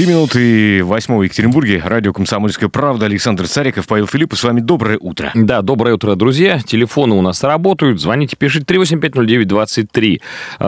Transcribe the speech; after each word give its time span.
Три 0.00 0.06
минуты 0.06 0.82
восьмого 0.82 1.20
в 1.20 1.24
Екатеринбурге. 1.24 1.82
Радио 1.84 2.14
«Комсомольская 2.14 2.70
правда». 2.70 3.04
Александр 3.04 3.46
Цариков, 3.46 3.86
Павел 3.86 4.06
Филиппов. 4.06 4.38
С 4.38 4.44
вами 4.44 4.60
доброе 4.60 4.96
утро. 4.96 5.30
Да, 5.34 5.60
доброе 5.60 5.94
утро, 5.96 6.14
друзья. 6.14 6.58
Телефоны 6.58 7.14
у 7.16 7.20
нас 7.20 7.44
работают. 7.44 8.00
Звоните, 8.00 8.34
пишите 8.34 8.64
3850923. 8.64 10.22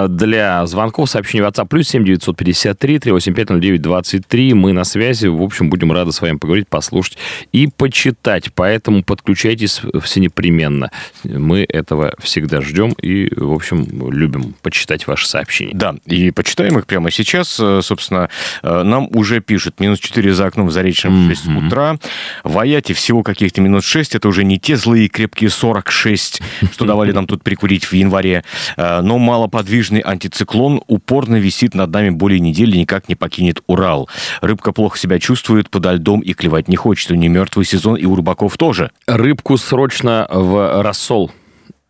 Для 0.08 0.66
звонков 0.66 1.08
сообщений 1.08 1.46
WhatsApp 1.46 1.66
плюс 1.66 1.88
7953 1.88 2.98
3850923. 2.98 4.54
Мы 4.54 4.74
на 4.74 4.84
связи. 4.84 5.28
В 5.28 5.40
общем, 5.40 5.70
будем 5.70 5.92
рады 5.92 6.12
с 6.12 6.20
вами 6.20 6.36
поговорить, 6.36 6.68
послушать 6.68 7.16
и 7.52 7.68
почитать. 7.74 8.52
Поэтому 8.52 9.02
подключайтесь 9.02 9.80
все 10.02 10.20
непременно. 10.20 10.90
Мы 11.24 11.64
этого 11.66 12.12
всегда 12.20 12.60
ждем 12.60 12.92
и, 13.00 13.32
в 13.34 13.54
общем, 13.54 14.10
любим 14.12 14.54
почитать 14.60 15.06
ваши 15.06 15.26
сообщения. 15.26 15.72
Да, 15.72 15.94
и 16.04 16.30
почитаем 16.32 16.78
их 16.78 16.86
прямо 16.86 17.10
сейчас. 17.10 17.48
Собственно, 17.48 18.28
нам 18.62 19.08
уже 19.10 19.21
пишут. 19.40 19.80
Минус 19.80 19.98
4 19.98 20.34
за 20.34 20.46
окном 20.46 20.68
в 20.68 20.72
Заречном 20.72 21.26
в 21.26 21.28
6 21.28 21.46
mm-hmm. 21.46 21.66
утра. 21.66 21.96
В 22.44 22.58
Аяте 22.58 22.94
всего 22.94 23.22
каких-то 23.22 23.60
минус 23.60 23.84
6. 23.84 24.14
Это 24.14 24.28
уже 24.28 24.44
не 24.44 24.58
те 24.58 24.76
злые 24.76 25.08
крепкие 25.08 25.50
46, 25.50 26.42
что 26.72 26.84
давали 26.84 27.12
нам 27.12 27.26
тут 27.26 27.42
прикурить 27.42 27.84
в 27.84 27.92
январе. 27.92 28.44
А, 28.76 29.02
но 29.02 29.18
малоподвижный 29.18 30.00
антициклон 30.00 30.82
упорно 30.86 31.36
висит 31.36 31.74
над 31.74 31.90
нами 31.90 32.10
более 32.10 32.40
недели, 32.40 32.76
никак 32.76 33.08
не 33.08 33.14
покинет 33.14 33.62
Урал. 33.66 34.08
Рыбка 34.40 34.72
плохо 34.72 34.98
себя 34.98 35.18
чувствует 35.18 35.70
подо 35.70 35.92
льдом 35.92 36.20
и 36.20 36.32
клевать 36.32 36.68
не 36.68 36.76
хочет. 36.76 37.10
У 37.10 37.14
нее 37.14 37.28
мертвый 37.28 37.64
сезон, 37.64 37.96
и 37.96 38.04
у 38.04 38.14
рыбаков 38.14 38.56
тоже. 38.56 38.90
Рыбку 39.06 39.56
срочно 39.56 40.26
в 40.30 40.82
рассол 40.82 41.32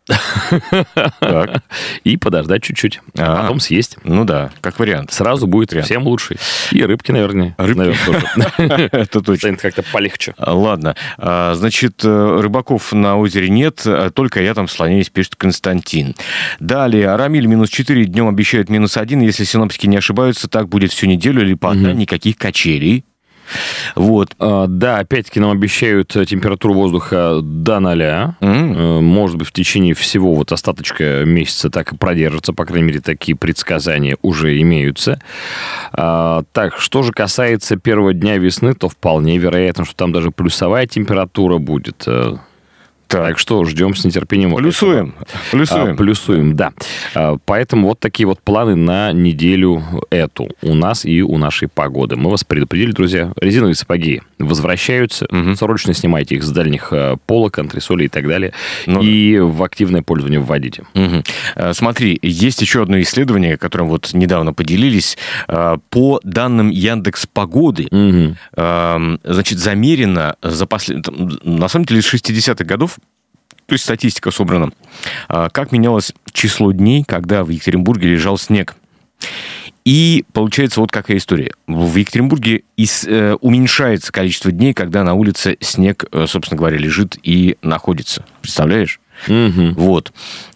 и 2.03 2.17
подождать 2.17 2.63
чуть-чуть. 2.63 2.99
А, 3.17 3.43
потом 3.43 3.59
съесть. 3.59 3.97
Ну 4.03 4.25
да, 4.25 4.51
как 4.59 4.79
вариант. 4.79 5.11
Сразу 5.13 5.47
будет 5.47 5.71
всем 5.83 6.03
лучше. 6.03 6.35
И 6.71 6.83
рыбки, 6.83 7.11
наверное. 7.11 7.55
Рыбки 7.57 7.95
тоже. 8.05 8.27
Это 8.91 9.21
точно. 9.21 9.37
Станет 9.37 9.61
как-то 9.61 9.83
полегче. 9.83 10.35
Ладно. 10.37 10.95
А, 11.17 11.53
значит, 11.55 12.01
э, 12.03 12.39
рыбаков 12.41 12.91
на 12.91 13.17
озере 13.17 13.49
нет, 13.49 13.83
а 13.85 14.09
только 14.09 14.41
я 14.41 14.53
там 14.53 14.67
слоняюсь, 14.67 15.09
пишет 15.09 15.35
Константин. 15.37 16.15
Далее. 16.59 17.09
Арамиль 17.09 17.45
минус 17.45 17.69
4, 17.69 18.05
днем 18.05 18.27
обещают 18.27 18.69
минус 18.69 18.97
1. 18.97 19.21
Если 19.21 19.45
синоптики 19.45 19.87
не 19.87 19.97
ошибаются, 19.97 20.49
так 20.49 20.67
будет 20.67 20.91
всю 20.91 21.07
неделю 21.07 21.41
или 21.41 21.53
пока 21.53 21.93
никаких 21.93 22.37
качелей. 22.37 23.05
Вот. 23.95 24.35
А, 24.39 24.67
да, 24.67 24.99
опять-таки 24.99 25.39
нам 25.39 25.51
обещают 25.51 26.09
температуру 26.09 26.73
воздуха 26.73 27.39
до 27.41 27.79
ноля. 27.79 28.35
Mm-hmm. 28.41 29.01
Может 29.01 29.37
быть, 29.37 29.47
в 29.47 29.51
течение 29.51 29.93
всего 29.93 30.33
вот 30.33 30.51
остаточка 30.51 31.23
месяца 31.25 31.69
так 31.69 31.93
и 31.93 31.97
продержится. 31.97 32.53
По 32.53 32.65
крайней 32.65 32.87
мере, 32.87 32.99
такие 32.99 33.37
предсказания 33.37 34.17
уже 34.21 34.59
имеются. 34.61 35.19
А, 35.91 36.43
так, 36.51 36.77
что 36.77 37.03
же 37.03 37.11
касается 37.11 37.77
первого 37.77 38.13
дня 38.13 38.37
весны, 38.37 38.73
то 38.73 38.89
вполне 38.89 39.37
вероятно, 39.37 39.85
что 39.85 39.95
там 39.95 40.11
даже 40.11 40.31
плюсовая 40.31 40.87
температура 40.87 41.57
будет. 41.57 42.07
Так. 43.13 43.27
так 43.29 43.39
что 43.39 43.63
ждем 43.65 43.95
с 43.95 44.03
нетерпением. 44.03 44.55
Плюсуем. 44.55 45.13
Плюсуем. 45.51 45.93
А, 45.93 45.95
плюсуем, 45.95 46.55
да. 46.55 46.73
А, 47.15 47.37
поэтому 47.45 47.87
вот 47.87 47.99
такие 47.99 48.25
вот 48.25 48.41
планы 48.41 48.75
на 48.75 49.11
неделю 49.11 49.83
эту 50.09 50.49
у 50.61 50.73
нас 50.73 51.05
и 51.05 51.21
у 51.21 51.37
нашей 51.37 51.67
погоды. 51.67 52.15
Мы 52.15 52.29
вас 52.29 52.43
предупредили, 52.43 52.91
друзья. 52.91 53.31
Резиновые 53.39 53.75
сапоги 53.75 54.21
возвращаются. 54.39 55.27
Угу. 55.29 55.55
Срочно 55.55 55.93
снимайте 55.93 56.35
их 56.35 56.43
с 56.43 56.49
дальних 56.49 56.89
а, 56.91 57.17
полок, 57.25 57.59
антресолей 57.59 58.07
и 58.07 58.09
так 58.09 58.27
далее. 58.27 58.53
Ну, 58.85 59.01
и 59.01 59.37
да. 59.37 59.45
в 59.45 59.63
активное 59.63 60.01
пользование 60.01 60.39
вводите. 60.39 60.83
Угу. 60.95 61.73
Смотри, 61.73 62.17
есть 62.21 62.61
еще 62.61 62.81
одно 62.81 62.99
исследование, 63.01 63.57
которым 63.57 63.87
вот 63.89 64.11
недавно 64.13 64.53
поделились. 64.53 65.17
По 65.47 66.19
данным 66.23 66.69
Яндекс 66.69 67.27
Погоды, 67.27 67.87
угу. 67.91 68.35
значит, 69.23 69.59
замерено 69.59 70.35
за 70.41 70.65
послед... 70.65 71.05
на 71.43 71.67
самом 71.67 71.85
деле 71.85 72.01
с 72.01 72.13
60-х 72.13 72.63
годов 72.65 72.97
то 73.65 73.73
есть 73.73 73.83
статистика 73.83 74.31
собрана, 74.31 74.71
а, 75.27 75.49
как 75.49 75.71
менялось 75.71 76.13
число 76.31 76.71
дней, 76.71 77.03
когда 77.03 77.43
в 77.43 77.49
Екатеринбурге 77.49 78.09
лежал 78.09 78.37
снег. 78.37 78.75
И 79.85 80.23
получается 80.31 80.79
вот 80.79 80.91
какая 80.91 81.17
история. 81.17 81.53
В 81.67 81.95
Екатеринбурге 81.97 82.63
из, 82.77 83.03
э, 83.05 83.35
уменьшается 83.41 84.13
количество 84.13 84.51
дней, 84.51 84.73
когда 84.73 85.03
на 85.03 85.13
улице 85.13 85.57
снег, 85.59 86.05
э, 86.11 86.25
собственно 86.27 86.57
говоря, 86.57 86.77
лежит 86.77 87.17
и 87.21 87.57
находится. 87.61 88.25
Представляешь? 88.41 89.01
Угу. 89.27 89.73
Вот. 89.75 90.13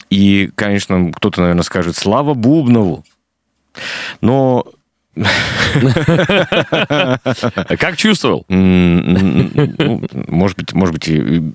И, 0.09 0.50
конечно, 0.56 1.12
кто-то, 1.12 1.41
наверное, 1.41 1.63
скажет, 1.63 1.97
слава 1.97 2.34
Бубнову. 2.34 3.03
Но 4.22 4.66
как 7.80 7.98
чувствовал? 7.98 8.46
Ну, 8.50 10.02
может 10.28 10.58
быть, 10.58 10.74
может 10.74 10.94
быть, 10.94 11.10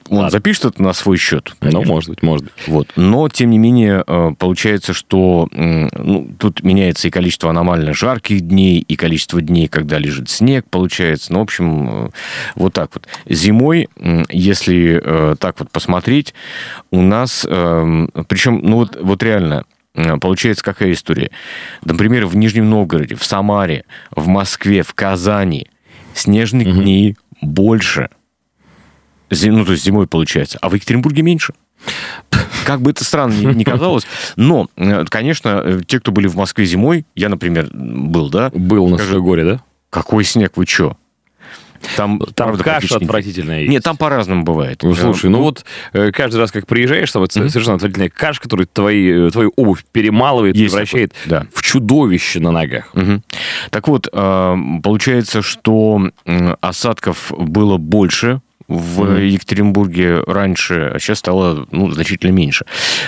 он 0.09 0.31
запишет 0.31 0.65
это 0.67 0.83
на 0.83 0.93
свой 0.93 1.17
счет. 1.17 1.55
Ну, 1.61 1.85
может 1.85 2.11
быть, 2.11 2.23
может 2.23 2.45
быть. 2.45 2.53
Вот. 2.67 2.89
Но, 2.97 3.29
тем 3.29 3.51
не 3.51 3.59
менее, 3.59 4.05
э, 4.07 4.33
получается, 4.39 4.93
что 4.93 5.49
ну, 5.53 6.29
тут 6.39 6.63
меняется 6.63 7.09
и 7.09 7.11
количество 7.11 7.51
аномально 7.51 7.95
жарких 7.95 8.41
дней, 8.41 8.81
и 8.81 8.97
количество 8.97 9.41
дней, 9.41 9.69
когда 9.69 9.99
лежит 9.99 10.29
снег, 10.29 10.67
получается. 10.71 11.33
Ну, 11.33 11.41
в 11.41 11.43
общем, 11.43 12.07
э, 12.07 12.11
вот 12.57 12.73
так 12.73 12.91
вот. 12.95 13.07
Зимой, 13.27 13.89
если 14.31 15.01
э, 15.03 15.37
так 15.39 15.61
вот 15.61 15.71
посмотреть, 15.71 16.35
у 16.91 17.01
нас, 17.01 17.43
причем, 17.43 18.61
ну 18.63 18.77
вот, 18.77 18.99
вот 19.01 19.23
реально, 19.23 19.65
получается, 20.21 20.65
какая 20.65 20.93
история? 20.93 21.31
Например, 21.85 22.27
в 22.27 22.37
Нижнем 22.37 22.71
Новгороде, 22.71 23.15
в 23.15 23.25
Самаре, 23.25 23.85
в 24.11 24.27
Москве, 24.27 24.83
в 24.83 24.95
Казани 24.95 25.69
снежных 26.15 26.69
угу. 26.69 26.83
дней 26.83 27.17
больше. 27.41 28.09
Ну, 29.31 29.65
то 29.65 29.73
есть 29.73 29.85
зимой 29.85 30.07
получается. 30.07 30.59
А 30.61 30.69
в 30.69 30.75
Екатеринбурге 30.75 31.23
меньше. 31.23 31.55
Как 32.65 32.81
бы 32.81 32.93
это 32.93 33.05
странно 33.05 33.51
ни 33.53 33.65
казалось, 33.65 34.07
но, 34.37 34.69
э, 34.77 35.05
конечно, 35.09 35.63
э, 35.65 35.81
те, 35.85 35.99
кто 35.99 36.13
были 36.13 36.29
в 36.29 36.37
Москве 36.37 36.65
зимой, 36.65 37.05
я, 37.17 37.29
например, 37.29 37.69
был, 37.73 38.31
да? 38.31 38.51
Был 38.55 38.89
на 38.89 38.99
Скажу, 38.99 39.23
горе, 39.23 39.45
да? 39.45 39.61
Какой 39.91 40.25
снег, 40.25 40.53
вы 40.57 40.67
чё? 40.67 40.97
Там, 41.97 42.21
там 42.35 42.57
каша 42.57 42.97
отвратительная 42.97 43.61
есть. 43.61 43.71
Нет, 43.71 43.83
там 43.83 43.97
по-разному 43.97 44.45
бывает. 44.45 44.83
Ну, 44.83 44.95
слушай, 44.95 45.31
ну, 45.31 45.39
ну 45.39 45.45
вот 45.45 45.65
э, 45.93 46.11
каждый 46.13 46.37
раз, 46.37 46.53
как 46.53 46.67
приезжаешь, 46.67 47.11
там 47.11 47.23
mm-hmm. 47.23 47.49
совершенно 47.49 47.77
отвратительная 47.77 48.11
каша, 48.11 48.41
которая 48.41 48.67
твои, 48.67 49.29
э, 49.29 49.31
твою 49.31 49.53
обувь 49.57 49.85
перемалывает, 49.93 50.57
есть 50.57 50.73
превращает 50.73 51.13
да. 51.27 51.47
в 51.53 51.63
чудовище 51.63 52.41
на 52.41 52.51
ногах. 52.51 52.91
Угу. 52.95 53.23
Так 53.71 53.89
вот, 53.89 54.09
э, 54.13 54.57
получается, 54.83 55.43
что 55.43 56.11
осадков 56.61 57.33
было 57.37 57.77
больше 57.79 58.41
в 58.69 59.03
mm-hmm. 59.03 59.27
Екатеринбурге 59.27 60.21
раньше, 60.27 60.93
а 60.95 60.99
сейчас 60.99 61.19
стало 61.19 61.67
ну, 61.71 61.91
значительно 61.91 62.31
меньше. 62.31 62.65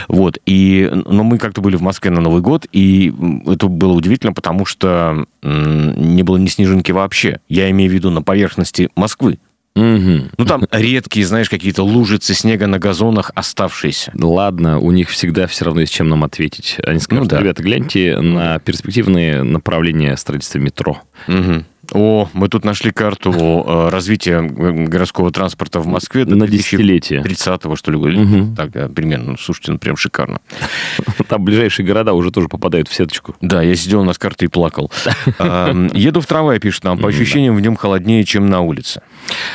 Вот. 0.09 0.39
И, 0.47 0.91
но 0.93 1.25
мы 1.25 1.39
как-то 1.39 1.61
были 1.61 1.77
в 1.77 1.83
Москве 1.83 2.11
на 2.11 2.21
Новый 2.21 2.43
год, 2.43 2.67
и 2.73 3.13
это 3.47 3.69
было 3.69 3.93
удивительно, 3.93 4.33
потому 4.33 4.67
что 4.67 5.27
не 5.43 6.23
было 6.23 6.37
ни 6.37 6.47
снежинки 6.47 6.93
вообще. 6.93 7.41
Я 7.49 7.71
имею 7.71 7.91
в 7.91 7.95
виду 7.95 8.11
на 8.11 8.23
поверхности 8.23 8.91
Москвы. 8.97 9.39
Угу. 9.77 10.31
Ну, 10.39 10.45
там 10.47 10.67
редкие, 10.71 11.27
знаешь, 11.27 11.51
какие-то 11.51 11.83
лужицы 11.83 12.33
снега 12.33 12.69
на 12.69 12.79
газонах 12.79 13.33
оставшиеся. 13.35 14.13
Ладно, 14.15 14.79
у 14.79 14.93
них 14.93 15.11
всегда 15.11 15.49
все 15.49 15.65
равно 15.65 15.81
есть 15.81 15.93
чем 15.93 16.09
нам 16.09 16.23
ответить. 16.23 16.77
Они 16.87 17.01
скажут, 17.01 17.25
ну, 17.25 17.31
да. 17.31 17.41
ребята, 17.41 17.63
гляньте 17.63 18.21
на 18.21 18.61
перспективные 18.61 19.43
направления 19.43 20.17
строительства 20.17 20.59
метро. 20.59 21.03
Угу. 21.27 21.65
О, 21.95 22.29
мы 22.33 22.49
тут 22.49 22.65
нашли 22.65 22.91
карту 22.91 23.33
э, 23.33 23.89
развития 23.89 24.41
городского 24.43 25.31
транспорта 25.31 25.79
в 25.79 25.87
Москве. 25.87 26.25
На 26.25 26.49
десятилетие. 26.49 27.23
30-го, 27.23 27.77
что 27.77 27.93
ли, 27.93 27.97
угу. 27.97 28.55
так, 28.57 28.73
да, 28.73 28.89
примерно. 28.89 29.33
Ну, 29.33 29.37
слушайте, 29.39 29.73
ну, 29.73 29.79
прям 29.79 29.97
шикарно. 29.97 30.41
Там 31.29 31.45
ближайшие 31.45 31.87
города 31.87 32.13
уже 32.13 32.33
тоже 32.33 32.49
попадают 32.49 32.89
в 32.89 32.95
сеточку. 32.95 33.37
Да, 33.41 33.63
я 33.63 33.77
сидел 33.77 34.03
над 34.05 34.19
картой 34.19 34.47
и 34.47 34.51
плакал. 34.51 34.91
Еду 35.39 36.21
в 36.21 36.27
трамвай, 36.27 36.59
пишет 36.59 36.85
нам. 36.85 36.99
По 36.99 37.09
ощущениям, 37.09 37.55
в 37.55 37.61
нем 37.61 37.77
холоднее, 37.77 38.25
чем 38.25 38.49
на 38.49 38.61
улице. 38.61 39.01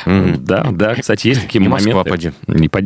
Да, 0.06 0.66
да, 0.70 0.94
кстати, 0.94 1.28
есть 1.28 1.42
такие 1.42 1.60
моменты. 1.60 2.32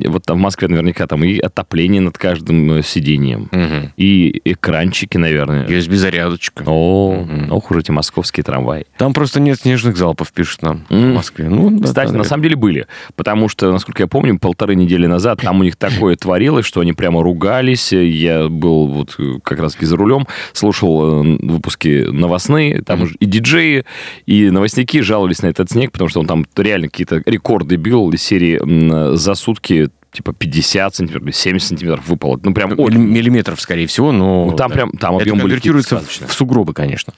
Вот 0.09 0.25
там 0.25 0.39
в 0.39 0.41
Москве 0.41 0.69
наверняка 0.69 1.07
там 1.07 1.23
и 1.25 1.39
отопление 1.39 2.01
над 2.01 2.19
каждым 2.19 2.73
э, 2.73 2.83
сиденьем, 2.83 3.49
и 3.97 4.41
экранчики, 4.45 5.17
наверное. 5.17 5.67
USB-зарядочка. 5.67 6.65
О, 6.67 7.27
ох 7.51 7.71
уж 7.71 7.79
эти 7.79 7.91
московские 7.91 8.43
трамваи. 8.45 8.87
Там 8.97 9.13
просто 9.13 9.41
нет 9.45 9.61
снежных 9.61 9.97
залпов, 9.97 10.33
пишет 10.33 10.63
нам 10.63 10.85
mm. 10.89 11.13
в 11.13 11.15
Москве. 11.15 11.49
Ну, 11.49 11.81
Кстати, 11.81 12.11
да, 12.11 12.19
на 12.19 12.25
самом 12.25 12.43
деле 12.43 12.57
были. 12.57 12.87
Потому 13.17 13.49
что, 13.49 13.71
насколько 13.71 14.03
я 14.03 14.07
помню, 14.07 14.39
полторы 14.39 14.75
недели 14.75 15.07
назад 15.07 15.41
там 15.41 15.61
у 15.61 15.63
них 15.63 15.77
такое 15.77 16.17
творилось, 16.17 16.67
что 16.67 16.81
они 16.81 16.93
прямо 16.93 17.23
ругались. 17.23 17.93
Я 17.93 18.49
был 18.49 18.89
вот 18.89 19.17
как 19.43 19.61
раз 19.61 19.77
за 19.79 19.97
рулем, 19.97 20.27
слушал 20.53 21.23
э, 21.25 21.39
выпуски 21.43 22.07
новостные, 22.11 22.83
там 22.83 23.05
mm. 23.05 23.17
и 23.21 23.27
диджеи, 23.27 23.85
и 24.27 24.51
новостники 24.51 25.01
жаловались 25.01 25.43
на 25.43 25.49
этот 25.49 25.71
снег, 25.71 25.93
потому 25.93 26.09
что 26.09 26.21
он 26.21 26.27
там 26.27 26.47
реально 26.57 26.89
какие-то 26.89 27.23
рекорды 27.27 27.77
бил 27.77 28.11
из 28.11 28.23
серии 28.23 29.15
за 29.17 29.35
сутки 29.35 29.91
типа 30.15 30.33
50 30.33 30.95
сантиметров, 30.95 31.35
70 31.35 31.69
сантиметров 31.69 32.07
выпало. 32.07 32.41
Ну, 32.43 32.55
прям 32.55 32.79
очень... 32.79 32.99
Миллиметров, 32.99 33.61
скорее 33.61 33.87
всего, 33.87 34.13
но... 34.13 34.47
Ну, 34.47 34.57
там 34.57 34.71
да. 34.71 34.75
прям, 34.75 34.93
там 34.93 35.17
объем 35.17 35.37
Это 35.37 35.43
конвертируется 35.43 35.99
в, 35.99 36.33
сугробы, 36.33 36.73
конечно. 36.73 37.13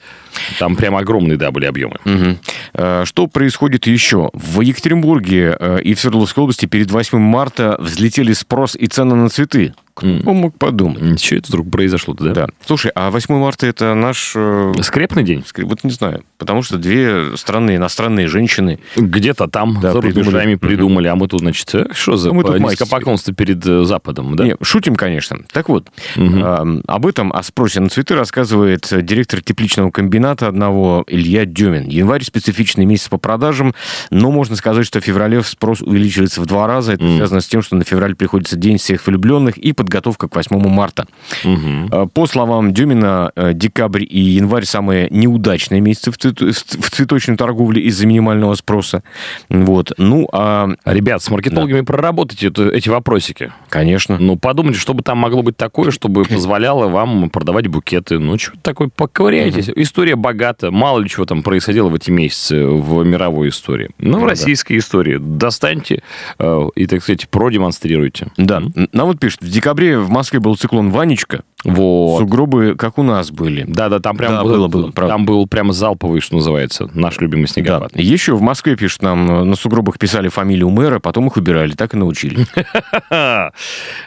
Там 0.59 0.75
прям 0.75 0.95
огромные, 0.95 1.37
да, 1.37 1.51
были 1.51 1.65
объемы. 1.65 1.97
Угу. 2.05 3.05
Что 3.05 3.27
происходит 3.27 3.87
еще? 3.87 4.29
В 4.33 4.61
Екатеринбурге 4.61 5.55
э, 5.59 5.79
и 5.81 5.93
в 5.93 5.99
Свердловской 5.99 6.43
области 6.43 6.65
перед 6.65 6.91
8 6.91 7.17
марта 7.17 7.77
взлетели 7.79 8.33
спрос 8.33 8.75
и 8.75 8.87
цены 8.87 9.15
на 9.15 9.29
цветы. 9.29 9.73
Кто 9.97 10.33
мог 10.33 10.57
подумать? 10.57 11.01
Ничего, 11.01 11.39
это 11.39 11.47
вдруг 11.49 11.71
произошло 11.71 12.13
да? 12.13 12.33
Да. 12.33 12.47
Слушай, 12.65 12.91
а 12.95 13.09
8 13.11 13.33
марта 13.35 13.65
это 13.67 13.93
наш... 13.93 14.33
Э, 14.35 14.73
Скрепный 14.81 15.23
день? 15.23 15.43
Скреп... 15.45 15.67
Вот 15.67 15.83
не 15.83 15.91
знаю. 15.91 16.23
Потому 16.37 16.61
что 16.61 16.77
две 16.77 17.35
странные 17.35 17.77
иностранные 17.77 18.27
женщины... 18.27 18.79
Где-то 18.95 19.47
там 19.47 19.79
да, 19.81 19.93
за 19.93 20.01
рубежами 20.01 20.55
придумали, 20.55 21.09
mm-hmm. 21.09 21.13
а 21.13 21.15
мы 21.15 21.27
тут, 21.27 21.39
значит, 21.39 21.73
э, 21.73 21.87
что 21.93 22.15
за 22.15 22.29
а 22.29 22.33
мы 22.33 22.43
тут 22.43 22.59
низкопоклонство 22.59 23.33
перед 23.33 23.65
э, 23.65 23.85
Западом, 23.85 24.35
да? 24.35 24.45
Не, 24.45 24.55
шутим, 24.61 24.95
конечно. 24.95 25.39
Так 25.51 25.69
вот, 25.69 25.87
mm-hmm. 26.15 26.79
э, 26.79 26.81
об 26.87 27.05
этом, 27.07 27.33
о 27.33 27.41
спросе 27.41 27.79
на 27.79 27.89
цветы 27.89 28.15
рассказывает 28.15 28.87
директор 29.03 29.41
тепличного 29.41 29.89
комбината 29.89 30.47
одного 30.47 31.03
Илья 31.07 31.45
Демин. 31.45 31.87
Январь 31.87 32.23
специфичный 32.23 32.85
месяц 32.85 33.09
по 33.09 33.17
продажам, 33.17 33.73
но 34.11 34.31
можно 34.31 34.55
сказать, 34.55 34.85
что 34.85 35.01
в 35.01 35.03
феврале 35.03 35.41
спрос 35.43 35.81
увеличивается 35.81 36.41
в 36.41 36.45
два 36.45 36.67
раза. 36.67 36.93
Это 36.93 37.03
mm-hmm. 37.03 37.17
связано 37.17 37.41
с 37.41 37.47
тем, 37.47 37.61
что 37.61 37.75
на 37.75 37.83
февраль 37.83 38.15
приходится 38.15 38.55
День 38.55 38.77
всех 38.77 39.05
влюбленных 39.07 39.57
и 39.57 39.73
под 39.73 39.86
подготовка 39.87 40.27
к 40.27 40.35
8 40.35 40.67
марта. 40.67 41.05
Угу. 41.45 42.09
По 42.09 42.27
словам 42.27 42.73
Дюмина, 42.73 43.31
э, 43.35 43.53
декабрь 43.53 44.03
и 44.03 44.19
январь 44.19 44.65
самые 44.65 45.07
неудачные 45.09 45.79
месяцы 45.79 46.11
в, 46.11 46.17
цвет... 46.17 46.41
в 46.41 46.89
цветочной 46.89 47.37
торговле 47.37 47.81
из-за 47.83 48.05
минимального 48.05 48.55
спроса. 48.55 49.01
Вот. 49.49 49.93
Ну, 49.97 50.27
а... 50.33 50.69
Ребят, 50.83 51.23
с 51.23 51.29
маркетологами 51.29 51.79
да. 51.79 51.85
проработайте 51.85 52.47
это, 52.47 52.67
эти 52.69 52.89
вопросики. 52.89 53.53
Конечно. 53.69 54.17
Ну, 54.19 54.35
подумайте, 54.35 54.77
что 54.77 54.93
бы 54.93 55.03
там 55.03 55.19
могло 55.19 55.41
быть 55.41 55.55
такое, 55.55 55.91
чтобы 55.91 56.25
позволяло 56.29 56.87
вам 56.89 57.29
продавать 57.29 57.67
букеты. 57.67 58.19
Ну, 58.19 58.37
что 58.37 58.57
такое, 58.61 58.89
поковыряйтесь. 58.93 59.69
Угу. 59.69 59.81
История 59.81 60.17
богата. 60.17 60.69
Мало 60.69 60.99
ли 60.99 61.07
чего 61.07 61.25
там 61.25 61.43
происходило 61.43 61.87
в 61.87 61.95
эти 61.95 62.11
месяцы 62.11 62.65
в 62.65 63.03
мировой 63.05 63.49
истории. 63.49 63.89
Ну, 63.99 64.19
в 64.19 64.25
российской 64.25 64.73
да. 64.73 64.79
истории. 64.79 65.17
Достаньте 65.17 66.03
э, 66.39 66.67
и, 66.75 66.87
так 66.87 67.01
сказать, 67.01 67.29
продемонстрируйте. 67.29 68.27
Да. 68.35 68.61
Нам 68.91 69.07
вот 69.07 69.19
пишут, 69.19 69.41
в 69.41 69.49
декабре 69.49 69.76
декабре 69.77 69.99
в 69.99 70.09
Москве 70.09 70.39
был 70.39 70.55
циклон 70.57 70.89
Ванечка. 70.89 71.43
Вот. 71.63 72.19
Сугробы, 72.19 72.75
как 72.77 72.97
у 72.97 73.03
нас 73.03 73.31
были. 73.31 73.65
Да-да, 73.67 73.99
там 73.99 74.17
прям 74.17 74.31
да, 74.31 74.43
было, 74.43 74.67
было, 74.67 74.91
было 74.91 75.07
там 75.07 75.25
был 75.25 75.47
прямо 75.47 75.73
залповый, 75.73 76.21
что 76.21 76.35
называется, 76.35 76.89
наш 76.93 77.19
любимый 77.19 77.47
снегопад. 77.47 77.91
Да. 77.93 78.01
Еще 78.01 78.35
в 78.35 78.41
Москве, 78.41 78.75
пишут 78.75 79.01
нам, 79.01 79.49
на 79.49 79.55
сугробах 79.55 79.99
писали 79.99 80.29
фамилию 80.29 80.69
мэра, 80.69 80.99
потом 80.99 81.27
их 81.27 81.37
убирали, 81.37 81.73
так 81.73 81.93
и 81.93 81.97
научили. 81.97 82.45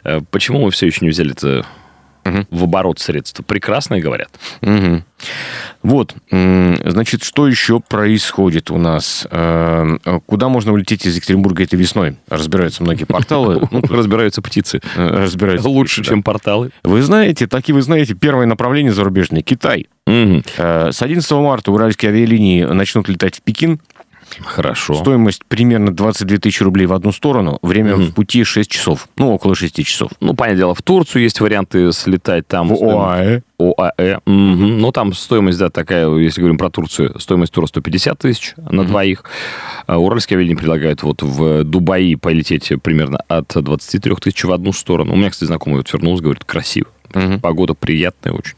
Э, 0.03 0.21
почему 0.31 0.65
мы 0.65 0.71
все 0.71 0.87
еще 0.87 1.05
не 1.05 1.11
взяли 1.11 1.33
это 1.33 1.65
угу. 2.31 2.47
в 2.50 2.65
оборот 2.65 2.99
средства. 2.99 3.43
Прекрасные 3.43 4.00
говорят. 4.00 4.31
Угу. 4.62 5.03
Вот, 5.82 6.15
значит, 6.31 7.25
что 7.25 7.47
еще 7.47 7.81
происходит 7.81 8.71
у 8.71 8.79
нас? 8.79 9.27
Э, 9.31 9.97
куда 10.27 10.49
можно 10.49 10.73
улететь 10.73 11.06
из 11.06 11.17
Екатеринбурга 11.17 11.65
этой 11.65 11.79
весной? 11.79 12.17
Разбираются 12.29 12.82
многие 12.82 13.05
порталы. 13.05 13.61
Ну, 13.71 13.82
разбираются 13.82 14.43
птицы. 14.43 14.81
Э, 14.97 15.23
разбираются 15.23 15.69
Лучше, 15.69 16.03
чем 16.03 16.23
порталы. 16.23 16.71
Вы 16.82 17.03
знаете, 17.03 17.47
так 17.47 17.69
и 17.69 17.73
вы 17.73 17.82
знаете, 17.82 18.15
первое 18.15 18.47
направление 18.47 18.93
зарубежное– 18.93 19.43
Китай. 19.50 19.87
Э, 20.06 20.91
с 20.93 21.03
11 21.03 21.31
марта 21.33 21.71
уральские 21.71 22.11
авиалинии 22.11 22.65
начнут 22.65 23.09
летать 23.09 23.37
в 23.37 23.43
Пекин. 23.43 23.81
Хорошо. 24.44 24.94
Стоимость 24.94 25.44
примерно 25.47 25.94
22 25.94 26.38
тысячи 26.38 26.62
рублей 26.62 26.87
в 26.87 26.93
одну 26.93 27.12
сторону. 27.12 27.59
Время 27.62 27.94
угу. 27.94 28.03
в 28.03 28.15
пути 28.15 28.44
6 28.44 28.71
часов. 28.71 29.09
Ну, 29.17 29.32
около 29.35 29.55
6 29.55 29.85
часов. 29.85 30.12
Ну, 30.21 30.35
понятное 30.35 30.59
дело, 30.59 30.75
в 30.75 30.82
Турцию 30.82 31.23
есть 31.23 31.41
варианты 31.41 31.93
слетать. 31.93 32.47
Там 32.47 32.69
в 32.69 32.82
ОАЭ. 32.82 33.43
ОАЭ. 33.59 34.17
Угу. 34.17 34.27
Ну, 34.27 34.93
там 34.93 35.12
стоимость, 35.12 35.59
да, 35.59 35.71
такая, 35.71 36.09
если 36.17 36.41
говорим 36.41 36.59
про 36.59 36.71
Турцию, 36.71 37.19
стоимость 37.19 37.53
тура 37.53 37.67
150 37.67 38.19
тысяч 38.19 38.55
на 38.56 38.82
угу. 38.82 38.88
двоих. 38.88 39.25
А 39.87 39.99
уральские 39.99 40.37
авиалинии 40.37 40.59
предлагают 40.59 41.03
вот 41.03 41.23
в 41.23 41.65
Дубаи 41.65 42.15
полететь 42.15 42.73
примерно 42.83 43.19
от 43.29 43.53
23 43.55 44.15
тысяч 44.17 44.44
в 44.44 44.53
одну 44.53 44.73
сторону. 44.73 45.15
У 45.15 45.17
меня, 45.17 45.31
кстати, 45.31 45.49
знакомый 45.49 45.79
вот 45.79 45.93
вернулся, 45.93 46.23
говорит, 46.23 46.44
красиво. 46.44 46.88
Угу. 47.15 47.41
Погода 47.41 47.75
приятная 47.75 48.33
очень. 48.33 48.55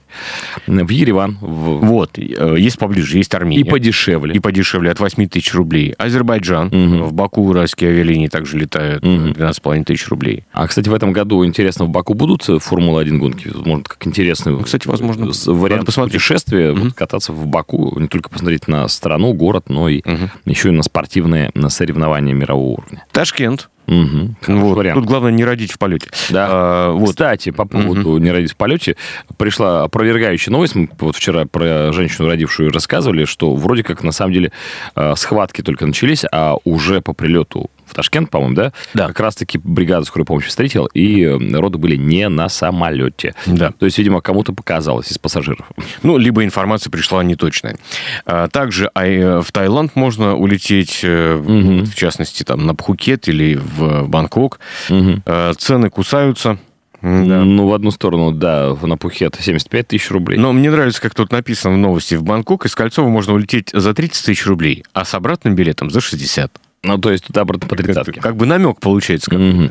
В 0.66 0.88
Ереван. 0.88 1.38
В... 1.40 1.87
Вот, 1.87 2.19
э, 2.19 2.56
есть 2.58 2.78
поближе, 2.78 3.16
есть 3.16 3.34
Армения. 3.34 3.62
И 3.62 3.64
подешевле. 3.64 4.34
И 4.34 4.38
подешевле, 4.38 4.90
от 4.90 5.00
8 5.00 5.28
тысяч 5.28 5.54
рублей. 5.54 5.94
Азербайджан. 5.99 6.66
Угу. 6.66 7.04
В 7.04 7.12
Баку 7.12 7.43
уральские 7.43 7.90
авиалинии 7.90 8.28
также 8.28 8.58
летают. 8.58 9.04
Угу. 9.04 9.31
12,5 9.31 9.84
тысяч 9.84 10.08
рублей. 10.08 10.44
А, 10.52 10.66
кстати, 10.66 10.88
в 10.88 10.94
этом 10.94 11.12
году, 11.12 11.44
интересно, 11.44 11.87
в 11.87 11.88
Баку 11.88 12.14
будут 12.14 12.43
Формула-1 12.43 13.16
гонки? 13.16 13.50
Может, 13.54 13.88
как 13.88 14.06
интересный 14.06 14.52
ну, 14.52 14.60
кстати, 14.60 14.87
возможно, 14.87 15.31
вариант 15.46 15.94
путешествия. 15.94 16.72
Угу. 16.72 16.81
Вот, 16.81 16.94
кататься 16.94 17.32
в 17.32 17.46
Баку, 17.46 17.99
не 17.99 18.08
только 18.08 18.28
посмотреть 18.28 18.69
на 18.69 18.87
страну, 18.88 19.32
город, 19.32 19.64
но 19.69 19.88
и 19.88 20.02
угу. 20.04 20.31
еще 20.44 20.69
и 20.69 20.72
на 20.72 20.82
спортивные 20.82 21.50
на 21.54 21.69
соревнования 21.69 22.34
мирового 22.34 22.81
уровня. 22.81 23.04
Ташкент. 23.12 23.69
Угу. 23.92 24.58
Вот. 24.58 24.76
Вариант. 24.76 24.98
Тут 24.98 25.06
главное 25.06 25.32
не 25.32 25.44
родить 25.44 25.72
в 25.72 25.78
полете. 25.78 26.10
Да. 26.30 26.46
А, 26.50 26.92
вот. 26.92 27.10
Кстати, 27.10 27.50
по 27.50 27.64
поводу 27.64 28.10
угу. 28.10 28.18
не 28.18 28.30
родить 28.30 28.52
в 28.52 28.56
полете, 28.56 28.96
пришла 29.36 29.84
опровергающая 29.84 30.52
новость. 30.52 30.74
Мы 30.74 30.88
вот 30.98 31.16
вчера 31.16 31.44
про 31.46 31.92
женщину, 31.92 32.28
родившую, 32.28 32.70
рассказывали, 32.70 33.24
что 33.24 33.54
вроде 33.54 33.82
как 33.82 34.02
на 34.02 34.12
самом 34.12 34.32
деле 34.32 34.52
а, 34.94 35.14
схватки 35.16 35.62
только 35.62 35.86
начались, 35.86 36.24
а 36.30 36.56
уже 36.64 37.00
по 37.00 37.12
прилету 37.12 37.70
в 37.92 37.94
Ташкент, 37.94 38.30
по-моему, 38.30 38.54
да? 38.54 38.72
Да. 38.94 39.06
Как 39.08 39.20
раз-таки 39.20 39.58
бригада 39.62 40.04
скорой 40.04 40.24
помощи 40.24 40.48
встретила, 40.48 40.88
и 40.94 41.26
роды 41.26 41.78
были 41.78 41.96
не 41.96 42.28
на 42.28 42.48
самолете. 42.48 43.34
Да. 43.46 43.72
То 43.78 43.86
есть, 43.86 43.98
видимо, 43.98 44.20
кому-то 44.20 44.52
показалось 44.52 45.12
из 45.12 45.18
пассажиров. 45.18 45.66
Ну, 46.02 46.16
либо 46.16 46.44
информация 46.44 46.90
пришла 46.90 47.22
неточная. 47.22 47.76
А, 48.24 48.48
также 48.48 48.90
а, 48.94 49.06
э, 49.06 49.40
в 49.40 49.52
Таиланд 49.52 49.94
можно 49.94 50.34
улететь, 50.36 51.04
угу. 51.04 51.84
в 51.84 51.94
частности, 51.94 52.42
там, 52.42 52.66
на 52.66 52.74
Пхукет 52.74 53.28
или 53.28 53.54
в 53.56 54.08
Бангкок. 54.08 54.58
Угу. 54.88 55.22
Цены 55.58 55.90
кусаются. 55.90 56.58
Да. 57.02 57.08
Ну, 57.44 57.66
в 57.66 57.74
одну 57.74 57.90
сторону, 57.90 58.30
да, 58.30 58.76
на 58.80 58.96
Пхукет 58.96 59.36
75 59.38 59.88
тысяч 59.88 60.10
рублей. 60.10 60.38
Но 60.38 60.52
мне 60.52 60.70
нравится, 60.70 61.02
как 61.02 61.14
тут 61.14 61.32
написано 61.32 61.75
в 61.75 61.78
новости. 61.78 62.14
В 62.14 62.22
Бангкок 62.22 62.64
из 62.64 62.76
Кольцова 62.76 63.08
можно 63.08 63.34
улететь 63.34 63.70
за 63.72 63.92
30 63.92 64.25
тысяч 64.25 64.46
рублей, 64.46 64.84
а 64.92 65.04
с 65.04 65.12
обратным 65.14 65.56
билетом 65.56 65.90
за 65.90 66.00
60. 66.00 66.52
Ну, 66.84 66.98
то 66.98 67.12
есть 67.12 67.26
туда 67.26 67.42
обратно 67.42 67.68
по 67.68 67.76
тридцатке. 67.76 68.14
Как, 68.14 68.22
как 68.22 68.36
бы 68.36 68.44
намек 68.44 68.80
получается. 68.80 69.30
Как 69.30 69.38
угу. 69.38 69.70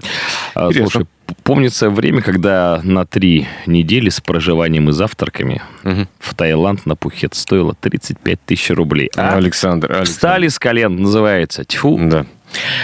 а, 0.55 0.71
слушай, 0.71 1.05
помнится 1.43 1.89
время, 1.89 2.21
когда 2.21 2.79
на 2.83 3.05
три 3.05 3.47
недели 3.65 4.07
с 4.07 4.21
проживанием 4.21 4.89
и 4.89 4.93
завтраками 4.93 5.61
угу. 5.83 6.07
в 6.19 6.35
Таиланд 6.35 6.85
на 6.85 6.95
Пухет 6.95 7.35
стоило 7.35 7.75
35 7.75 8.39
тысяч 8.45 8.69
рублей. 8.69 9.09
А, 9.17 9.35
Александр, 9.35 9.87
Александр. 9.87 10.09
Встали 10.09 10.47
с 10.47 10.57
колен, 10.57 11.01
называется. 11.01 11.65
Тьфу. 11.65 11.99
Да. 12.01 12.25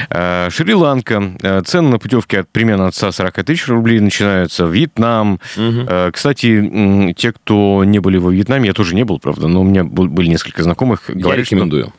А, 0.10 0.50
Шри-Ланка. 0.50 1.32
А, 1.44 1.62
цены 1.62 1.90
на 1.90 1.98
путевки 1.98 2.36
от 2.36 2.50
примерно 2.50 2.88
от 2.88 2.96
140 2.96 3.46
тысяч 3.46 3.68
рублей 3.70 4.02
начинаются. 4.02 4.66
Вьетнам. 4.66 5.40
Угу. 5.56 6.12
Кстати, 6.12 7.14
те, 7.16 7.32
кто 7.32 7.86
не 7.86 8.00
были 8.00 8.18
во 8.18 8.32
Вьетнаме, 8.32 8.68
я 8.68 8.74
тоже 8.74 8.94
не 8.94 9.06
был, 9.06 9.20
правда, 9.20 9.48
но 9.48 9.62
у 9.62 9.64
меня 9.64 9.86
были 9.86 10.28
несколько 10.28 10.64
знакомых. 10.64 11.04
Я 11.08 11.16
говорят, 11.16 11.46
рекомендую. 11.46 11.86
Что... 11.86 11.94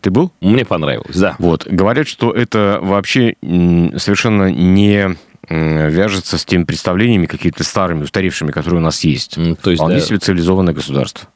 Ты 0.00 0.10
был? 0.10 0.32
Мне 0.40 0.64
понравилось, 0.64 1.16
да. 1.16 1.36
Вот. 1.38 1.66
Говорят, 1.66 2.06
что 2.08 2.32
это 2.32 2.78
вообще 2.80 3.34
совершенно 3.42 4.50
не 4.50 5.16
вяжется 5.50 6.36
с 6.36 6.44
теми 6.44 6.64
представлениями 6.64 7.26
какими-то 7.26 7.64
старыми, 7.64 8.02
устаревшими, 8.02 8.50
которые 8.50 8.80
у 8.80 8.84
нас 8.84 9.02
есть. 9.04 9.36
То 9.62 9.70
есть, 9.70 9.80
Вполне 9.80 9.96
да. 9.96 10.00
себе 10.02 10.18
цивилизованное 10.18 10.74
государство. 10.74 11.28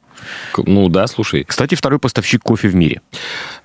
Ну 0.57 0.89
да, 0.89 1.07
слушай. 1.07 1.43
Кстати, 1.43 1.75
второй 1.75 1.99
поставщик 1.99 2.41
кофе 2.41 2.67
в 2.67 2.75
мире 2.75 3.01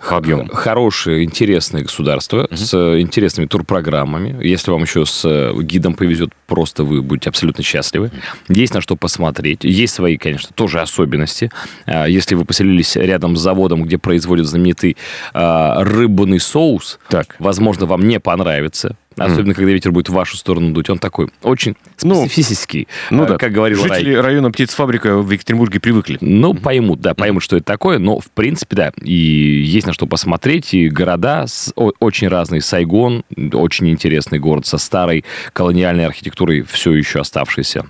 по 0.09 0.17
объему. 0.17 0.49
Хорошее, 0.53 1.25
интересное 1.25 1.83
государство 1.83 2.45
угу. 2.45 2.57
с 2.57 3.01
интересными 3.01 3.47
турпрограммами. 3.47 4.45
Если 4.45 4.71
вам 4.71 4.83
еще 4.83 5.05
с 5.05 5.25
э, 5.25 5.53
гидом 5.63 5.95
повезет, 5.95 6.31
просто 6.47 6.85
вы 6.85 7.03
будете 7.03 7.31
абсолютно 7.31 7.63
счастливы. 7.63 8.11
Есть 8.49 8.75
на 8.75 8.81
что 8.81 8.97
посмотреть. 8.97 9.65
Есть 9.65 9.95
свои, 9.95 10.17
конечно, 10.17 10.51
тоже 10.55 10.81
особенности. 10.81 11.51
А, 11.87 12.07
если 12.07 12.35
вы 12.35 12.45
поселились 12.45 12.97
рядом 12.97 13.37
с 13.37 13.41
заводом, 13.41 13.85
где 13.85 13.99
производят 13.99 14.47
знаменитый 14.47 14.97
а, 15.33 15.83
рыбный 15.85 16.41
соус, 16.41 16.99
так. 17.09 17.37
возможно, 17.39 17.87
вам 17.87 18.07
не 18.07 18.21
понравится 18.21 18.97
особенно 19.19 19.53
mm. 19.53 19.55
когда 19.55 19.73
ветер 19.73 19.93
будет 19.93 20.09
в 20.09 20.13
вашу 20.13 20.37
сторону 20.37 20.73
дуть. 20.73 20.91
Он 20.91 20.99
такой 20.99 21.29
очень 21.43 21.77
ну, 22.03 22.23
специфический, 22.23 22.89
ну, 23.11 23.27
да. 23.27 23.39
как 23.39 23.53
говорил 23.53 23.83
Жители 23.83 24.15
Рай. 24.15 24.23
района 24.23 24.51
птицефабрика 24.51 25.19
в 25.19 25.31
Екатеринбурге 25.31 25.81
привыкли. 25.81 26.19
Ну, 26.21 26.55
поймут, 26.55 27.01
да, 27.01 27.15
поймут, 27.15 27.43
что 27.43 27.57
это 27.57 27.67
такое, 27.67 27.99
но, 27.99 28.21
в 28.21 28.31
принципе, 28.31 28.77
да, 28.77 28.93
и 29.03 29.13
есть 29.13 29.87
на 29.87 29.93
что 29.93 30.07
посмотреть, 30.07 30.75
и 30.75 30.89
города 30.89 31.47
очень 31.75 32.29
разные. 32.29 32.61
Сайгон, 32.61 33.25
очень 33.53 33.89
интересный 33.89 34.39
город 34.39 34.67
со 34.67 34.79
старой 34.79 35.25
колониальной 35.53 36.07
архитектурой, 36.07 36.63
все 36.63 36.93
еще 36.93 37.21
оставшейся 37.21 37.87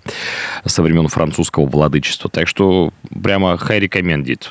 со 0.64 0.82
времен 0.82 1.08
французского 1.08 1.66
владычества. 1.66 2.30
Так 2.30 2.48
что 2.48 2.92
прямо 3.22 3.54
high 3.54 3.80
recommended. 3.80 4.42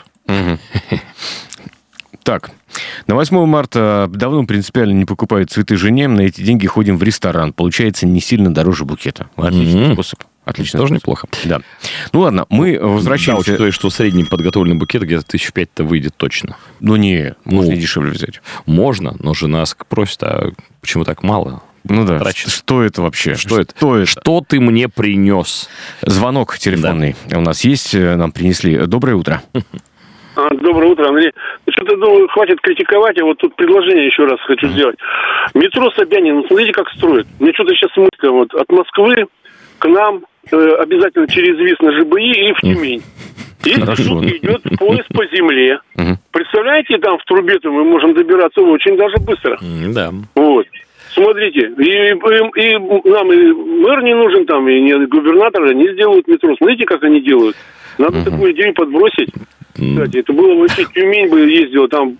Так, 2.28 2.52
на 3.08 3.16
8 3.16 3.46
марта 3.46 4.10
давно 4.12 4.46
принципиально 4.46 4.92
не 4.92 5.06
покупают 5.06 5.50
цветы 5.50 5.78
жене, 5.78 6.10
на 6.10 6.20
эти 6.20 6.42
деньги 6.42 6.68
ходим 6.68 6.98
в 6.98 7.04
ресторан. 7.04 7.54
Получается 7.54 8.06
не 8.06 8.20
сильно 8.20 8.54
дороже 8.54 8.84
букета. 8.84 9.28
Отличный 9.38 9.84
mm-hmm. 9.84 9.94
способ. 9.94 10.20
Отлично. 10.44 10.78
Тоже 10.78 10.96
неплохо. 10.96 11.30
Да. 11.46 11.62
Ну 12.12 12.20
ладно, 12.20 12.46
мы 12.50 12.78
возвращаемся... 12.82 13.46
Да, 13.46 13.52
учитывая, 13.52 13.72
что 13.72 13.90
средний 13.90 14.26
подготовленный 14.26 14.76
букет 14.76 15.04
где-то 15.04 15.26
тысяч 15.26 15.54
пять-то 15.54 15.86
выйдет 15.86 16.16
точно. 16.18 16.58
Ну 16.82 16.98
не, 16.98 17.34
ну, 17.46 17.56
можно 17.56 17.72
и 17.72 17.78
дешевле 17.78 18.12
взять. 18.12 18.42
Можно, 18.66 19.16
но 19.20 19.34
жена 19.34 19.64
просит, 19.88 20.22
а 20.24 20.52
почему 20.82 21.06
так 21.06 21.24
мало? 21.24 21.64
Ну 21.86 22.06
да. 22.06 22.20
Трачу. 22.20 22.50
Что 22.50 22.84
это 22.84 23.04
вообще? 23.04 23.36
Что 23.36 23.62
это? 23.62 23.74
Что, 23.74 23.96
это? 24.00 24.06
Что 24.06 24.44
ты 24.46 24.60
мне 24.60 24.90
принес? 24.90 25.70
Звонок 26.02 26.58
телефонный 26.58 27.16
да. 27.26 27.38
у 27.38 27.42
нас 27.42 27.64
есть, 27.64 27.96
э, 27.96 28.18
нам 28.18 28.34
принесли. 28.34 28.86
Доброе 28.86 29.16
утро. 29.16 29.44
Доброе 30.68 30.92
утро, 30.92 31.08
Андрей. 31.08 31.32
Ну, 31.66 31.72
что-то 31.72 31.96
думаю, 31.96 32.28
хватит 32.28 32.60
критиковать, 32.60 33.18
а 33.22 33.24
вот 33.24 33.38
тут 33.38 33.56
предложение 33.56 34.08
еще 34.08 34.26
раз 34.26 34.38
хочу 34.42 34.68
сделать. 34.68 34.98
Метро 35.54 35.90
Собянин, 35.92 36.36
ну, 36.36 36.46
смотрите, 36.46 36.74
как 36.74 36.90
строят. 36.90 37.26
Мне 37.40 37.54
что-то 37.54 37.74
сейчас 37.74 37.96
мысль 37.96 38.28
вот 38.28 38.54
от 38.54 38.70
Москвы 38.70 39.28
к 39.80 39.88
нам 39.88 40.26
э, 40.52 40.70
обязательно 40.82 41.26
через 41.30 41.58
Вис 41.58 41.80
на 41.80 41.94
ЖБИ 41.94 42.50
и 42.50 42.54
в 42.54 42.60
Тюмень. 42.60 43.02
И 43.64 43.70
идет 43.72 44.62
поезд 44.78 45.08
по 45.14 45.26
земле. 45.28 45.80
Представляете, 46.32 46.98
там 46.98 47.18
в 47.18 47.24
трубе-то 47.24 47.72
мы 47.72 47.86
можем 47.86 48.14
добираться 48.14 48.60
очень 48.60 48.98
даже 48.98 49.16
быстро. 49.26 49.58
Да. 49.94 50.12
Вот. 50.36 50.68
Смотрите, 51.14 51.72
и, 51.78 51.82
и, 51.82 52.12
и 52.12 53.10
нам 53.10 53.32
и 53.32 53.54
мэр 53.54 54.04
не 54.04 54.16
нужен 54.16 54.46
там, 54.46 54.68
и 54.68 54.82
не 54.82 54.94
губернатор, 55.06 55.64
они 55.64 55.94
сделают 55.94 56.28
метро. 56.28 56.54
Смотрите, 56.58 56.84
как 56.84 57.04
они 57.04 57.22
делают. 57.22 57.56
Надо 57.98 58.20
угу. 58.20 58.30
такую 58.30 58.54
идею 58.54 58.74
подбросить. 58.74 59.30
Кстати, 59.74 60.18
это 60.18 60.34
было 60.34 60.56
вообще 60.56 60.86
Тюмень 60.94 61.30
бы 61.30 61.39
ездил 61.42 61.88
там 61.88 62.18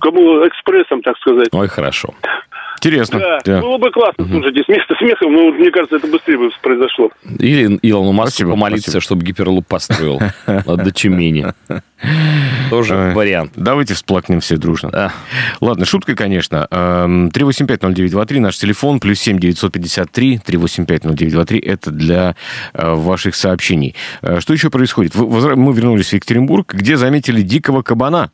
кому 0.00 0.46
экспрессом, 0.46 1.02
так 1.02 1.16
сказать. 1.18 1.48
Ой, 1.52 1.68
хорошо. 1.68 2.14
Интересно. 2.78 3.18
Да, 3.18 3.38
да. 3.44 3.60
было 3.60 3.76
бы 3.76 3.90
классно, 3.90 4.24
угу. 4.24 4.32
слушайте, 4.32 4.62
смех 4.64 4.82
смехом, 4.98 5.32
но 5.34 5.50
мне 5.52 5.70
кажется, 5.70 5.96
это 5.96 6.06
быстрее 6.06 6.38
бы 6.38 6.50
произошло. 6.62 7.10
Или 7.38 7.78
Илону 7.82 8.12
Маску 8.12 8.48
помолиться, 8.48 8.90
спасибо. 8.90 9.02
чтобы 9.02 9.24
гиперлуп 9.24 9.66
построил 9.66 10.18
до 10.46 10.90
Тюмени. 10.90 11.46
Тоже 12.70 13.12
вариант. 13.14 13.52
Давайте 13.56 13.94
всплакнем 13.94 14.40
все 14.40 14.56
дружно. 14.56 15.12
Ладно, 15.60 15.84
шутка, 15.84 16.14
конечно. 16.14 16.66
3850923, 16.70 18.36
эм, 18.36 18.42
наш 18.42 18.56
телефон, 18.56 19.00
плюс 19.00 19.20
7 19.20 19.38
953 19.38 20.40
3850923, 20.46 21.60
это 21.62 21.90
для 21.90 22.36
э, 22.72 22.94
ваших 22.94 23.34
сообщений. 23.34 23.94
Э, 24.22 24.40
что 24.40 24.54
еще 24.54 24.70
происходит? 24.70 25.14
Мы 25.14 25.74
вернулись 25.74 26.10
в 26.10 26.12
Екатеринбург, 26.14 26.72
где 26.72 26.96
заметили 26.96 27.42
дикого 27.42 27.82
кабана. 27.82 28.30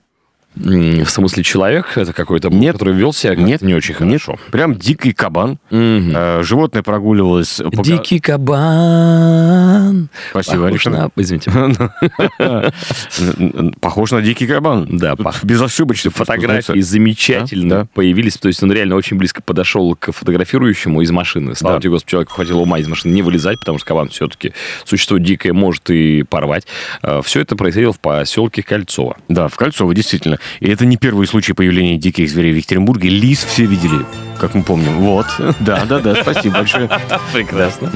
В 0.56 1.06
смысле 1.06 1.42
человек? 1.42 1.92
Это 1.96 2.12
какой-то, 2.12 2.48
нет, 2.48 2.74
который 2.74 2.94
вел 2.94 3.12
себя 3.12 3.34
нет, 3.34 3.60
не 3.60 3.74
очень 3.74 3.94
хорошо. 3.94 4.32
Нет, 4.32 4.40
прям 4.50 4.74
дикий 4.74 5.12
кабан. 5.12 5.58
Угу. 5.70 6.42
Животное 6.42 6.82
прогуливалось... 6.82 7.60
Дикий 7.82 8.20
кабан. 8.20 10.08
Спасибо, 10.30 10.64
Похож 10.64 10.86
на... 10.86 11.10
Извините. 11.16 11.50
Похож 13.80 14.12
на 14.12 14.22
дикий 14.22 14.46
кабан. 14.46 14.88
Да. 14.90 15.14
Безошибочно. 15.42 16.10
Фотографии 16.10 16.80
замечательно 16.80 17.86
появились. 17.92 18.38
То 18.38 18.48
есть 18.48 18.62
он 18.62 18.72
реально 18.72 18.96
очень 18.96 19.18
близко 19.18 19.42
подошел 19.42 19.94
к 19.94 20.12
фотографирующему 20.12 21.02
из 21.02 21.10
машины. 21.10 21.54
Слава 21.54 21.80
тебе, 21.80 21.90
Господи, 21.90 22.12
человеку 22.12 22.32
хватило 22.32 22.60
ума 22.60 22.78
из 22.78 22.88
машины 22.88 23.12
не 23.12 23.22
вылезать, 23.22 23.58
потому 23.58 23.78
что 23.78 23.88
кабан 23.88 24.08
все-таки 24.08 24.54
существо 24.84 25.18
дикое, 25.18 25.52
может 25.52 25.90
и 25.90 26.22
порвать. 26.22 26.66
А, 27.02 27.20
Все 27.20 27.40
это 27.40 27.56
происходило 27.56 27.92
в 27.92 28.00
поселке 28.00 28.62
Кольцово. 28.62 29.18
Да, 29.28 29.48
в 29.48 29.56
Кольцово, 29.56 29.94
действительно. 29.94 30.38
И 30.60 30.68
это 30.68 30.86
не 30.86 30.96
первый 30.96 31.26
случай 31.26 31.52
появления 31.52 31.96
диких 31.96 32.28
зверей 32.28 32.52
в 32.52 32.56
Екатеринбурге. 32.56 33.08
Лис 33.08 33.44
все 33.44 33.64
видели, 33.64 34.04
как 34.38 34.54
мы 34.54 34.62
помним. 34.62 34.98
Вот. 34.98 35.26
Да, 35.60 35.84
да, 35.84 35.98
да, 36.00 36.14
спасибо 36.22 36.56
большое. 36.56 36.88
Прекрасно. 37.32 37.90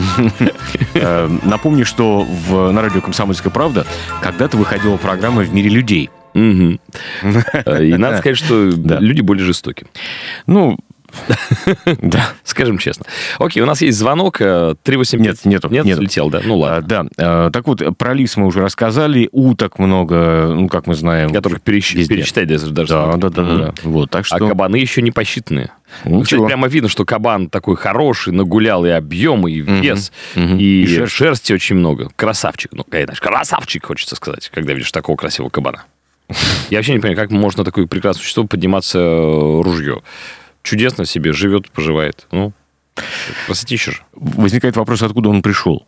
Э, 0.94 1.28
напомню, 1.44 1.84
что 1.84 2.22
в, 2.22 2.70
на 2.72 2.82
радио 2.82 3.00
«Комсомольская 3.00 3.52
правда» 3.52 3.86
когда-то 4.22 4.56
выходила 4.56 4.96
программа 4.96 5.42
«В 5.42 5.52
мире 5.52 5.68
людей». 5.68 6.10
Угу. 6.34 6.78
И 7.82 7.96
надо 7.96 8.18
сказать, 8.18 8.38
что 8.38 8.70
да. 8.72 8.98
люди 8.98 9.20
более 9.20 9.44
жестоки. 9.44 9.86
Ну, 10.46 10.78
да. 12.02 12.30
Скажем 12.44 12.78
честно. 12.78 13.06
Окей, 13.38 13.62
у 13.62 13.66
нас 13.66 13.82
есть 13.82 13.98
звонок 13.98 14.38
385. 14.38 15.20
Нет, 15.20 15.44
нету. 15.44 15.68
Нет, 15.68 15.84
нет. 15.84 15.98
летел, 15.98 16.30
да? 16.30 16.40
Ну 16.44 16.58
ладно. 16.58 16.78
А, 16.78 17.10
да. 17.16 17.50
Так 17.50 17.66
вот, 17.66 17.82
про 17.96 18.14
лис 18.14 18.36
мы 18.36 18.46
уже 18.46 18.60
рассказали. 18.60 19.28
Уток 19.32 19.78
много, 19.78 20.52
ну, 20.54 20.68
как 20.68 20.86
мы 20.86 20.94
знаем. 20.94 21.32
Которых 21.32 21.62
пересчитать 21.62 22.48
даже. 22.48 22.72
да, 22.72 23.16
да, 23.16 23.28
да, 23.28 23.42
да, 23.42 23.74
Вот, 23.82 24.10
так 24.10 24.22
а 24.22 24.24
что... 24.24 24.36
А 24.36 24.48
кабаны 24.48 24.76
еще 24.76 25.02
не 25.02 25.10
посчитаны. 25.10 25.70
Ну, 26.04 26.22
Кстати, 26.22 26.44
прямо 26.44 26.68
видно, 26.68 26.88
что 26.88 27.04
кабан 27.04 27.48
такой 27.48 27.76
хороший, 27.76 28.32
нагулял 28.32 28.84
и 28.84 28.90
объем, 28.90 29.46
и 29.48 29.60
вес, 29.60 30.12
угу, 30.36 30.44
угу. 30.44 30.56
и, 30.56 30.82
и 30.82 30.86
шерсть. 30.86 31.14
шерсти 31.14 31.52
очень 31.52 31.76
много. 31.76 32.10
Красавчик. 32.16 32.72
Ну, 32.72 32.84
конечно, 32.84 33.14
красавчик, 33.16 33.86
хочется 33.86 34.16
сказать, 34.16 34.50
когда 34.52 34.72
видишь 34.72 34.92
такого 34.92 35.16
красивого 35.16 35.50
кабана. 35.50 35.84
Я 36.70 36.78
вообще 36.78 36.92
не 36.92 37.00
понимаю, 37.00 37.16
как 37.16 37.30
можно 37.30 37.64
такое 37.64 37.86
прекрасное 37.86 38.20
существо 38.22 38.44
подниматься 38.44 38.98
э, 38.98 39.62
ружье 39.62 40.02
чудесно 40.62 41.04
себе 41.04 41.32
живет, 41.32 41.70
поживает. 41.70 42.26
Ну, 42.30 42.52
красотища 43.46 43.92
же. 43.92 44.02
Возникает 44.12 44.76
вопрос, 44.76 45.02
откуда 45.02 45.28
он 45.28 45.42
пришел. 45.42 45.86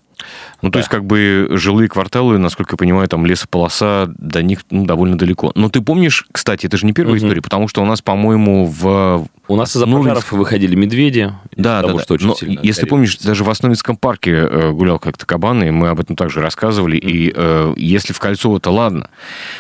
Ну, 0.61 0.69
да. 0.69 0.75
то 0.75 0.79
есть, 0.79 0.89
как 0.89 1.05
бы 1.05 1.49
жилые 1.51 1.89
кварталы, 1.89 2.39
насколько 2.39 2.75
я 2.75 2.77
понимаю, 2.77 3.09
там 3.09 3.27
лесополоса 3.27 4.13
до 4.17 4.43
них 4.43 4.61
ну, 4.71 4.85
довольно 4.85 5.19
далеко. 5.19 5.51
Но 5.55 5.69
ты 5.69 5.81
помнишь, 5.81 6.27
кстати, 6.31 6.67
это 6.67 6.77
же 6.77 6.87
не 6.87 6.93
первая 6.93 7.17
угу. 7.17 7.25
история, 7.25 7.43
потому 7.43 7.67
что 7.67 7.83
у 7.83 7.87
нас, 7.87 8.03
по-моему, 8.03 8.67
в... 8.67 9.27
У 9.49 9.57
нас 9.57 9.75
из-за 9.75 9.87
пожаров 9.87 10.31
выходили 10.33 10.77
медведи. 10.77 11.33
Да, 11.57 11.83
того, 11.83 11.99
да, 11.99 12.05
что 12.05 12.19
да. 12.19 12.27
Но, 12.27 12.37
если 12.63 12.87
помнишь, 12.87 13.19
даже 13.19 13.43
в 13.43 13.51
Основицком 13.51 13.97
парке 13.97 14.31
э, 14.31 14.71
гулял 14.71 14.99
как-то 14.99 15.27
кабан, 15.27 15.65
и 15.65 15.71
мы 15.71 15.89
об 15.89 15.99
этом 15.99 16.15
также 16.15 16.41
рассказывали. 16.41 16.99
Mm. 16.99 17.11
И 17.11 17.33
э, 17.35 17.75
если 17.77 18.13
в 18.13 18.21
Кольцово, 18.21 18.61
то 18.61 18.71
ладно. 18.71 19.11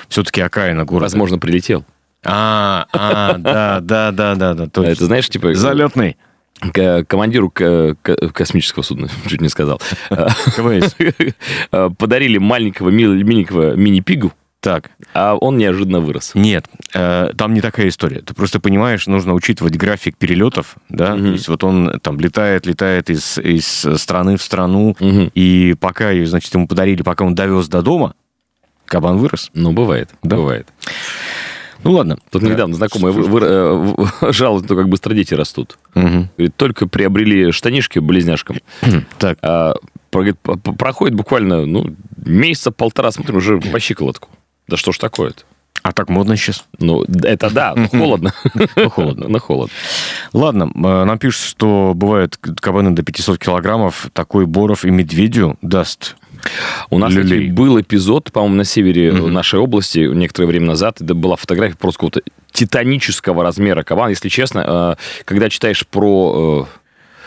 Все-таки 0.08 0.40
окраина 0.40 0.84
города. 0.84 1.06
Возможно, 1.06 1.38
прилетел. 1.38 1.84
А, 2.24 2.86
а, 2.92 3.36
да, 3.38 3.80
да, 3.80 4.12
да, 4.12 4.34
да, 4.34 4.54
да. 4.54 4.66
Точно. 4.68 4.90
Это 4.90 5.04
знаешь, 5.06 5.28
типа... 5.28 5.54
Залетный. 5.54 6.16
К 6.72 7.04
командиру 7.04 7.50
космического 7.50 8.82
судна, 8.82 9.08
чуть 9.26 9.40
не 9.40 9.48
сказал. 9.48 9.80
КВС. 10.10 10.94
Подарили 11.98 12.38
маленького, 12.38 12.90
миленького 12.90 13.74
мини-пигу. 13.74 14.32
Так. 14.62 14.92
А 15.12 15.34
он 15.34 15.58
неожиданно 15.58 15.98
вырос. 15.98 16.30
Нет, 16.36 16.66
э, 16.94 17.32
там 17.36 17.52
не 17.52 17.60
такая 17.60 17.88
история. 17.88 18.20
Ты 18.20 18.32
просто 18.32 18.60
понимаешь, 18.60 19.08
нужно 19.08 19.34
учитывать 19.34 19.76
график 19.76 20.16
перелетов, 20.16 20.76
да, 20.88 21.14
угу. 21.14 21.22
то 21.22 21.32
есть 21.32 21.48
вот 21.48 21.64
он 21.64 21.98
там 22.00 22.20
летает, 22.20 22.64
летает 22.64 23.10
из, 23.10 23.38
из 23.38 23.66
страны 24.00 24.36
в 24.36 24.42
страну, 24.42 24.94
угу. 25.00 25.32
и 25.34 25.74
пока, 25.80 26.12
значит, 26.26 26.54
ему 26.54 26.68
подарили, 26.68 27.02
пока 27.02 27.24
он 27.24 27.34
довез 27.34 27.66
до 27.66 27.82
дома, 27.82 28.14
кабан 28.86 29.16
вырос. 29.16 29.50
Ну, 29.52 29.72
бывает, 29.72 30.10
да? 30.22 30.36
бывает. 30.36 30.68
Ну 31.84 31.92
ладно. 31.92 32.18
Тут 32.30 32.42
недавно 32.42 32.74
знакомые 32.74 33.12
вы, 33.12 33.22
вы, 33.22 33.40
э, 33.42 34.32
жалуют, 34.32 34.68
то, 34.68 34.76
как 34.76 34.88
быстро 34.88 35.14
дети 35.14 35.34
растут. 35.34 35.78
Угу. 35.94 36.28
Говорит, 36.36 36.56
только 36.56 36.86
приобрели 36.86 37.50
штанишки 37.52 37.98
близняшкам. 37.98 38.58
так. 39.18 39.38
А, 39.42 39.74
говорит, 40.12 40.36
проходит 40.78 41.14
буквально 41.14 41.66
ну, 41.66 41.94
месяца 42.24 42.70
полтора, 42.70 43.10
смотрим, 43.10 43.36
уже 43.36 43.60
по 43.60 43.80
щиколотку. 43.80 44.28
Да 44.68 44.76
что 44.76 44.92
ж 44.92 44.98
такое-то? 44.98 45.42
А 45.82 45.92
так 45.92 46.08
модно 46.08 46.36
сейчас. 46.36 46.64
Ну, 46.78 47.04
это 47.04 47.50
да, 47.50 47.74
но 47.74 47.88
холодно. 47.98 48.32
Ну, 48.76 48.88
холодно. 48.88 49.28
На 49.28 49.38
холодно. 49.40 49.74
Ладно, 50.32 50.70
э, 50.74 51.04
нам 51.04 51.18
пишут, 51.18 51.42
что 51.42 51.92
бывают 51.94 52.36
кабаны 52.36 52.92
до 52.92 53.02
500 53.02 53.38
килограммов. 53.38 54.08
Такой 54.12 54.46
Боров 54.46 54.84
и 54.84 54.90
Медведю 54.90 55.58
даст 55.60 56.16
у 56.90 56.98
нас 56.98 57.14
кстати, 57.14 57.50
был 57.50 57.80
эпизод, 57.80 58.32
по-моему, 58.32 58.56
на 58.56 58.64
севере 58.64 59.08
mm-hmm. 59.08 59.30
нашей 59.30 59.60
области 59.60 59.98
некоторое 60.00 60.46
время 60.46 60.66
назад. 60.66 61.00
Это 61.00 61.14
была 61.14 61.36
фотография 61.36 61.76
просто 61.76 61.98
какого-то 61.98 62.22
титанического 62.52 63.42
размера 63.42 63.82
кабана. 63.82 64.10
Если 64.10 64.28
честно, 64.28 64.96
э, 64.98 65.22
когда 65.24 65.48
читаешь 65.48 65.86
про 65.86 66.68
э, 66.68 66.81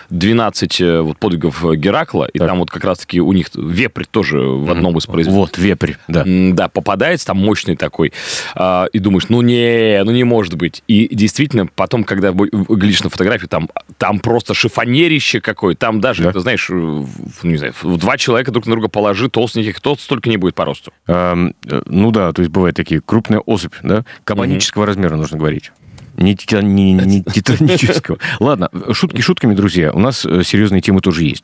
12 0.10 0.82
э, 0.82 1.02
вот, 1.02 1.18
подвигов 1.18 1.64
Геракла, 1.76 2.26
и 2.26 2.40
там 2.40 2.60
вот 2.60 2.70
как 2.72 2.84
раз-таки 2.84 3.20
у 3.20 3.32
них 3.34 3.48
вепрь 3.56 4.06
тоже 4.10 4.40
в 4.40 4.70
одном 4.72 4.98
из 4.98 5.06
произведений. 5.06 5.40
Вот, 5.40 5.58
вепрь, 5.58 5.94
да. 6.08 6.24
Да, 6.26 6.68
попадается, 6.68 7.28
там 7.28 7.38
мощный 7.38 7.76
такой, 7.76 8.14
а, 8.56 8.86
и 8.92 9.00
думаешь, 9.00 9.30
ну 9.30 9.42
не, 9.42 10.02
ну 10.04 10.12
не 10.12 10.24
может 10.24 10.56
быть. 10.56 10.84
И 10.88 11.14
действительно, 11.14 11.68
потом, 11.68 12.04
когда 12.04 12.32
глядишь 12.32 13.04
на 13.04 13.10
фотографию, 13.10 13.50
там, 13.50 13.70
там 13.98 14.20
просто 14.20 14.54
шифонерище 14.54 15.42
какое, 15.42 15.76
там 15.76 16.02
даже, 16.02 16.24
да. 16.24 16.32
ты 16.32 16.40
знаешь, 16.40 16.70
не 16.70 17.58
знаю, 17.58 17.74
два 17.84 18.18
человека 18.18 18.52
друг 18.52 18.66
на 18.66 18.74
друга 18.74 18.88
положи, 18.88 19.30
толстеньких, 19.30 19.80
тот 19.80 20.00
столько 20.00 20.30
не 20.30 20.38
будет 20.38 20.56
по 20.56 20.66
росту. 20.66 20.92
Эм, 21.08 21.56
ну 21.86 22.12
да, 22.12 22.32
то 22.32 22.42
есть 22.42 22.52
бывают 22.52 22.76
такие 22.76 23.02
крупная 23.02 23.40
особь, 23.40 23.74
да, 23.84 24.06
кабанического 24.24 24.84
mm-hmm. 24.84 24.88
размера 24.88 25.16
нужно 25.16 25.38
говорить. 25.38 25.72
Не, 26.18 26.38
не, 26.62 26.94
не 26.94 27.24
титанического. 27.24 28.18
Ладно, 28.40 28.70
шутки 28.92 29.22
шутками, 29.22 29.54
друзья. 29.54 29.92
У 29.92 30.00
нас 30.00 30.26
э, 30.26 30.44
серьезные 30.44 30.82
темы 30.82 31.02
тоже 31.02 31.24
есть. 31.24 31.44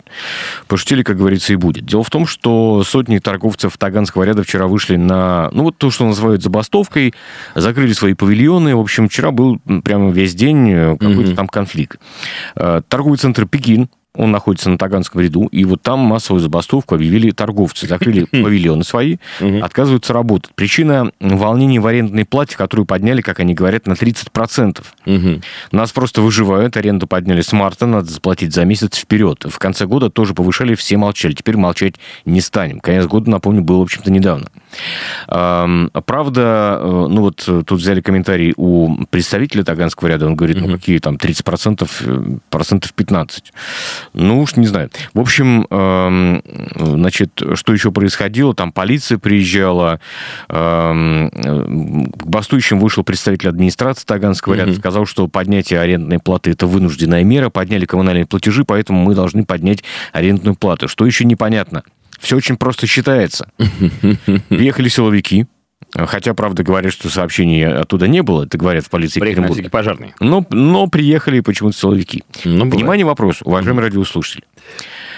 Пошутили, 0.68 1.04
как 1.04 1.18
говорится, 1.18 1.54
и 1.54 1.56
будет. 1.56 1.86
Дело 1.86 2.04
в 2.04 2.10
том, 2.10 2.26
что 2.26 2.84
сотни 2.84 3.20
торговцев 3.20 3.78
Таганского 3.78 4.24
ряда 4.24 4.44
вчера 4.44 4.68
вышли 4.68 4.96
на, 4.96 5.50
ну, 5.52 5.64
вот 5.64 5.78
то, 5.78 5.92
что 5.92 6.06
называют 6.06 6.44
забастовкой, 6.44 7.14
закрыли 7.56 7.94
свои 7.94 8.14
павильоны. 8.14 8.76
В 8.76 8.80
общем, 8.80 9.10
вчера 9.10 9.32
был 9.32 9.60
прямо 9.84 10.12
весь 10.12 10.36
день 10.36 10.70
э, 10.72 10.98
какой-то 10.98 11.36
там 11.36 11.48
конфликт. 11.48 12.00
Э, 12.56 12.82
торговый 12.88 13.18
центр 13.18 13.46
«Пекин» 13.46 13.90
Он 14.16 14.32
находится 14.32 14.70
на 14.70 14.78
Таганском 14.78 15.22
ряду, 15.22 15.48
и 15.48 15.64
вот 15.64 15.82
там 15.82 16.00
массовую 16.00 16.42
забастовку 16.42 16.96
объявили 16.96 17.32
торговцы. 17.32 17.88
Закрыли 17.88 18.24
павильоны 18.32 18.84
свои, 18.84 19.18
отказываются 19.62 20.12
работать. 20.14 20.54
Причина 20.54 21.12
волнений 21.20 21.80
в 21.80 21.88
арендной 21.88 22.26
плате, 22.26 22.58
которую 22.58 22.86
подняли, 22.86 23.22
как 23.22 23.40
они 23.40 23.54
говорят, 23.54 23.88
на 23.88 23.94
30%. 23.94 24.84
Нас 25.72 25.92
просто 25.92 26.22
выживают, 26.22 26.76
аренду 26.76 27.08
подняли 27.08 27.42
с 27.42 27.54
марта, 27.54 27.86
надо 27.86 28.12
заплатить 28.12 28.54
за 28.54 28.66
месяц 28.66 28.98
вперед. 28.98 29.46
В 29.50 29.58
конце 29.60 29.86
года 29.86 30.10
тоже 30.10 30.34
повышали, 30.34 30.76
все 30.76 30.98
молчали. 30.98 31.34
Теперь 31.34 31.56
молчать 31.56 31.96
не 32.26 32.42
станем. 32.42 32.82
Конец 32.82 33.06
года, 33.06 33.30
напомню, 33.30 33.62
был, 33.62 33.80
в 33.80 33.84
общем-то, 33.84 34.12
недавно. 34.12 34.48
Правда, 35.28 36.80
э, 36.82 37.06
ну 37.10 37.22
вот 37.22 37.44
тут 37.46 37.72
взяли 37.72 38.02
комментарий 38.02 38.54
у 38.58 39.06
представителя 39.10 39.64
Таганского 39.64 40.10
ряда, 40.10 40.26
он 40.28 40.36
говорит, 40.36 40.60
ну 40.60 40.72
какие 40.72 41.00
там 41.00 41.16
30%, 41.16 41.90
э, 42.02 42.38
процентов 42.50 42.94
15%. 42.96 43.44
Ну 44.14 44.42
уж 44.42 44.56
не 44.56 44.68
знаю. 44.68 44.90
В 45.14 45.20
общем, 45.20 45.68
значит, 46.76 47.42
что 47.56 47.74
еще 47.74 47.92
происходило? 47.92 48.54
Там 48.54 48.72
полиция 48.72 49.18
приезжала, 49.18 50.00
к 50.48 50.94
бастующим 52.26 52.80
вышел 52.80 53.04
представитель 53.04 53.50
администрации 53.50 54.06
Таганского 54.06 54.54
ряда, 54.56 54.74
сказал, 54.74 55.06
что 55.06 55.28
поднятие 55.28 55.80
арендной 55.80 56.20
платы– 56.20 56.52
это 56.52 56.68
вынужденная 56.68 57.24
мера, 57.24 57.50
подняли 57.50 57.86
коммунальные 57.86 58.26
платежи, 58.26 58.64
поэтому 58.66 59.04
мы 59.04 59.16
должны 59.16 59.46
поднять 59.46 59.84
арендную 60.12 60.56
плату. 60.56 60.88
Что 60.88 61.06
еще 61.06 61.26
непонятно? 61.26 61.84
Все 62.22 62.38
очень 62.38 62.56
просто 62.56 62.88
считается. 62.88 63.50
Приехали 64.50 64.88
силовики, 64.88 65.48
Хотя, 65.94 66.34
правда, 66.34 66.64
говорят, 66.64 66.94
что 66.94 67.10
сообщений 67.10 67.68
оттуда 67.68 68.08
не 68.08 68.24
было. 68.24 68.46
Это 68.46 68.58
говорят 68.58 68.86
в 68.86 68.90
полиции 68.90 69.20
Приехали 69.20 69.68
пожарные. 69.68 70.16
Но, 70.22 70.46
но 70.50 70.88
приехали 70.88 71.42
почему-то 71.42 71.78
силовики. 71.78 72.24
Ну, 72.46 72.70
Внимание, 72.70 73.06
вопрос, 73.06 73.42
уважаемые 73.42 73.88
mm-hmm. 73.88 73.90
радиослушатели. 73.90 74.44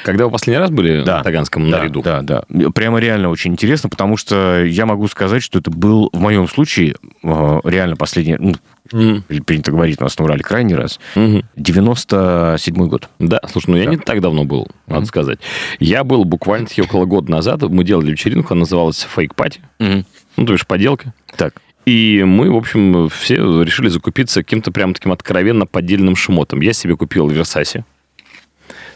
Когда 0.03 0.25
вы 0.25 0.31
последний 0.31 0.59
раз 0.59 0.69
были 0.69 1.01
да, 1.03 1.17
на 1.17 1.23
Таганском 1.23 1.69
да, 1.69 1.79
наряду? 1.79 2.01
Да, 2.01 2.21
да. 2.21 2.43
Прямо 2.75 2.99
реально 2.99 3.29
очень 3.29 3.53
интересно, 3.53 3.89
потому 3.89 4.17
что 4.17 4.63
я 4.63 4.85
могу 4.85 5.07
сказать, 5.07 5.41
что 5.41 5.59
это 5.59 5.71
был 5.71 6.09
в 6.11 6.19
моем 6.19 6.47
случае 6.47 6.95
э, 7.23 7.59
реально 7.63 7.95
последний, 7.95 8.35
ну, 8.37 8.55
mm. 8.91 9.43
принято 9.43 9.71
говорить 9.71 9.99
у 10.01 10.03
нас 10.03 10.17
на 10.19 10.25
Урале 10.25 10.43
крайний 10.43 10.75
раз, 10.75 10.99
mm-hmm. 11.15 11.45
97-й 11.57 12.87
год. 12.87 13.09
Да, 13.19 13.39
слушай, 13.49 13.69
ну 13.69 13.77
я 13.77 13.85
не 13.85 13.97
так 13.97 14.19
давно 14.19 14.43
был, 14.43 14.67
надо 14.87 15.03
mm-hmm. 15.03 15.05
сказать. 15.07 15.39
Я 15.79 16.03
был 16.03 16.25
буквально 16.25 16.67
около 16.79 17.05
года 17.05 17.31
назад, 17.31 17.61
мы 17.63 17.83
делали 17.83 18.11
вечеринку, 18.11 18.53
она 18.53 18.61
называлась 18.61 19.07
«Фейк 19.15 19.35
Пати». 19.35 19.61
Mm-hmm. 19.79 20.05
Ну, 20.37 20.45
то 20.45 20.53
есть 20.53 20.67
поделка. 20.67 21.13
Так. 21.37 21.55
И 21.85 22.23
мы, 22.25 22.49
в 22.49 22.55
общем, 22.55 23.09
все 23.09 23.35
решили 23.61 23.89
закупиться 23.89 24.41
каким-то 24.41 24.71
прям 24.71 24.93
таким 24.93 25.11
откровенно 25.11 25.65
поддельным 25.65 26.15
шмотом. 26.15 26.61
Я 26.61 26.73
себе 26.73 26.95
купил 26.95 27.27
Версаси 27.27 27.83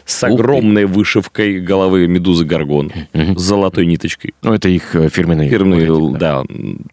с 0.08 0.24
огромной 0.24 0.86
вышивкой 0.86 1.60
головы 1.60 2.08
медузы 2.08 2.46
Горгон, 2.46 2.90
с 3.12 3.40
золотой 3.40 3.84
ниточкой. 3.84 4.34
Ну, 4.42 4.54
это 4.54 4.68
их 4.70 4.96
э, 4.96 5.10
фирменный. 5.10 5.48
Фирменный, 5.50 5.86
да. 6.12 6.42
да. 6.42 6.44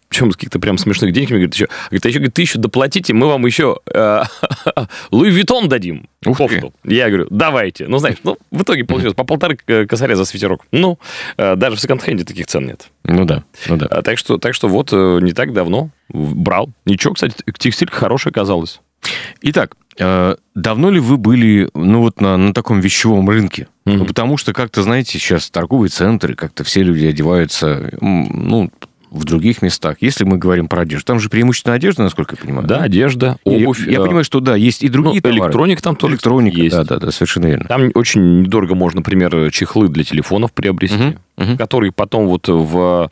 Причем 0.08 0.30
с 0.30 0.34
каких-то 0.34 0.60
прям 0.60 0.76
смешных 0.76 1.12
денег. 1.12 1.30
Мне 1.30 1.38
говорит, 1.38 1.54
еще, 1.54 1.68
говорит, 1.88 2.04
а 2.04 2.08
еще 2.08 2.18
говорит, 2.18 2.34
ты 2.34 2.42
еще 2.42 2.58
доплатите, 2.58 3.14
мы 3.14 3.26
вам 3.26 3.46
еще 3.46 3.78
э, 3.92 4.22
Louis 5.10 5.30
Vuitton 5.30 5.68
дадим. 5.68 6.08
Ух 6.26 6.36
кофту. 6.36 6.74
Я 6.84 7.08
говорю, 7.08 7.26
давайте. 7.30 7.88
Ну, 7.88 7.98
знаешь, 7.98 8.18
ну, 8.22 8.36
в 8.50 8.62
итоге 8.62 8.84
получилось 8.84 9.14
по 9.14 9.24
полторы 9.24 9.56
косаря 9.56 10.14
за 10.14 10.26
свитерок. 10.26 10.66
Ну, 10.70 10.98
э, 11.38 11.56
даже 11.56 11.76
в 11.76 11.80
секонд-хенде 11.80 12.24
таких 12.24 12.46
цен 12.46 12.66
нет. 12.66 12.90
Ну 13.04 13.24
да, 13.24 13.44
ну 13.66 13.78
да. 13.78 13.86
А, 13.86 14.02
так, 14.02 14.18
что, 14.18 14.36
так 14.36 14.52
что 14.52 14.68
вот 14.68 14.92
не 14.92 15.32
так 15.32 15.54
давно 15.54 15.88
брал. 16.10 16.68
Ничего, 16.84 17.14
кстати, 17.14 17.34
текстиль 17.58 17.90
хороший 17.90 18.28
оказалось. 18.28 18.80
Итак, 19.42 19.74
э, 19.74 19.85
давно 19.98 20.90
ли 20.90 21.00
вы 21.00 21.16
были, 21.16 21.68
ну, 21.74 22.00
вот 22.00 22.20
на, 22.20 22.36
на 22.36 22.52
таком 22.52 22.80
вещевом 22.80 23.28
рынке? 23.28 23.68
Mm-hmm. 23.86 23.96
Ну, 23.96 24.04
потому 24.04 24.36
что, 24.36 24.52
как-то, 24.52 24.82
знаете, 24.82 25.18
сейчас 25.18 25.50
торговые 25.50 25.90
центры, 25.90 26.34
как-то 26.34 26.64
все 26.64 26.82
люди 26.82 27.06
одеваются, 27.06 27.90
ну, 28.00 28.70
в 29.10 29.24
других 29.24 29.62
местах. 29.62 29.96
Если 30.00 30.24
мы 30.24 30.38
говорим 30.38 30.68
про 30.68 30.82
одежду, 30.82 31.06
там 31.06 31.20
же 31.20 31.28
преимущественно 31.28 31.74
одежда, 31.74 32.02
насколько 32.02 32.36
я 32.36 32.42
понимаю. 32.42 32.66
Да, 32.66 32.82
одежда, 32.82 33.38
обувь. 33.44 33.86
Я, 33.86 33.92
я 33.92 33.98
э, 33.98 34.02
понимаю, 34.02 34.24
что 34.24 34.40
да, 34.40 34.56
есть 34.56 34.82
и 34.82 34.88
другие 34.88 35.20
ну, 35.24 35.30
товары. 35.30 35.44
Электроник 35.44 35.80
там 35.80 35.96
тоже 35.96 36.14
Электроника, 36.14 36.60
есть. 36.60 36.76
Да, 36.76 36.84
да, 36.84 36.98
да, 36.98 37.10
совершенно 37.10 37.46
верно. 37.46 37.66
Там 37.66 37.90
очень 37.94 38.42
недорого 38.42 38.74
можно, 38.74 39.00
например, 39.00 39.50
чехлы 39.50 39.88
для 39.88 40.04
телефонов 40.04 40.52
приобрести, 40.52 41.16
угу, 41.36 41.50
угу. 41.50 41.56
которые 41.56 41.92
потом 41.92 42.26
вот 42.26 42.48
в, 42.48 43.10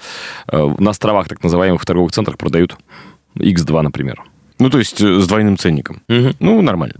э, 0.48 0.74
на 0.78 0.90
островах 0.90 1.28
так 1.28 1.42
называемых 1.42 1.80
в 1.80 1.86
торговых 1.86 2.12
центрах 2.12 2.38
продают. 2.38 2.76
X2, 3.36 3.82
например. 3.82 4.22
Ну, 4.58 4.70
то 4.70 4.78
есть 4.78 5.00
э, 5.00 5.20
с 5.20 5.26
двойным 5.26 5.58
ценником. 5.58 6.02
Угу. 6.08 6.34
Ну, 6.38 6.62
нормально. 6.62 6.94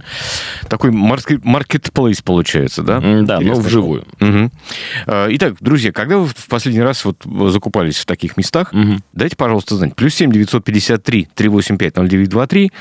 Такой 0.68 0.90
маркетплейс 0.90 2.20
получается, 2.20 2.82
да? 2.82 3.00
Да, 3.22 3.38
но 3.40 3.54
вживую. 3.54 4.04
Угу. 4.20 4.50
Итак, 5.06 5.54
друзья, 5.60 5.92
когда 5.92 6.18
вы 6.18 6.26
в 6.26 6.46
последний 6.48 6.82
раз 6.82 7.04
вот 7.04 7.22
закупались 7.52 7.98
в 7.98 8.06
таких 8.06 8.36
местах, 8.36 8.72
угу. 8.72 8.98
дайте, 9.12 9.36
пожалуйста, 9.36 9.76
знать. 9.76 9.94
Плюс 9.94 10.14
7 10.14 10.32
953 10.32 11.28
385 11.34 11.94
0923, 11.94 12.72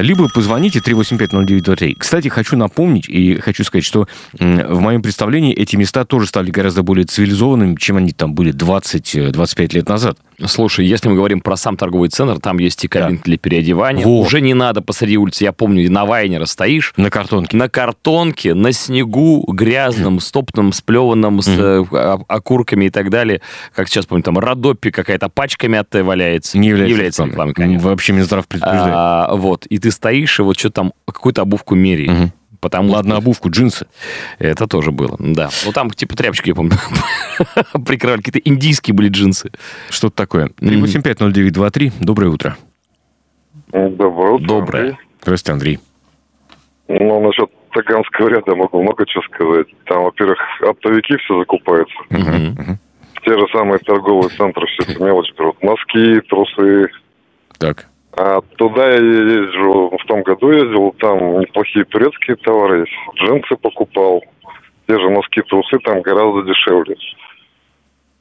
либо 0.00 0.28
позвоните 0.28 0.80
385 0.80 1.32
0923. 1.32 1.94
Кстати, 1.98 2.28
хочу 2.28 2.56
напомнить 2.56 3.08
и 3.08 3.34
хочу 3.40 3.62
сказать, 3.64 3.84
что 3.84 4.08
в 4.32 4.80
моем 4.80 5.02
представлении 5.02 5.54
эти 5.54 5.76
места 5.76 6.04
тоже 6.04 6.26
стали 6.28 6.50
гораздо 6.50 6.82
более 6.82 7.04
цивилизованными, 7.04 7.76
чем 7.76 7.98
они 7.98 8.12
там 8.12 8.34
были 8.34 8.54
20-25 8.54 9.74
лет 9.74 9.88
назад. 9.88 10.18
Слушай, 10.46 10.86
если 10.86 11.08
мы 11.08 11.16
говорим 11.16 11.40
про 11.40 11.56
сам 11.56 11.76
торговый 11.76 12.10
центр, 12.10 12.40
там 12.40 12.58
есть 12.58 12.84
и 12.84 12.88
кабинки 12.88 13.18
да. 13.18 13.24
для 13.24 13.38
переодевания. 13.38 13.97
Во. 14.04 14.20
Уже 14.20 14.40
не 14.40 14.54
надо 14.54 14.82
посреди 14.82 15.16
улицы. 15.16 15.44
Я 15.44 15.52
помню, 15.52 15.90
на 15.90 16.04
Вайнера 16.04 16.44
стоишь. 16.44 16.92
На 16.96 17.10
картонке. 17.10 17.56
На 17.56 17.68
картонке, 17.68 18.54
на 18.54 18.72
снегу, 18.72 19.44
грязном, 19.52 20.20
стоптанном, 20.20 20.72
сплеванном, 20.72 21.42
с 21.42 21.48
э, 21.48 21.84
окурками 22.28 22.86
и 22.86 22.90
так 22.90 23.10
далее. 23.10 23.40
Как 23.74 23.88
сейчас 23.88 24.06
помню, 24.06 24.22
там 24.22 24.38
Родопи 24.38 24.90
какая-то 24.90 25.28
пачками 25.28 25.78
от 25.78 25.94
валяется. 25.94 26.58
Не 26.58 26.68
является, 26.68 26.88
не 26.88 26.92
является 26.92 27.24
рекламой, 27.24 27.54
конечно. 27.54 27.88
Вообще 27.88 28.12
Минздрав 28.12 28.46
предупреждает. 28.46 28.94
А, 28.94 29.34
вот. 29.34 29.66
И 29.66 29.78
ты 29.78 29.90
стоишь, 29.90 30.38
и 30.38 30.42
вот 30.42 30.58
что 30.58 30.70
там, 30.70 30.92
какую-то 31.06 31.42
обувку 31.42 31.74
меряешь. 31.74 32.10
Угу. 32.10 32.32
Потому 32.60 32.92
Ладно, 32.92 33.12
что... 33.12 33.18
обувку, 33.18 33.50
джинсы. 33.50 33.86
Это 34.38 34.66
тоже 34.66 34.90
было, 34.90 35.16
да. 35.18 35.50
Ну, 35.64 35.72
там 35.72 35.90
типа 35.90 36.16
тряпочки, 36.16 36.48
я 36.48 36.54
помню, 36.54 36.76
прикрывали. 37.86 38.20
Какие-то 38.20 38.48
индийские 38.48 38.94
были 38.94 39.08
джинсы. 39.08 39.50
Что-то 39.90 40.16
такое. 40.16 40.48
3850923. 40.60 41.92
Доброе 42.00 42.30
утро. 42.30 42.56
Доброе 43.72 44.32
утро. 44.32 44.46
Доброе. 44.46 44.98
Здравствуйте, 45.22 45.52
Андрей. 45.52 45.78
Ну, 46.88 47.20
насчет 47.20 47.50
Таганского 47.72 48.28
ряда 48.28 48.54
могу 48.54 48.82
много 48.82 49.04
чего 49.06 49.22
сказать. 49.24 49.66
Там, 49.84 50.04
во-первых, 50.04 50.38
оптовики 50.62 51.16
все 51.18 51.38
закупаются. 51.38 51.94
Угу. 52.10 52.78
Те 53.24 53.38
же 53.38 53.46
самые 53.52 53.78
торговые 53.80 54.30
центры 54.30 54.66
все 54.66 54.90
это 54.90 55.04
мелочь 55.04 55.32
берут. 55.36 55.62
Носки, 55.62 56.20
трусы. 56.28 56.88
Так. 57.58 57.86
А 58.16 58.40
туда 58.56 58.88
я 58.88 58.96
езжу, 58.96 59.96
в 59.96 60.06
том 60.06 60.22
году 60.22 60.50
ездил, 60.50 60.92
там 60.98 61.40
неплохие 61.40 61.84
турецкие 61.84 62.36
товары 62.36 62.80
есть. 62.80 62.92
Джинсы 63.16 63.56
покупал. 63.56 64.24
Те 64.86 64.98
же 64.98 65.10
носки, 65.10 65.42
трусы 65.42 65.78
там 65.84 66.00
гораздо 66.00 66.42
дешевле. 66.42 66.96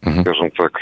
Uh-huh. 0.04 0.22
Скажем 0.22 0.52
так. 0.52 0.78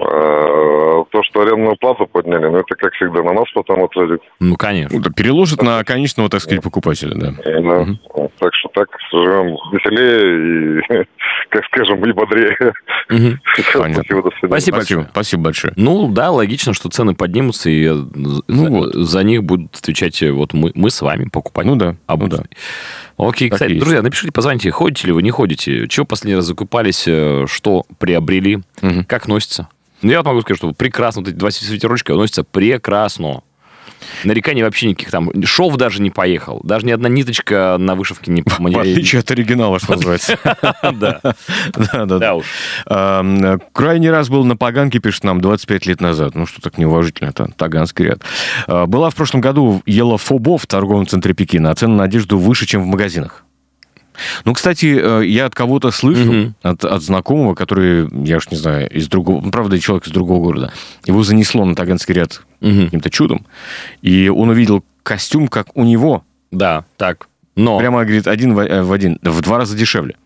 А, 0.00 1.04
то, 1.10 1.22
что 1.24 1.40
арендную 1.40 1.76
плату 1.76 2.06
подняли, 2.06 2.46
ну, 2.46 2.58
это, 2.58 2.74
как 2.76 2.92
всегда, 2.94 3.22
на 3.22 3.32
нас 3.32 3.46
потом 3.54 3.82
отразит. 3.82 4.20
Ну, 4.38 4.56
конечно. 4.56 4.98
Ну, 4.98 5.12
переложит 5.12 5.62
на 5.62 5.82
конечного, 5.84 6.28
так 6.28 6.40
сказать, 6.40 6.62
покупателя, 6.62 7.14
да. 7.14 7.32
Да. 7.44 7.80
Угу. 7.80 8.32
Так 8.38 8.54
что 8.54 8.68
так 8.74 8.88
живем 9.12 9.56
веселее 9.72 10.78
и, 10.78 11.04
как 11.48 11.64
скажем, 11.66 12.04
и 12.04 12.12
бодрее. 12.12 12.74
Угу. 13.10 13.38
Спасибо, 13.54 14.22
до 14.22 14.30
свидания. 14.38 14.60
Спасибо, 14.60 14.76
Спасибо. 14.76 15.08
Спасибо 15.10 15.42
большое. 15.42 15.72
Ну, 15.76 16.08
да, 16.08 16.30
логично, 16.30 16.74
что 16.74 16.88
цены 16.88 17.14
поднимутся, 17.14 17.70
и 17.70 17.88
ну, 17.88 18.42
за, 18.46 18.70
вот. 18.70 18.94
за 18.94 19.22
них 19.24 19.42
будут 19.42 19.74
отвечать 19.76 20.22
вот 20.22 20.52
мы, 20.52 20.72
мы 20.74 20.90
с 20.90 21.02
вами, 21.02 21.28
покупать. 21.28 21.66
Ну 21.66 21.76
да. 21.76 21.96
А 22.06 22.16
ну, 22.16 22.28
да. 22.28 22.44
Окей, 23.16 23.48
так 23.48 23.56
кстати, 23.56 23.72
есть. 23.72 23.80
друзья, 23.80 24.02
напишите, 24.02 24.32
позвоните, 24.32 24.70
ходите 24.70 25.08
ли 25.08 25.12
вы, 25.12 25.22
не 25.22 25.30
ходите, 25.30 25.88
чего 25.88 26.06
последний 26.06 26.36
раз 26.36 26.44
закупались, 26.44 27.04
э, 27.08 27.46
что 27.48 27.84
приобрели, 27.98 28.60
угу. 28.80 29.04
как 29.06 29.26
носится. 29.26 29.68
Ну, 30.02 30.10
я 30.10 30.18
вот 30.18 30.26
могу 30.26 30.40
сказать, 30.42 30.58
что 30.58 30.72
прекрасно, 30.72 31.22
вот 31.22 31.28
эти 31.28 31.36
два 31.36 31.48
ветерочка 31.48 32.14
носятся 32.14 32.44
прекрасно. 32.44 33.42
Нареканий 34.24 34.62
вообще 34.62 34.88
никаких 34.88 35.10
там. 35.10 35.30
Шов 35.44 35.76
даже 35.76 36.00
не 36.02 36.10
поехал. 36.10 36.60
Даже 36.62 36.86
ни 36.86 36.90
одна 36.90 37.08
ниточка 37.08 37.76
на 37.78 37.94
вышивке 37.94 38.30
не... 38.30 38.42
В 38.46 38.78
отличие 38.78 39.20
от 39.20 39.30
оригинала, 39.30 39.78
что 39.78 39.94
называется. 39.94 40.38
Да. 40.92 41.20
Да, 41.74 42.06
да. 42.06 42.40
Да. 42.86 43.58
Крайний 43.72 44.10
раз 44.10 44.28
был 44.28 44.44
на 44.44 44.56
Таганке, 44.56 44.98
пишет 44.98 45.24
нам, 45.24 45.40
25 45.40 45.86
лет 45.86 46.00
назад. 46.00 46.34
Ну, 46.34 46.46
что 46.46 46.60
так 46.60 46.78
неуважительно, 46.78 47.28
это 47.28 47.50
Таганский 47.56 48.06
ряд. 48.06 48.22
А, 48.66 48.86
была 48.86 49.10
в 49.10 49.14
прошлом 49.14 49.40
году 49.40 49.82
Елафобо 49.86 50.58
в 50.58 50.66
торговом 50.66 51.06
центре 51.06 51.34
Пекина, 51.34 51.70
а 51.70 51.74
цены 51.74 51.94
на 51.94 52.04
одежду 52.04 52.38
выше, 52.38 52.66
чем 52.66 52.82
в 52.82 52.86
магазинах. 52.86 53.44
Ну, 54.44 54.54
кстати, 54.54 54.98
э, 55.00 55.26
я 55.26 55.46
от 55.46 55.54
кого-то 55.54 55.90
слышу, 55.90 56.30
угу. 56.30 56.54
от, 56.62 56.84
от 56.84 57.02
знакомого, 57.02 57.54
который, 57.54 58.08
я 58.24 58.36
уж 58.36 58.50
не 58.50 58.56
знаю, 58.56 58.88
из 58.90 59.08
другого, 59.08 59.40
ну, 59.40 59.50
правда, 59.50 59.78
человек 59.78 60.06
из 60.06 60.12
другого 60.12 60.42
города, 60.42 60.72
его 61.06 61.22
занесло 61.22 61.64
на 61.64 61.74
Таганский 61.74 62.14
ряд 62.14 62.42
угу. 62.60 62.84
каким-то 62.84 63.10
чудом, 63.10 63.46
и 64.02 64.28
он 64.28 64.50
увидел 64.50 64.84
костюм, 65.02 65.48
как 65.48 65.76
у 65.76 65.84
него. 65.84 66.24
Да, 66.50 66.84
так. 66.96 67.28
Но... 67.56 67.78
Прямо, 67.78 68.04
говорит, 68.04 68.26
один 68.26 68.54
в, 68.54 68.60
э, 68.60 68.82
в 68.82 68.92
один, 68.92 69.18
в 69.22 69.40
два 69.40 69.58
раза 69.58 69.76
дешевле. 69.76 70.16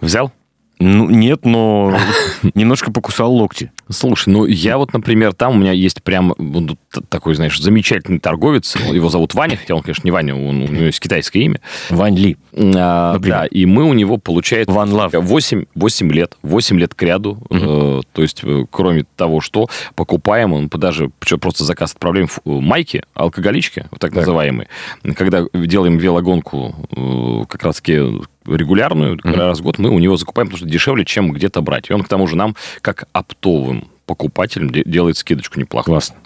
Взял? 0.00 0.32
Ну, 0.78 1.08
нет, 1.08 1.44
но 1.44 1.96
немножко 2.54 2.92
покусал 2.92 3.32
локти. 3.32 3.72
Слушай, 3.88 4.30
ну 4.30 4.44
я 4.44 4.76
вот, 4.76 4.92
например, 4.92 5.32
там 5.32 5.54
у 5.54 5.58
меня 5.58 5.72
есть 5.72 6.02
прям 6.02 6.34
ну, 6.38 6.76
такой, 7.08 7.34
знаешь, 7.34 7.58
замечательный 7.58 8.18
торговец. 8.18 8.76
Его 8.76 9.08
зовут 9.08 9.34
Ваня, 9.34 9.56
хотя 9.56 9.74
он, 9.74 9.82
конечно, 9.82 10.02
не 10.04 10.10
Ваня, 10.10 10.34
он, 10.34 10.62
у 10.62 10.66
него 10.66 10.84
есть 10.84 11.00
китайское 11.00 11.42
имя. 11.44 11.60
Вань 11.88 12.16
Ли. 12.16 12.36
А, 12.54 13.18
да, 13.18 13.46
и 13.46 13.64
мы 13.64 13.84
у 13.84 13.94
него, 13.94 14.18
получается, 14.18 14.74
Ван 14.74 14.92
Лав. 14.92 15.12
8, 15.14 15.64
8 15.74 16.12
лет, 16.12 16.36
8 16.42 16.78
лет 16.78 16.94
к 16.94 17.02
ряду. 17.02 17.38
Угу. 17.48 17.58
Э, 17.58 18.00
то 18.12 18.22
есть, 18.22 18.40
э, 18.42 18.64
кроме 18.70 19.04
того, 19.16 19.40
что 19.40 19.68
покупаем, 19.94 20.52
он 20.52 20.68
даже 20.68 21.10
просто 21.40 21.64
заказ 21.64 21.92
отправляем 21.92 22.28
в 22.28 22.60
майки, 22.60 23.02
алкоголички, 23.14 23.86
вот 23.90 24.00
так, 24.00 24.10
так. 24.10 24.20
называемые. 24.20 24.68
Когда 25.16 25.44
делаем 25.54 25.96
велогонку, 25.96 26.74
э, 26.94 27.44
как 27.48 27.62
раз-таки 27.62 27.98
регулярную, 28.46 29.16
mm-hmm. 29.16 29.36
раз 29.36 29.60
в 29.60 29.62
год 29.62 29.78
мы 29.78 29.90
у 29.90 29.98
него 29.98 30.16
закупаем, 30.16 30.48
потому 30.48 30.58
что 30.58 30.68
дешевле, 30.68 31.04
чем 31.04 31.32
где-то 31.32 31.60
брать. 31.60 31.90
И 31.90 31.92
он, 31.92 32.02
к 32.02 32.08
тому 32.08 32.26
же, 32.26 32.36
нам, 32.36 32.56
как 32.82 33.08
оптовым 33.12 33.88
покупателям 34.06 34.70
делает 34.70 35.18
скидочку 35.18 35.58
неплохо. 35.58 35.86
Классно. 35.86 36.16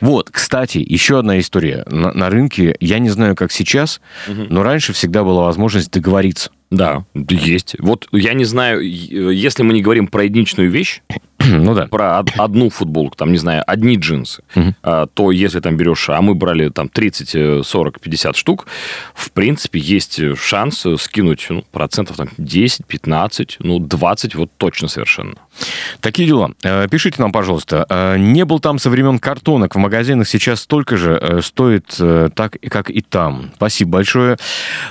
Вот, 0.00 0.30
кстати, 0.30 0.78
еще 0.78 1.18
одна 1.18 1.38
история. 1.38 1.84
На, 1.86 2.12
на 2.12 2.30
рынке, 2.30 2.76
я 2.80 2.98
не 2.98 3.10
знаю, 3.10 3.36
как 3.36 3.52
сейчас, 3.52 4.00
угу. 4.26 4.46
но 4.48 4.62
раньше 4.62 4.92
всегда 4.92 5.22
была 5.22 5.44
возможность 5.44 5.90
договориться. 5.90 6.50
Да, 6.70 7.04
есть. 7.14 7.76
Вот 7.78 8.08
я 8.12 8.34
не 8.34 8.44
знаю, 8.44 8.80
если 8.80 9.62
мы 9.62 9.72
не 9.72 9.82
говорим 9.82 10.08
про 10.08 10.24
единичную 10.24 10.70
вещь, 10.70 11.00
ну 11.38 11.74
да. 11.74 11.86
Про 11.86 12.18
одну 12.18 12.70
футболку, 12.70 13.16
там, 13.16 13.30
не 13.30 13.38
знаю, 13.38 13.62
одни 13.66 13.96
джинсы, 13.96 14.42
угу. 14.54 14.74
то 14.82 15.30
если 15.30 15.60
там 15.60 15.76
берешь, 15.76 16.08
а 16.08 16.20
мы 16.20 16.34
брали 16.34 16.70
там 16.70 16.88
30, 16.88 17.66
40, 17.66 18.00
50 18.00 18.36
штук, 18.36 18.66
в 19.14 19.30
принципе, 19.30 19.78
есть 19.78 20.20
шанс 20.36 20.84
скинуть 20.98 21.46
ну, 21.50 21.62
процентов 21.70 22.16
там 22.16 22.28
10, 22.38 22.86
15, 22.86 23.56
ну, 23.60 23.78
20 23.78 24.34
вот 24.34 24.50
точно 24.56 24.88
совершенно. 24.88 25.36
Такие 26.00 26.28
дела. 26.28 26.52
Э, 26.62 26.86
пишите 26.88 27.20
нам, 27.22 27.32
пожалуйста. 27.32 27.86
Э, 27.88 28.16
не 28.18 28.44
был 28.44 28.60
там 28.60 28.78
со 28.78 28.90
времен 28.90 29.18
картонок. 29.18 29.74
В 29.74 29.78
магазинах 29.78 30.28
сейчас 30.28 30.60
столько 30.60 30.96
же 30.96 31.18
э, 31.20 31.40
стоит 31.42 31.86
так, 32.34 32.56
как 32.68 32.90
и 32.90 33.00
там. 33.00 33.50
Спасибо 33.56 33.92
большое. 33.92 34.36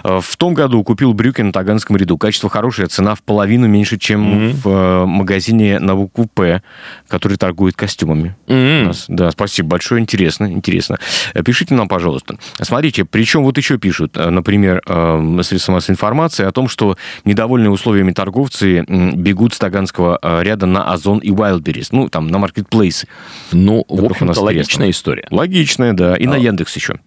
В 0.03 0.37
том 0.37 0.53
году 0.53 0.83
купил 0.83 1.13
брюки 1.13 1.41
на 1.41 1.51
Таганском 1.65 1.97
ряду. 1.97 2.17
Качество 2.19 2.47
хорошее, 2.47 2.87
цена 2.87 3.15
в 3.15 3.23
половину 3.23 3.67
меньше, 3.67 3.97
чем 3.97 4.21
mm-hmm. 4.23 4.55
в 4.63 5.05
магазине 5.07 5.79
на 5.79 5.95
букву 5.95 6.27
«П», 6.31 6.61
который 7.07 7.37
торгует 7.37 7.75
костюмами. 7.75 8.35
Mm-hmm. 8.45 9.05
Да, 9.07 9.31
спасибо 9.31 9.69
большое. 9.69 10.01
Интересно, 10.01 10.51
интересно. 10.51 10.99
Пишите 11.43 11.73
нам, 11.73 11.87
пожалуйста. 11.87 12.37
Смотрите, 12.61 13.03
причем 13.03 13.43
вот 13.43 13.57
еще 13.57 13.79
пишут, 13.79 14.15
например, 14.15 14.83
средства 15.43 15.71
массовой 15.71 15.93
информации 15.93 16.45
о 16.45 16.51
том, 16.51 16.67
что 16.67 16.97
недовольные 17.23 17.71
условиями 17.71 18.11
торговцы 18.11 18.83
бегут 18.87 19.55
с 19.55 19.57
Таганского 19.57 20.19
ряда 20.43 20.67
на 20.67 20.93
Озон 20.93 21.17
и 21.17 21.31
Wildberries. 21.31 21.87
Ну, 21.91 22.09
там, 22.09 22.27
на 22.27 22.37
маркетплейсы. 22.37 23.07
Ну, 23.51 23.83
в 23.89 24.05
общем-то, 24.05 24.39
логичная 24.39 24.91
история. 24.91 25.27
Логичная, 25.31 25.93
да. 25.93 26.15
И 26.15 26.27
а. 26.27 26.29
на 26.29 26.35
Яндекс 26.35 26.75
еще. 26.75 26.99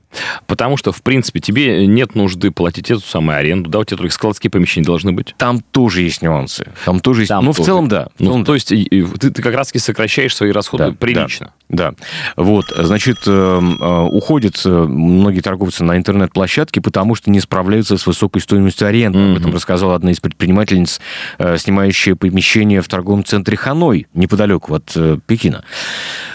Потому 0.47 0.77
что, 0.77 0.93
в 0.93 1.03
принципе, 1.03 1.41
тебе 1.41 1.87
нет 1.87 2.15
нужды 2.15 2.51
платить 2.51 2.91
эту 2.91 3.01
самую 3.01 3.39
аренду, 3.39 3.71
да, 3.71 3.81
у 3.81 3.85
тебя 3.85 3.99
только 3.99 4.13
складские 4.13 4.51
помещения 4.51 4.87
должны 4.87 5.13
быть. 5.13 5.35
Там 5.37 5.61
тоже 5.61 6.03
есть 6.03 6.23
нюансы. 6.23 6.67
Там 6.85 7.01
тоже 7.01 7.23
есть... 7.23 7.29
Там 7.29 7.45
ну, 7.45 7.53
тоже. 7.53 7.63
в 7.63 7.67
целом, 7.67 7.89
да. 7.89 8.09
В 8.17 8.21
ну, 8.21 8.27
целом, 8.27 8.45
то 8.45 8.55
есть 8.55 8.69
ты, 8.69 9.31
ты 9.31 9.43
как 9.43 9.55
раз-таки 9.55 9.79
сокращаешь 9.79 10.35
свои 10.35 10.51
расходы 10.51 10.87
да, 10.87 10.93
прилично. 10.93 11.53
Да, 11.69 11.91
да. 11.91 11.95
Вот, 12.37 12.67
значит, 12.77 13.19
эм, 13.27 13.77
э, 13.81 14.01
уходят 14.11 14.61
э, 14.65 14.71
многие 14.71 15.41
торговцы 15.41 15.85
на 15.85 15.97
интернет-площадки, 15.97 16.79
потому 16.79 17.15
что 17.15 17.31
не 17.31 17.41
справляются 17.41 17.99
с 17.99 18.07
высокой 18.07 18.41
стоимостью 18.41 18.89
аренды. 18.89 19.19
Mm-hmm. 19.19 19.33
Об 19.33 19.39
этом 19.39 19.55
рассказала 19.55 19.95
одна 19.95 20.11
из 20.11 20.21
предпринимательниц, 20.21 21.01
э, 21.39 21.59
снимающая 21.59 22.15
помещение 22.15 22.81
в 22.81 22.89
торговом 22.89 23.25
центре 23.25 23.57
Ханой, 23.57 24.07
неподалеку 24.15 24.75
от 24.75 24.97
Пекина. 25.27 25.65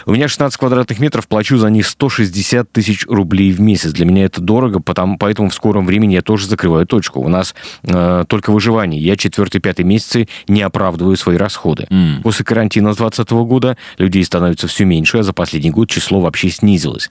У 0.06 0.12
меня 0.12 0.28
16 0.28 0.58
квадратных 0.58 1.00
метров, 1.00 1.28
плачу 1.28 1.58
за 1.58 1.70
них 1.70 1.88
160 1.88 2.72
тысяч 2.72 3.06
рублей 3.08 3.52
в 3.52 3.60
месяц. 3.64 3.92
Для 3.92 4.06
меня 4.06 4.26
это 4.26 4.42
дорого, 4.42 4.80
потому, 4.80 5.18
поэтому 5.18 5.50
в 5.50 5.54
скором 5.54 5.86
времени 5.86 6.14
я 6.14 6.22
тоже 6.22 6.48
закрываю 6.48 6.86
точку. 6.86 7.20
У 7.22 7.30
нас 7.30 7.56
э, 7.84 8.26
только 8.28 8.52
выживание. 8.52 9.02
Я 9.02 9.16
четвертый-пятый 9.16 9.84
месяцы 9.84 10.28
не 10.48 10.62
оправдываю 10.62 11.16
свои 11.18 11.38
расходы. 11.38 11.88
Mm. 11.90 12.22
После 12.22 12.46
карантина 12.46 12.94
с 12.94 12.98
2020 12.98 13.32
года 13.48 13.78
людей 13.98 14.24
становится 14.24 14.68
все 14.68 14.86
меньше, 14.86 15.20
а 15.20 15.24
за 15.24 15.34
последний 15.34 15.72
год 15.72 15.90
число 15.90 16.22
вообще 16.22 16.50
снизилось. 16.50 17.10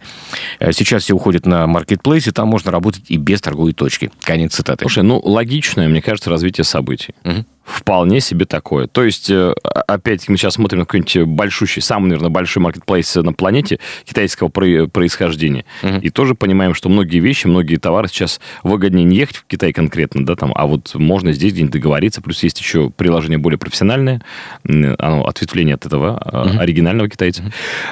Э, 0.61 0.73
сейчас 0.73 1.05
все 1.05 1.15
уходят 1.15 1.47
на 1.47 1.67
маркетплейс, 1.67 2.27
и 2.27 2.31
там 2.31 2.49
можно 2.49 2.71
работать 2.71 3.05
и 3.09 3.17
без 3.17 3.41
торговой 3.41 3.73
точки. 3.73 4.11
Конец 4.23 4.55
цитаты. 4.55 4.85
Слушай, 4.85 5.03
ну, 5.03 5.21
логичное, 5.23 5.89
мне 5.89 6.03
кажется, 6.03 6.31
развитие 6.31 6.65
событий. 6.65 7.15
Mm-hmm. 7.25 7.45
Вполне 7.65 8.21
себе 8.21 8.45
такое. 8.45 8.87
То 8.87 9.05
есть, 9.05 9.31
э, 9.31 9.55
опять 9.63 10.29
мы 10.29 10.37
сейчас 10.37 10.55
смотрим 10.55 10.81
на 10.81 10.85
какой-нибудь 10.85 11.29
большущий, 11.29 11.81
самый, 11.81 12.09
наверное, 12.09 12.31
большой 12.31 12.63
маркетплейс 12.63 13.15
на 13.17 13.33
планете 13.33 13.79
китайского 14.05 14.49
происхождения. 14.49 15.65
Угу. 15.83 15.97
И 15.99 16.11
тоже 16.11 16.35
понимаем, 16.35 16.75
что 16.75 16.89
многие 16.89 17.19
вещи, 17.19 17.47
многие 17.47 17.77
товары 17.77 18.09
сейчас 18.09 18.41
выгоднее 18.63 19.05
не 19.05 19.17
ехать 19.17 19.37
в 19.37 19.45
Китай 19.47 19.73
конкретно, 19.73 20.27
да, 20.27 20.35
там, 20.35 20.53
а 20.55 20.67
вот 20.67 20.95
можно 20.95 21.33
здесь 21.33 21.53
где-нибудь 21.53 21.73
договориться. 21.73 22.21
Плюс 22.21 22.43
есть 22.43 22.59
еще 22.61 22.91
приложение 22.91 23.39
более 23.39 23.59
профессиональное, 23.59 24.23
оно 24.65 25.25
ответвление 25.27 25.77
от 25.77 25.87
этого 25.87 26.17
угу. 26.17 26.59
оригинального 26.59 27.09
китайца, 27.09 27.43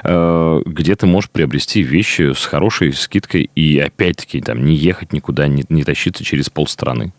угу. 0.03 0.63
где 0.69 0.97
ты 0.97 1.07
можешь 1.07 1.31
приобрести 1.31 1.83
вещи 1.83 2.33
с 2.33 2.45
хорошей 2.45 2.93
скидкой 2.93 3.51
и 3.55 3.79
опять-таки 3.79 4.41
там 4.41 4.65
не 4.65 4.75
ехать 4.75 5.13
никуда, 5.13 5.47
не, 5.47 5.65
не 5.69 5.85
тащиться 5.85 6.25
через 6.25 6.51
полстраны. 6.51 7.13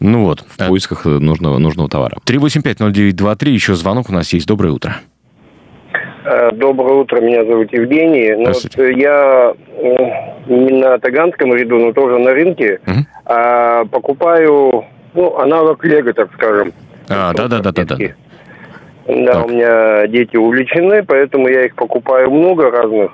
Ну 0.00 0.24
вот. 0.24 0.40
В 0.40 0.60
а... 0.60 0.68
поисках 0.68 1.04
нужного, 1.04 1.58
нужного 1.58 1.88
товара. 1.88 2.18
3850923, 2.26 3.48
еще 3.48 3.74
звонок 3.74 4.10
у 4.10 4.12
нас 4.12 4.32
есть. 4.32 4.46
Доброе 4.46 4.70
утро. 4.70 4.96
Э, 6.24 6.50
доброе 6.52 6.94
утро, 6.94 7.20
меня 7.20 7.44
зовут 7.44 7.72
Евгений. 7.72 8.34
Ну, 8.36 8.46
вот 8.46 8.96
я 8.96 9.54
не 10.48 10.80
на 10.80 10.98
Таганском 10.98 11.54
ряду, 11.54 11.78
но 11.78 11.92
тоже 11.92 12.18
на 12.18 12.32
рынке. 12.32 12.80
Угу. 12.86 13.06
А, 13.26 13.84
покупаю 13.84 14.84
ну, 15.14 15.38
аналог 15.38 15.84
Лего, 15.84 16.12
так 16.12 16.32
скажем. 16.34 16.72
А, 17.08 17.32
да-да-да-да-да. 17.32 17.96
Да, 19.06 19.32
так. 19.32 19.46
у 19.46 19.48
меня 19.48 20.06
дети 20.08 20.36
увлечены, 20.36 21.04
поэтому 21.04 21.48
я 21.48 21.66
их 21.66 21.74
покупаю 21.76 22.30
много 22.30 22.70
разных. 22.70 23.12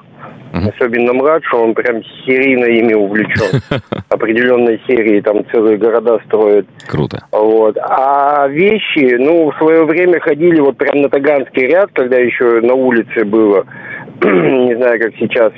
Uh-huh. 0.52 0.70
Особенно 0.74 1.14
младший, 1.14 1.58
он 1.58 1.74
прям 1.74 2.02
серийно 2.26 2.66
ими 2.66 2.92
увлечен. 2.92 3.60
Определенной 4.10 4.80
серии 4.86 5.20
там 5.22 5.46
целые 5.50 5.78
города 5.78 6.18
строят. 6.26 6.66
Круто. 6.86 7.24
Вот. 7.32 7.78
А 7.80 8.46
вещи, 8.48 9.16
ну, 9.18 9.50
в 9.50 9.56
свое 9.56 9.84
время 9.86 10.20
ходили 10.20 10.60
вот 10.60 10.76
прям 10.76 11.00
на 11.00 11.08
Таганский 11.08 11.68
ряд, 11.68 11.90
когда 11.94 12.18
еще 12.18 12.60
на 12.60 12.74
улице 12.74 13.24
было. 13.24 13.64
Не 14.22 14.76
знаю, 14.76 15.00
как 15.00 15.12
сейчас 15.18 15.52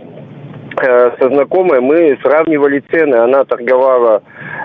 со 0.81 1.29
знакомой 1.29 1.81
мы 1.81 2.19
сравнивали 2.23 2.83
цены. 2.91 3.17
Она 3.17 3.45
торговала 3.45 4.23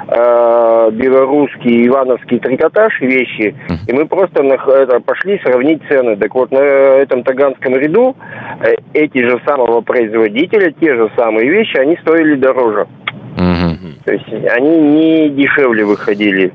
э, 0.07 0.89
белорусский 0.91 1.87
ивановский 1.87 2.39
трикотаж 2.39 2.99
вещи, 3.01 3.55
и 3.87 3.93
мы 3.93 4.05
просто 4.05 4.43
на, 4.43 4.53
это, 4.53 4.99
пошли 4.99 5.39
сравнить 5.43 5.81
цены. 5.87 6.15
Так 6.17 6.33
вот, 6.35 6.51
на 6.51 6.59
этом 6.59 7.23
таганском 7.23 7.75
ряду 7.75 8.15
э, 8.61 8.75
эти 8.93 9.19
же 9.19 9.41
самого 9.45 9.81
производителя, 9.81 10.73
те 10.79 10.95
же 10.95 11.11
самые 11.17 11.49
вещи, 11.49 11.77
они 11.77 11.97
стоили 11.97 12.35
дороже. 12.35 12.87
Угу. 13.35 14.03
То 14.05 14.13
есть 14.13 14.27
они 14.51 14.77
не 14.79 15.29
дешевле 15.29 15.85
выходили. 15.85 16.51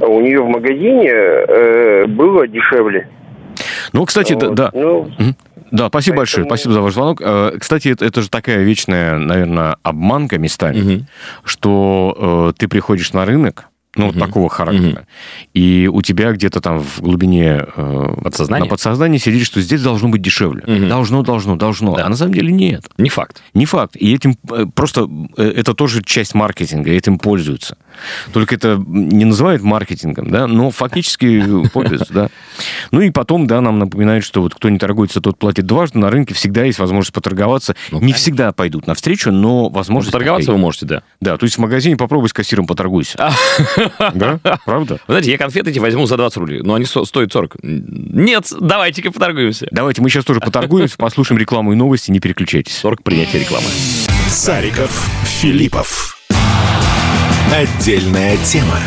У 0.00 0.20
нее 0.20 0.40
в 0.40 0.48
магазине 0.48 1.10
э, 1.10 2.06
было 2.06 2.46
дешевле. 2.46 3.08
Ну, 3.92 4.04
кстати, 4.04 4.34
вот. 4.34 4.54
да. 4.54 4.70
Ну, 4.72 5.08
да, 5.70 5.88
спасибо 5.88 6.16
Поэтому... 6.16 6.16
большое, 6.16 6.46
спасибо 6.46 6.74
за 6.74 6.80
ваш 6.80 6.94
звонок. 6.94 7.20
Э, 7.20 7.56
кстати, 7.58 7.88
это, 7.88 8.04
это 8.04 8.22
же 8.22 8.28
такая 8.28 8.62
вечная, 8.62 9.18
наверное, 9.18 9.76
обманка 9.82 10.38
местами, 10.38 10.96
угу. 10.96 11.06
что 11.44 12.50
э, 12.50 12.58
ты 12.58 12.68
приходишь 12.68 13.12
на 13.12 13.24
рынок, 13.24 13.68
ну, 13.96 14.06
угу. 14.08 14.14
вот 14.14 14.26
такого 14.26 14.48
характера. 14.48 15.00
Угу. 15.00 15.06
И 15.54 15.90
у 15.92 16.02
тебя 16.02 16.32
где-то 16.32 16.60
там 16.60 16.80
в 16.80 17.00
глубине 17.00 17.66
э, 17.76 18.14
подсознания? 18.22 18.64
на 18.64 18.70
подсознании 18.70 19.18
сидит, 19.18 19.44
что 19.44 19.60
здесь 19.60 19.82
должно 19.82 20.08
быть 20.08 20.22
дешевле. 20.22 20.62
Угу. 20.66 20.88
Должно, 20.88 21.22
должно, 21.22 21.56
должно. 21.56 21.96
Да. 21.96 22.06
А 22.06 22.08
на 22.08 22.16
самом 22.16 22.34
деле 22.34 22.52
нет. 22.52 22.88
Не 22.96 23.08
факт. 23.08 23.42
Не 23.54 23.66
факт. 23.66 23.96
И 23.96 24.14
этим 24.14 24.36
э, 24.50 24.66
просто 24.74 25.08
э, 25.36 25.52
это 25.56 25.74
тоже 25.74 26.02
часть 26.02 26.34
маркетинга, 26.34 26.90
этим 26.90 27.18
пользуются. 27.18 27.76
Только 28.32 28.54
это 28.54 28.82
не 28.86 29.24
называют 29.24 29.62
маркетингом, 29.62 30.30
да, 30.30 30.46
но 30.46 30.70
фактически 30.70 31.68
пользуются, 31.72 32.12
да. 32.12 32.28
Ну 32.90 33.00
и 33.00 33.10
потом, 33.10 33.46
да, 33.46 33.60
нам 33.60 33.78
напоминают, 33.78 34.24
что 34.24 34.42
вот 34.42 34.54
кто 34.54 34.68
не 34.68 34.78
торгуется, 34.78 35.20
тот 35.20 35.38
платит 35.38 35.66
дважды. 35.66 35.98
На 35.98 36.10
рынке 36.10 36.34
всегда 36.34 36.64
есть 36.64 36.78
возможность 36.78 37.12
поторговаться. 37.12 37.76
Ну, 37.90 38.00
не 38.00 38.12
всегда 38.12 38.52
пойдут 38.52 38.86
навстречу, 38.86 39.30
но 39.30 39.68
возможность... 39.68 40.12
Поторговаться 40.12 40.52
вы 40.52 40.58
можете, 40.58 40.86
да. 40.86 41.02
Да, 41.20 41.36
то 41.36 41.44
есть 41.44 41.56
в 41.56 41.60
магазине 41.60 41.96
попробуй 41.96 42.28
с 42.28 42.32
кассиром 42.32 42.66
поторгуйся. 42.66 43.18
Да, 44.14 44.40
правда? 44.64 44.94
Вы 45.06 45.14
знаете, 45.14 45.30
я 45.30 45.38
конфеты 45.38 45.70
эти 45.70 45.78
возьму 45.78 46.06
за 46.06 46.16
20 46.16 46.36
рублей, 46.38 46.60
но 46.62 46.74
они 46.74 46.84
стоят 46.84 47.32
40. 47.32 47.56
Нет, 47.62 48.52
давайте-ка 48.58 49.10
поторгуемся. 49.10 49.68
Давайте, 49.70 50.02
мы 50.02 50.10
сейчас 50.10 50.24
тоже 50.24 50.40
поторгуемся, 50.40 50.96
послушаем 50.96 51.38
рекламу 51.38 51.72
и 51.72 51.76
новости, 51.76 52.10
не 52.10 52.20
переключайтесь. 52.20 52.76
40 52.78 53.02
принятия 53.02 53.38
рекламы. 53.40 53.66
Сариков, 54.28 55.08
Филиппов. 55.24 56.17
Отдельная 57.52 58.36
тема. 58.44 58.78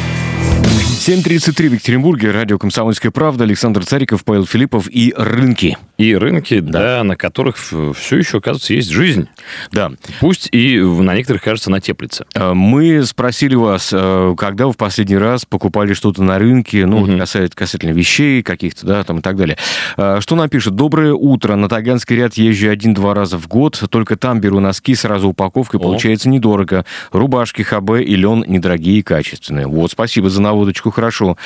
7.33 1.02 1.70
в 1.70 1.74
Екатеринбурге. 1.74 2.30
Радио 2.30 2.60
«Комсомольская 2.60 3.12
правда». 3.12 3.44
Александр 3.44 3.84
Цариков, 3.84 4.24
Павел 4.24 4.46
Филиппов 4.46 4.88
и 4.88 5.12
рынки. 5.18 5.76
И 5.98 6.16
рынки, 6.16 6.60
да, 6.60 6.98
да 6.98 7.04
на 7.04 7.16
которых 7.16 7.58
все 7.58 8.18
еще, 8.18 8.38
оказывается, 8.38 8.76
есть 8.76 8.90
жизнь. 8.90 9.28
Да. 9.72 9.94
Пусть 10.20 10.50
и 10.52 10.80
на 10.80 11.16
некоторых, 11.16 11.42
кажется, 11.42 11.72
на 11.72 11.82
теплице. 11.82 12.26
Э, 12.36 12.54
мы 12.54 13.04
спросили 13.04 13.56
вас, 13.56 13.90
э, 13.92 14.36
когда 14.38 14.68
вы 14.68 14.74
в 14.74 14.78
последний 14.78 15.18
раз 15.18 15.44
покупали 15.46 15.94
что-то 15.94 16.22
на 16.22 16.38
рынке, 16.38 16.86
ну, 16.86 17.02
угу. 17.02 17.18
касается, 17.18 17.58
касательно 17.58 17.94
вещей 17.94 18.44
каких-то, 18.44 18.86
да, 18.86 19.04
там 19.04 19.20
и 19.20 19.22
так 19.24 19.36
далее. 19.38 19.58
Э, 19.98 20.20
что 20.20 20.36
нам 20.36 20.50
пишет? 20.50 20.76
Доброе 20.76 21.14
утро. 21.14 21.56
На 21.56 21.68
Таганский 21.68 22.16
ряд 22.16 22.36
езжу 22.36 22.70
один-два 22.70 23.16
раза 23.16 23.40
в 23.40 23.48
год. 23.48 23.84
Только 23.90 24.18
там 24.18 24.40
беру 24.40 24.60
носки, 24.60 24.94
сразу 24.94 25.30
упаковкой. 25.30 25.80
О. 25.80 25.84
Получается 25.84 26.30
недорого. 26.30 26.86
Рубашки 27.12 27.64
ХБ 27.64 28.02
и 28.02 28.16
лен 28.16 28.46
недорогие 28.48 29.00
и 29.00 29.02
качественные. 29.02 29.66
Вот, 29.66 29.92
спасибо 29.92 30.30
за 30.30 30.44
наводочку 30.44 30.91
хорошо. 30.92 31.38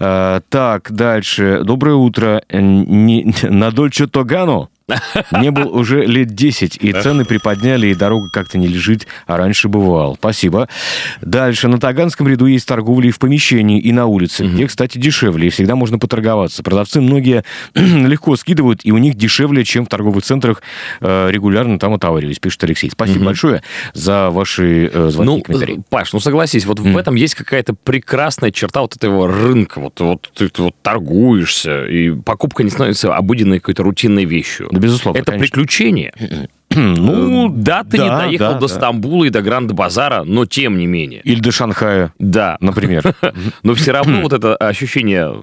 А, 0.00 0.40
так, 0.48 0.92
дальше. 0.92 1.60
Доброе 1.64 1.96
утро. 1.96 2.42
Не, 2.52 3.32
на 3.42 3.70
Дольче 3.70 4.06
Тогано 4.06 4.68
не 5.32 5.50
был 5.50 5.74
уже 5.74 6.04
лет 6.04 6.28
10, 6.28 6.78
и 6.80 6.92
цены 6.92 7.24
приподняли, 7.24 7.88
и 7.88 7.94
дорога 7.94 8.30
как-то 8.30 8.58
не 8.58 8.66
лежит, 8.66 9.06
а 9.26 9.36
раньше 9.36 9.68
бывал. 9.68 10.16
Спасибо. 10.16 10.68
Дальше. 11.20 11.68
На 11.68 11.78
Таганском 11.78 12.28
ряду 12.28 12.46
есть 12.46 12.66
торговля 12.66 13.08
и 13.08 13.10
в 13.10 13.18
помещении, 13.18 13.80
и 13.80 13.92
на 13.92 14.06
улице, 14.06 14.44
угу. 14.44 14.54
где, 14.54 14.66
кстати, 14.66 14.98
дешевле, 14.98 15.48
и 15.48 15.50
всегда 15.50 15.74
можно 15.74 15.98
поторговаться. 15.98 16.62
Продавцы 16.62 17.00
многие 17.00 17.44
легко 17.74 18.36
скидывают, 18.36 18.80
и 18.84 18.92
у 18.92 18.98
них 18.98 19.14
дешевле, 19.14 19.64
чем 19.64 19.84
в 19.84 19.88
торговых 19.88 20.24
центрах 20.24 20.62
э, 21.00 21.30
регулярно 21.30 21.78
там 21.78 21.94
отовариваюсь, 21.94 22.38
пишет 22.38 22.64
Алексей. 22.64 22.90
Спасибо 22.90 23.18
угу. 23.18 23.26
большое 23.26 23.62
за 23.92 24.30
ваши 24.30 24.90
э, 24.92 25.10
звонки 25.10 25.30
ну, 25.30 25.38
и 25.38 25.42
комментарии. 25.42 25.82
Паш, 25.90 26.12
ну 26.12 26.20
согласись, 26.20 26.64
вот 26.64 26.80
в 26.80 26.96
этом 26.96 27.14
есть 27.14 27.34
какая-то 27.34 27.74
прекрасная 27.74 28.50
черта 28.50 28.80
вот 28.80 28.96
этого 28.96 29.28
рынка. 29.28 29.80
Вот, 29.80 30.30
ты 30.34 30.50
вот 30.58 30.74
торгуешься, 30.82 31.84
и 31.86 32.10
покупка 32.10 32.62
не 32.62 32.70
становится 32.70 33.14
обыденной 33.14 33.58
какой-то 33.58 33.82
рутинной 33.82 34.24
вещью. 34.24 34.68
Да, 34.78 34.86
безусловно. 34.86 35.18
Это 35.18 35.32
конечно. 35.32 35.44
приключение. 35.44 36.12
Ну, 36.74 37.48
да, 37.48 37.82
ты 37.82 37.96
да, 37.96 38.04
не 38.04 38.10
доехал 38.10 38.52
да, 38.52 38.58
до 38.58 38.68
да. 38.68 38.74
Стамбула 38.74 39.24
и 39.24 39.30
до 39.30 39.42
Гранд-Базара, 39.42 40.22
но 40.24 40.46
тем 40.46 40.78
не 40.78 40.86
менее. 40.86 41.20
Или 41.22 41.40
до 41.40 41.50
Шанхая, 41.50 42.12
да. 42.18 42.56
например. 42.60 43.02
Но 43.62 43.74
все 43.74 43.92
равно 43.92 44.20
вот 44.20 44.32
это 44.32 44.54
ощущение 44.54 45.34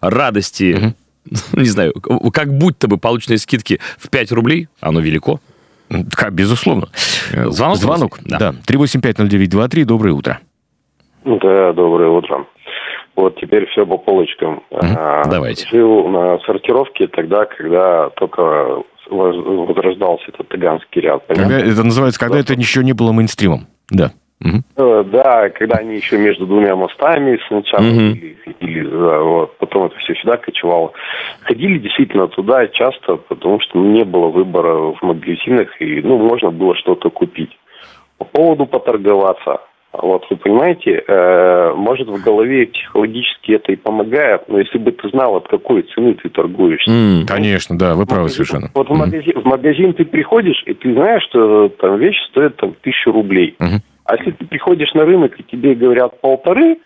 радости, 0.00 0.94
не 1.52 1.64
знаю, 1.64 1.94
как 2.32 2.52
будто 2.52 2.88
бы 2.88 2.98
полученные 2.98 3.38
скидки 3.38 3.80
в 3.96 4.10
5 4.10 4.32
рублей, 4.32 4.68
оно 4.80 5.00
велико. 5.00 5.40
Безусловно. 6.30 6.88
Звонок? 7.30 7.78
Звонок, 7.78 8.18
да. 8.24 8.54
3850923, 8.66 9.84
доброе 9.84 10.12
утро. 10.12 10.40
Да, 11.24 11.72
доброе 11.72 12.08
утро. 12.08 12.46
Вот 13.14 13.36
теперь 13.38 13.66
все 13.68 13.84
по 13.86 13.98
полочкам. 13.98 14.62
Mm-hmm. 14.70 15.22
Давайте. 15.30 15.68
Жил 15.68 16.08
на 16.08 16.38
сортировке 16.40 17.06
тогда, 17.08 17.44
когда 17.44 18.08
только 18.10 18.82
возрождался 19.10 20.24
этот 20.28 20.48
таганский 20.48 21.02
ряд. 21.02 21.24
Когда, 21.26 21.58
это 21.58 21.82
называется, 21.84 22.18
когда 22.18 22.38
это 22.38 22.54
еще 22.54 22.82
не 22.82 22.92
было 22.92 23.12
мейнстримом. 23.12 23.66
Да. 23.90 24.12
Угу. 24.44 25.04
Да, 25.04 25.50
когда 25.50 25.76
они 25.76 25.96
еще 25.96 26.18
между 26.18 26.46
двумя 26.46 26.74
мостами 26.74 27.38
сначала, 27.46 27.82
угу. 27.82 28.00
или, 28.00 28.36
или 28.58 28.86
вот, 28.86 29.56
потом 29.58 29.84
это 29.84 29.96
все 29.98 30.14
сюда 30.14 30.36
кочевало. 30.36 30.92
Ходили 31.42 31.78
действительно 31.78 32.26
туда 32.26 32.66
часто, 32.68 33.16
потому 33.16 33.60
что 33.60 33.78
не 33.78 34.04
было 34.04 34.28
выбора 34.28 34.94
в 34.94 34.98
магазинах, 35.02 35.68
и 35.80 36.00
ну, 36.02 36.18
можно 36.18 36.50
было 36.50 36.74
что-то 36.74 37.10
купить. 37.10 37.56
По 38.18 38.24
поводу 38.24 38.66
поторговаться. 38.66 39.60
Вот, 39.92 40.24
вы 40.30 40.36
понимаете, 40.36 41.04
э, 41.06 41.74
может 41.74 42.08
в 42.08 42.22
голове 42.22 42.66
психологически 42.66 43.52
это 43.52 43.72
и 43.72 43.76
помогает, 43.76 44.48
но 44.48 44.58
если 44.58 44.78
бы 44.78 44.90
ты 44.90 45.10
знал, 45.10 45.36
от 45.36 45.48
какой 45.48 45.82
цены 45.82 46.14
ты 46.14 46.30
торгуешься. 46.30 46.90
Mm, 46.90 47.26
конечно, 47.26 47.76
да, 47.76 47.94
вы 47.94 48.06
правы 48.06 48.30
совершенно. 48.30 48.70
Вот 48.74 48.88
в, 48.88 48.92
магазин, 48.94 49.34
в 49.38 49.44
магазин 49.44 49.92
ты 49.92 50.06
приходишь, 50.06 50.62
и 50.64 50.72
ты 50.72 50.94
знаешь, 50.94 51.22
что 51.24 51.68
там 51.68 51.98
вещь 51.98 52.16
стоит 52.30 52.56
там 52.56 52.74
тысячу 52.80 53.12
рублей. 53.12 53.54
Mm-hmm. 53.58 53.80
А 54.06 54.16
если 54.16 54.30
ты 54.30 54.46
приходишь 54.46 54.94
на 54.94 55.04
рынок, 55.04 55.38
и 55.38 55.42
тебе 55.42 55.74
говорят 55.74 56.18
полторы, 56.22 56.78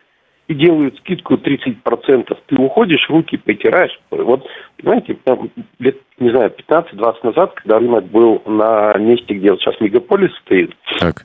и 0.48 0.54
делают 0.54 0.96
скидку 0.98 1.34
30%, 1.34 2.36
ты 2.46 2.56
уходишь, 2.56 3.08
руки 3.08 3.36
потираешь. 3.36 3.98
Вот, 4.10 4.46
понимаете, 4.78 5.16
там, 5.24 5.48
лет, 5.78 5.96
не 6.18 6.30
знаю, 6.30 6.52
15-20 6.68 7.14
назад, 7.22 7.54
когда 7.54 7.78
рынок 7.78 8.06
был 8.06 8.42
на 8.46 8.96
месте, 8.98 9.34
где 9.34 9.52
вот 9.52 9.60
сейчас 9.60 9.80
мегаполис 9.80 10.32
стоит, 10.44 10.74
так 10.98 11.24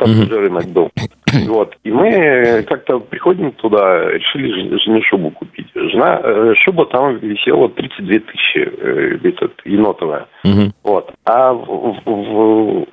там 0.00 0.10
mm-hmm. 0.10 0.26
уже 0.26 0.40
рынок 0.40 0.66
был. 0.66 0.90
Вот. 1.46 1.76
И 1.84 1.90
мы 1.92 2.64
как-то 2.66 2.98
приходим 2.98 3.52
туда, 3.52 4.10
решили 4.10 4.78
жене 4.78 5.02
шубу 5.02 5.30
купить. 5.30 5.68
Жена, 5.74 6.20
э, 6.22 6.54
шуба 6.64 6.86
там 6.86 7.18
висела 7.18 7.68
32 7.68 8.18
тысячи, 8.18 8.58
э, 8.58 9.18
этот, 9.22 9.52
енотовая. 9.64 10.26
Mm-hmm. 10.44 10.72
Вот. 10.82 11.12
А 11.24 11.52
в, 11.52 12.00
в, 12.04 12.06
в 12.06 12.86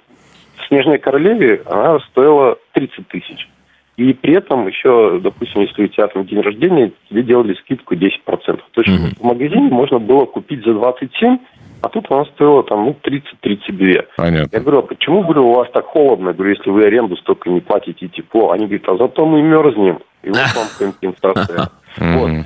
Снежной 0.68 1.00
Королеве 1.00 1.62
она 1.66 2.00
стоила 2.12 2.58
30 2.74 3.08
тысяч. 3.08 3.48
И 3.96 4.14
при 4.14 4.36
этом 4.36 4.68
еще, 4.68 5.20
допустим, 5.24 5.62
если 5.62 5.86
у 5.86 5.88
тебя 5.88 6.08
там 6.08 6.26
день 6.28 6.42
рождения, 6.42 6.92
тебе 7.10 7.24
делали 7.24 7.56
скидку 7.56 7.96
10%. 7.96 8.10
То 8.28 8.82
есть 8.82 8.90
mm-hmm. 8.90 9.20
в 9.20 9.24
магазине 9.24 9.70
можно 9.70 9.98
было 9.98 10.26
купить 10.26 10.64
за 10.64 10.74
27, 10.74 11.40
а 11.88 11.90
тут 11.90 12.12
она 12.12 12.26
стоила 12.26 12.64
там, 12.64 12.86
ну, 12.86 12.98
30-32. 13.02 14.06
Понятно. 14.18 14.50
Я 14.52 14.60
говорю, 14.60 14.80
а 14.80 14.82
почему, 14.82 15.24
говорю, 15.24 15.48
у 15.48 15.54
вас 15.54 15.70
так 15.74 15.86
холодно? 15.86 16.30
Я 16.30 16.34
говорю, 16.34 16.54
если 16.54 16.70
вы 16.70 16.84
аренду 16.84 17.16
столько 17.16 17.50
не 17.50 17.62
платите 17.62 18.10
тепло. 18.10 18.52
Они 18.52 18.66
говорят, 18.66 18.90
а 18.90 18.98
зато 18.98 19.26
мы 19.26 19.42
мерзнем. 19.42 20.00
И 20.24 20.28
вот 20.28 20.38
вам 20.38 20.68
компенсация. 20.80 21.70
Вот. 21.98 22.46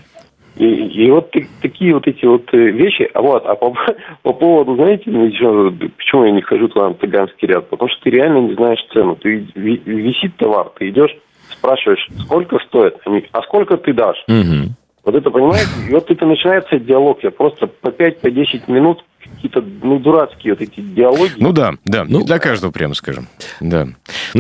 И, 0.58 0.66
и 0.66 1.10
вот 1.10 1.32
такие 1.62 1.96
вот 1.96 2.06
эти 2.08 2.24
вот 2.24 2.54
э, 2.54 2.58
вещи. 2.58 3.10
А 3.16 3.22
вот, 3.22 3.44
а 3.48 3.56
по, 3.56 3.74
по 4.22 4.34
поводу, 4.34 4.76
знаете, 4.76 5.06
ну, 5.08 5.24
почему 5.98 6.26
я 6.26 6.32
не 6.32 6.44
хожу 6.44 6.68
туда 6.68 6.90
на 6.90 6.94
Таганский 6.94 7.48
ряд? 7.48 7.68
Потому 7.70 7.90
что 7.90 8.04
ты 8.04 8.12
реально 8.12 8.48
не 8.48 8.54
знаешь 8.54 8.86
цену. 8.94 9.16
Ты 9.16 9.48
висит 9.56 10.38
товар, 10.38 10.70
ты 10.78 10.90
идешь, 10.90 11.16
спрашиваешь, 11.50 12.08
сколько 12.26 12.60
стоит, 12.60 12.98
они, 13.06 13.26
а 13.32 13.42
сколько 13.42 13.78
ты 13.78 13.92
дашь? 13.94 14.24
Угу. 14.28 14.76
Вот 15.04 15.16
это, 15.16 15.32
понимаете, 15.32 15.72
и 15.90 15.94
вот 15.94 16.12
это 16.12 16.28
начинается 16.28 16.78
диалог. 16.78 17.24
Я 17.24 17.32
просто 17.32 17.66
по 17.66 17.88
5-10 17.88 18.66
по 18.68 18.72
минут 18.72 19.04
какие-то, 19.24 19.62
ну, 19.62 20.00
дурацкие 20.00 20.54
вот 20.54 20.62
эти 20.62 20.80
диалоги. 20.82 21.34
Ну 21.38 21.52
да, 21.52 21.74
да, 21.86 22.06
ну, 22.08 22.24
для 22.24 22.40
каждого, 22.40 22.72
прямо 22.72 22.94
скажем. 22.94 23.28
Да. 23.60 23.86
Ну, 23.86 23.94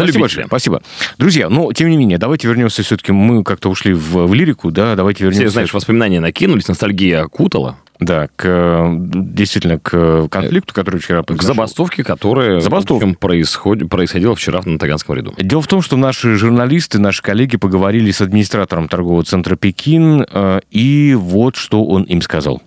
спасибо 0.03 0.19
большое, 0.19 0.47
спасибо. 0.47 0.81
Друзья, 1.17 1.49
ну, 1.49 1.71
тем 1.73 1.89
не 1.89 1.97
менее, 1.97 2.17
давайте 2.17 2.47
вернемся 2.47 2.83
все-таки, 2.83 3.11
мы 3.11 3.43
как-то 3.43 3.69
ушли 3.69 3.93
в, 3.93 4.27
в 4.27 4.33
лирику, 4.33 4.71
да, 4.71 4.95
давайте 4.95 5.23
вернемся. 5.23 5.47
Все, 5.47 5.53
знаешь, 5.53 5.73
воспоминания 5.73 6.19
накинулись, 6.19 6.67
ностальгия 6.67 7.21
окутала. 7.21 7.77
Да, 7.99 8.29
к, 8.35 8.95
действительно, 8.97 9.77
к 9.77 10.27
конфликту, 10.29 10.73
который 10.73 10.99
вчера 10.99 11.21
произошел. 11.21 11.51
К 11.51 11.55
забастовке, 11.55 12.03
которая 12.03 12.59
Забастов... 12.59 13.03
происход... 13.19 13.87
происходила 13.89 14.35
вчера 14.35 14.59
на 14.65 14.79
Таганском 14.79 15.15
ряду. 15.15 15.35
Дело 15.37 15.61
в 15.61 15.67
том, 15.67 15.83
что 15.83 15.97
наши 15.97 16.35
журналисты, 16.35 16.97
наши 16.97 17.21
коллеги 17.21 17.57
поговорили 17.57 18.09
с 18.09 18.19
администратором 18.19 18.87
торгового 18.87 19.23
центра 19.23 19.55
«Пекин», 19.55 20.25
э, 20.27 20.61
и 20.71 21.13
вот 21.13 21.55
что 21.55 21.85
он 21.85 22.01
им 22.03 22.23
сказал. 22.23 22.63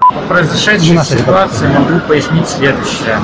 По 0.00 0.20
произошедшей 0.28 0.98
ситуации 1.04 1.68
могу 1.68 2.00
пояснить 2.00 2.48
следующее. 2.48 3.20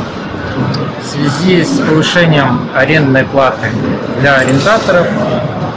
В 1.03 1.05
связи 1.05 1.65
с 1.65 1.79
повышением 1.79 2.69
арендной 2.75 3.25
платы 3.25 3.71
для 4.21 4.37
арендаторов 4.37 5.09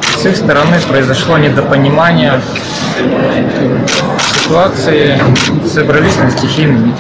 с 0.04 0.26
их 0.26 0.36
стороны 0.36 0.80
произошло 0.88 1.40
недопонимание 1.40 2.40
ситуации, 4.44 5.20
собрались 5.68 6.16
на 6.18 6.30
стихийный 6.30 6.78
митинг. 6.78 7.00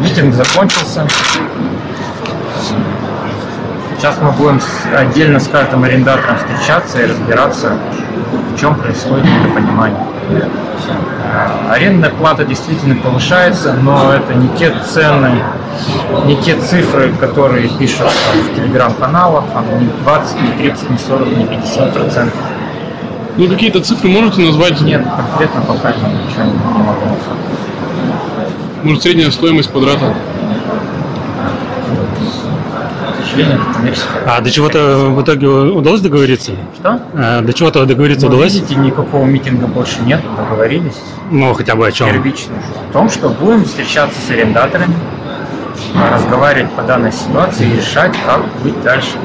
Митинг 0.00 0.34
закончился. 0.34 1.06
Сейчас 3.96 4.16
мы 4.20 4.32
будем 4.32 4.60
отдельно 4.92 5.38
с 5.38 5.46
каждым 5.46 5.84
арендатором 5.84 6.36
встречаться 6.36 7.00
и 7.00 7.06
разбираться, 7.06 7.78
в 8.54 8.58
чем 8.58 8.74
происходит 8.74 9.24
недопонимание. 9.24 10.13
Арендная 11.68 12.10
плата 12.10 12.44
действительно 12.44 12.94
повышается, 12.96 13.74
но 13.74 14.12
это 14.12 14.34
не 14.34 14.48
те 14.56 14.72
цены, 14.86 15.42
не 16.26 16.36
те 16.36 16.56
цифры, 16.56 17.12
которые 17.12 17.68
пишут 17.68 18.02
в 18.02 18.54
телеграм-каналах, 18.54 19.44
там 19.52 19.64
не 19.80 19.88
20, 20.04 20.42
не 20.42 20.50
30, 20.58 20.90
не 20.90 20.98
40, 20.98 21.36
не 21.36 21.46
50 21.46 21.92
процентов. 21.92 22.38
Ну, 23.36 23.48
какие-то 23.48 23.80
цифры 23.80 24.08
можете 24.10 24.42
назвать? 24.42 24.80
Нет, 24.80 25.04
конкретно 25.04 25.62
пока 25.62 25.90
ничего 25.90 26.44
не 26.44 26.52
могу. 26.52 27.16
Может, 28.84 29.02
средняя 29.02 29.30
стоимость 29.30 29.72
квадрата? 29.72 30.14
А 34.26 34.40
до 34.40 34.50
чего-то 34.50 35.10
в 35.10 35.22
итоге 35.22 35.46
удалось 35.48 36.00
договориться? 36.00 36.52
Что? 36.78 37.00
А, 37.14 37.40
до 37.42 37.52
чего-то 37.52 37.84
договориться 37.86 38.26
ну, 38.26 38.32
удалось? 38.32 38.54
видите, 38.54 38.74
никакого 38.76 39.24
митинга 39.24 39.66
больше 39.66 40.00
нет, 40.02 40.20
договорились. 40.36 41.00
Ну, 41.30 41.54
хотя 41.54 41.74
бы 41.74 41.86
о 41.86 41.92
чем? 41.92 42.10
Первично. 42.10 42.54
О 42.90 42.92
том, 42.92 43.10
что 43.10 43.28
будем 43.28 43.64
встречаться 43.64 44.18
с 44.26 44.30
арендаторами, 44.30 44.94
разговаривать 46.12 46.72
по 46.72 46.82
данной 46.82 47.12
ситуации 47.12 47.66
и 47.66 47.76
решать, 47.76 48.14
как 48.26 48.42
быть 48.62 48.80
дальше. 48.82 49.16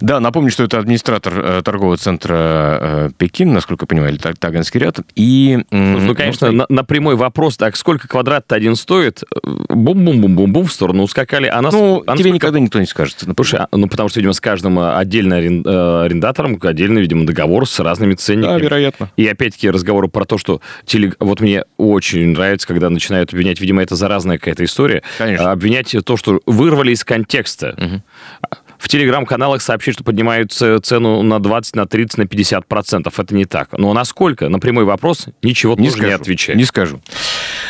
Да, 0.00 0.20
напомню, 0.20 0.50
что 0.50 0.64
это 0.64 0.78
администратор 0.78 1.32
э, 1.36 1.62
торгового 1.64 1.96
центра 1.96 2.34
э, 2.36 3.10
Пекин, 3.16 3.52
насколько 3.52 3.84
я 3.84 3.86
понимаю, 3.86 4.12
или 4.12 4.18
Таганский 4.18 4.80
ряд. 4.80 4.98
И, 5.14 5.64
ну, 5.70 6.14
конечно, 6.14 6.50
на, 6.50 6.66
на 6.68 6.84
прямой 6.84 7.16
вопрос, 7.16 7.56
так 7.56 7.76
сколько 7.76 8.08
квадрат-то 8.08 8.54
один 8.54 8.76
стоит, 8.76 9.22
бум-бум-бум-бум-бум 9.42 10.66
в 10.66 10.72
сторону 10.72 11.02
ускакали. 11.02 11.46
А 11.46 11.60
нас, 11.60 11.72
ну, 11.72 12.02
а 12.06 12.16
тебе 12.16 12.30
никогда 12.30 12.58
никто 12.58 12.80
не 12.80 12.86
скажет. 12.86 13.24
Слушай, 13.36 13.60
а, 13.60 13.68
ну, 13.76 13.88
потому 13.88 14.08
что, 14.08 14.20
видимо, 14.20 14.32
с 14.32 14.40
каждым 14.40 14.78
отдельно 14.78 15.34
э, 15.34 16.04
арендатором 16.04 16.58
отдельный, 16.62 17.02
видимо, 17.02 17.26
договор 17.26 17.68
с 17.68 17.78
разными 17.80 18.14
ценниками. 18.14 18.58
Да, 18.58 18.64
вероятно. 18.64 19.10
И 19.16 19.26
опять-таки 19.26 19.70
разговоры 19.70 20.08
про 20.08 20.24
то, 20.24 20.38
что 20.38 20.60
телег... 20.86 21.16
вот 21.20 21.40
мне 21.40 21.64
очень 21.76 22.28
нравится, 22.28 22.66
когда 22.66 22.90
начинают 22.90 23.32
обвинять, 23.32 23.60
видимо, 23.60 23.82
это 23.82 23.96
заразная 23.96 24.38
какая-то 24.38 24.64
история. 24.64 25.02
Конечно. 25.18 25.52
Обвинять 25.52 25.94
то, 26.04 26.16
что 26.16 26.40
вырвали 26.46 26.92
из 26.92 27.04
контекста. 27.04 27.74
Угу 27.76 28.02
в 28.84 28.88
телеграм-каналах 28.88 29.62
сообщили, 29.62 29.94
что 29.94 30.04
поднимают 30.04 30.52
цену 30.52 31.22
на 31.22 31.40
20, 31.40 31.74
на 31.74 31.86
30, 31.86 32.18
на 32.18 32.26
50 32.26 32.66
процентов. 32.66 33.18
Это 33.18 33.34
не 33.34 33.46
так. 33.46 33.72
Но 33.72 33.94
насколько? 33.94 34.50
На 34.50 34.58
прямой 34.58 34.84
вопрос 34.84 35.28
ничего 35.42 35.72
не 35.72 35.88
тоже 35.88 35.92
скажу, 35.92 36.08
не 36.08 36.12
отвечает. 36.12 36.58
Не 36.58 36.66
скажу. 36.66 37.00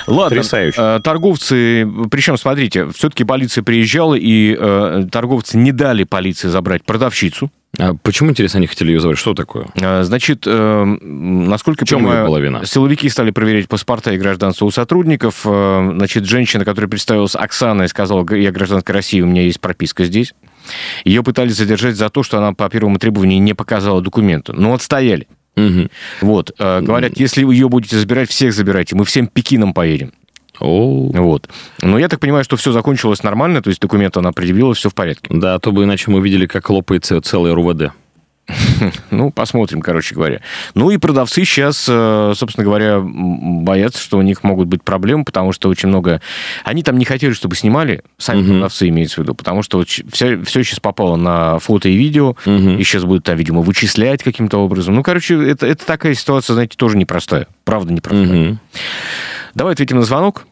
Ладно, 0.08 0.36
Потрясающе. 0.36 0.80
Э, 0.80 1.00
торговцы, 1.00 1.88
причем, 2.10 2.36
смотрите, 2.36 2.88
все-таки 2.88 3.22
полиция 3.22 3.62
приезжала, 3.62 4.16
и 4.16 4.56
э, 4.58 5.06
торговцы 5.12 5.56
не 5.56 5.70
дали 5.70 6.02
полиции 6.02 6.48
забрать 6.48 6.84
продавщицу. 6.84 7.48
А 7.78 7.94
почему, 8.02 8.30
интересно, 8.30 8.58
они 8.58 8.66
хотели 8.66 8.90
ее 8.92 9.00
забрать? 9.00 9.18
Что 9.18 9.34
такое? 9.34 9.66
Э, 9.74 10.02
значит, 10.04 10.44
э, 10.46 10.84
насколько 10.84 11.84
я 11.88 11.96
понимаю, 11.96 12.26
половина? 12.26 12.66
силовики 12.66 13.08
стали 13.08 13.30
проверять 13.30 13.68
паспорта 13.68 14.12
и 14.12 14.18
гражданство 14.18 14.66
у 14.66 14.70
сотрудников. 14.70 15.42
Э, 15.44 15.92
значит, 15.96 16.24
женщина, 16.24 16.64
которая 16.64 16.88
представилась 16.88 17.34
Оксаной, 17.34 17.88
сказала, 17.88 18.26
я 18.34 18.52
гражданка 18.52 18.92
России, 18.92 19.20
у 19.20 19.26
меня 19.26 19.42
есть 19.42 19.60
прописка 19.60 20.04
здесь. 20.04 20.34
Ее 21.04 21.22
пытались 21.22 21.56
задержать 21.56 21.96
за 21.96 22.08
то, 22.10 22.22
что 22.22 22.38
она 22.38 22.52
по 22.52 22.68
первому 22.68 22.98
требованию 22.98 23.40
не 23.42 23.54
показала 23.54 24.00
документы. 24.00 24.52
Но 24.52 24.74
отстояли. 24.74 25.28
Угу. 25.56 25.88
Вот. 26.22 26.52
Э, 26.58 26.80
говорят, 26.80 27.12
если 27.16 27.44
вы 27.44 27.54
ее 27.54 27.68
будете 27.68 27.96
забирать, 27.96 28.30
всех 28.30 28.52
забирайте. 28.52 28.96
Мы 28.96 29.04
всем 29.04 29.26
Пекином 29.26 29.74
поедем. 29.74 30.12
О. 30.60 31.10
Вот. 31.12 31.48
Но 31.82 31.98
я 31.98 32.08
так 32.08 32.20
понимаю, 32.20 32.44
что 32.44 32.56
все 32.56 32.72
закончилось 32.72 33.22
нормально, 33.22 33.62
то 33.62 33.68
есть 33.68 33.80
документы 33.80 34.20
она 34.20 34.32
предъявила, 34.32 34.74
все 34.74 34.90
в 34.90 34.94
порядке. 34.94 35.28
Да, 35.30 35.54
а 35.54 35.58
то 35.58 35.72
бы 35.72 35.84
иначе 35.84 36.10
мы 36.10 36.20
видели, 36.20 36.46
как 36.46 36.70
лопается 36.70 37.20
целый 37.20 37.52
РУВД. 37.52 37.92
Ну, 39.10 39.30
посмотрим, 39.30 39.80
короче 39.80 40.14
говоря. 40.14 40.40
Ну 40.74 40.90
и 40.90 40.98
продавцы 40.98 41.44
сейчас, 41.44 41.86
э, 41.88 42.32
собственно 42.36 42.64
говоря, 42.64 43.00
боятся, 43.02 44.02
что 44.02 44.18
у 44.18 44.22
них 44.22 44.42
могут 44.42 44.68
быть 44.68 44.82
проблемы, 44.82 45.24
потому 45.24 45.52
что 45.52 45.68
очень 45.68 45.88
много... 45.88 46.20
Они 46.64 46.82
там 46.82 46.98
не 46.98 47.04
хотели, 47.04 47.32
чтобы 47.32 47.56
снимали, 47.56 48.02
сами 48.18 48.40
угу. 48.40 48.48
продавцы 48.52 48.88
имеется 48.88 49.16
в 49.16 49.24
виду, 49.24 49.34
потому 49.34 49.62
что 49.62 49.78
вот 49.78 49.88
все, 49.88 50.42
все 50.42 50.62
сейчас 50.62 50.80
попало 50.80 51.16
на 51.16 51.58
фото 51.58 51.88
и 51.88 51.96
видео, 51.96 52.30
угу. 52.30 52.70
и 52.70 52.84
сейчас 52.84 53.04
будут 53.04 53.24
там, 53.24 53.36
видимо, 53.36 53.62
вычислять 53.62 54.22
каким-то 54.22 54.58
образом. 54.58 54.94
Ну, 54.94 55.02
короче, 55.02 55.34
это, 55.48 55.66
это 55.66 55.84
такая 55.86 56.14
ситуация, 56.14 56.54
знаете, 56.54 56.76
тоже 56.76 56.96
непростая. 56.96 57.46
Правда, 57.64 57.92
непростая. 57.92 58.50
Угу. 58.50 58.58
Давай 59.54 59.74
ответим 59.74 59.96
на 59.96 60.02
звонок. 60.02 60.46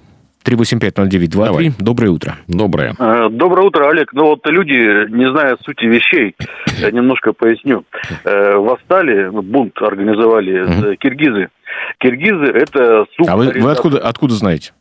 3850923. 0.44 1.72
Доброе 1.78 2.10
утро. 2.10 2.36
Доброе. 2.48 2.94
Э, 2.98 3.28
доброе 3.30 3.66
утро, 3.66 3.88
Олег. 3.88 4.12
Ну 4.12 4.26
вот 4.26 4.46
люди, 4.46 5.08
не 5.10 5.30
зная 5.30 5.56
сути 5.62 5.84
вещей, 5.84 6.34
я 6.78 6.90
немножко 6.90 7.32
поясню. 7.32 7.84
Э, 8.24 8.56
восстали, 8.56 9.30
ну, 9.30 9.42
бунт 9.42 9.80
организовали 9.80 10.96
киргизы. 10.96 11.48
Киргизы 11.98 12.44
это 12.44 13.06
суп... 13.16 13.28
А 13.28 13.36
вы, 13.36 13.52
вы 13.54 13.70
откуда, 13.70 13.98
откуда 13.98 14.34
знаете? 14.34 14.72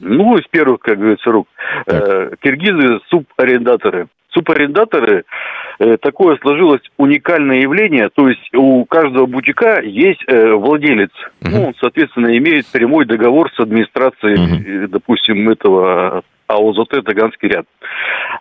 Ну, 0.00 0.36
из 0.36 0.46
первых, 0.48 0.80
как 0.80 0.98
говорится, 0.98 1.30
рук. 1.30 1.48
Так. 1.86 2.08
Э, 2.08 2.30
киргизы 2.42 3.00
субарендаторы. 3.08 4.08
Субарендаторы 4.32 5.18
Э, 5.18 5.22
такое 6.00 6.36
сложилось 6.42 6.82
уникальное 6.98 7.60
явление, 7.60 8.10
то 8.14 8.28
есть 8.28 8.54
у 8.54 8.84
каждого 8.84 9.26
бутика 9.26 9.80
есть 9.80 10.22
э, 10.26 10.52
владелец. 10.52 11.10
Uh-huh. 11.40 11.50
Ну, 11.50 11.66
он, 11.68 11.74
соответственно, 11.80 12.36
имеет 12.36 12.66
прямой 12.66 13.06
договор 13.06 13.50
с 13.52 13.60
администрацией, 13.60 14.36
uh-huh. 14.36 14.88
допустим, 14.88 15.48
этого 15.48 16.22
АОЗТ 16.48 17.04
«Таганский 17.04 17.48
ряд». 17.48 17.66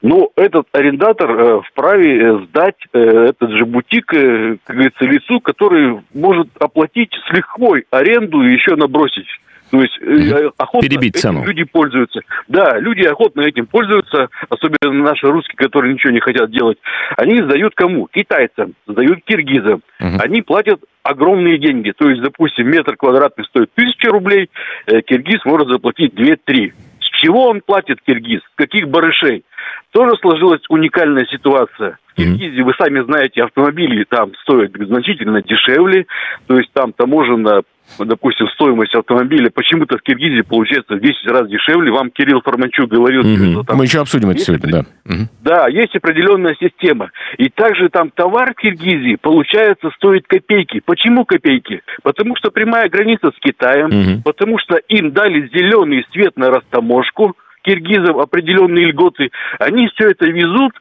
Но 0.01 0.29
этот 0.35 0.67
арендатор 0.71 1.31
э, 1.31 1.61
вправе 1.69 2.21
э, 2.21 2.39
сдать 2.45 2.75
э, 2.93 2.99
этот 2.99 3.51
же 3.51 3.65
бутик, 3.65 4.13
э, 4.13 4.57
как 4.63 4.75
говорится, 4.75 5.05
лицу, 5.05 5.39
который 5.39 6.01
может 6.13 6.49
оплатить 6.59 7.13
с 7.13 7.33
лихвой 7.33 7.85
аренду 7.91 8.41
и 8.41 8.53
еще 8.53 8.75
набросить. 8.75 9.27
То 9.71 9.81
есть 9.81 9.97
э, 10.01 10.49
охотно 10.57 10.87
Перебить 10.87 11.15
этим 11.15 11.21
цену. 11.21 11.45
люди 11.45 11.63
пользуются. 11.63 12.21
Да, 12.47 12.79
люди 12.79 13.05
охотно 13.05 13.41
этим 13.41 13.67
пользуются, 13.67 14.29
особенно 14.49 15.03
наши 15.03 15.27
русские, 15.27 15.57
которые 15.57 15.93
ничего 15.93 16.11
не 16.11 16.19
хотят 16.19 16.51
делать. 16.51 16.77
Они 17.17 17.41
сдают 17.41 17.73
кому? 17.75 18.07
Китайцам, 18.11 18.73
сдают 18.87 19.19
киргизам. 19.25 19.81
Угу. 19.99 20.17
Они 20.19 20.41
платят 20.41 20.79
огромные 21.03 21.59
деньги. 21.59 21.91
То 21.91 22.09
есть, 22.09 22.21
допустим, 22.21 22.69
метр 22.69 22.95
квадратный 22.95 23.45
стоит 23.45 23.69
тысяча 23.75 24.09
рублей, 24.09 24.49
э, 24.87 25.01
киргиз 25.01 25.45
может 25.45 25.67
заплатить 25.67 26.13
2-3. 26.13 26.73
С 27.01 27.21
чего 27.21 27.47
он 27.49 27.61
платит 27.61 27.99
киргиз? 28.05 28.41
С 28.41 28.55
каких 28.55 28.87
барышей? 28.87 29.43
Тоже 29.91 30.15
сложилась 30.21 30.61
уникальная 30.69 31.25
ситуация. 31.25 31.97
В 32.13 32.15
Киргизии, 32.15 32.61
вы 32.61 32.73
сами 32.77 33.01
знаете, 33.03 33.43
автомобили 33.43 34.03
там 34.09 34.31
стоят 34.43 34.71
значительно 34.73 35.41
дешевле, 35.41 36.05
то 36.47 36.57
есть 36.57 36.71
там 36.73 36.91
таможенно 36.93 37.61
допустим, 37.97 38.47
стоимость 38.49 38.95
автомобиля 38.95 39.49
почему-то 39.49 39.97
в 39.97 40.01
Киргизии 40.01 40.41
получается 40.41 40.95
в 40.95 41.01
10 41.01 41.27
раз 41.27 41.49
дешевле. 41.49 41.91
Вам 41.91 42.11
Кирилл 42.11 42.41
Форманчук 42.41 42.89
говорил, 42.89 43.21
угу. 43.21 43.51
что 43.51 43.63
там... 43.63 43.77
Мы 43.77 43.85
еще 43.85 44.01
обсудим 44.01 44.29
это 44.29 44.39
сегодня, 44.39 44.71
да. 44.71 44.79
Угу. 45.05 45.27
Да, 45.41 45.67
есть 45.67 45.95
определенная 45.95 46.55
система. 46.59 47.11
И 47.37 47.49
также 47.49 47.89
там 47.89 48.11
товар 48.11 48.53
в 48.53 48.61
Киргизии, 48.61 49.17
получается, 49.21 49.89
стоит 49.95 50.27
копейки. 50.27 50.81
Почему 50.85 51.25
копейки? 51.25 51.81
Потому 52.03 52.35
что 52.35 52.51
прямая 52.51 52.89
граница 52.89 53.31
с 53.31 53.39
Китаем, 53.39 53.87
угу. 53.87 54.21
потому 54.23 54.57
что 54.59 54.77
им 54.87 55.11
дали 55.11 55.47
зеленый 55.53 56.05
свет 56.11 56.37
на 56.37 56.49
растаможку, 56.49 57.35
киргизов 57.63 58.17
определенные 58.17 58.85
льготы, 58.85 59.31
они 59.59 59.87
все 59.89 60.09
это 60.09 60.25
везут 60.25 60.73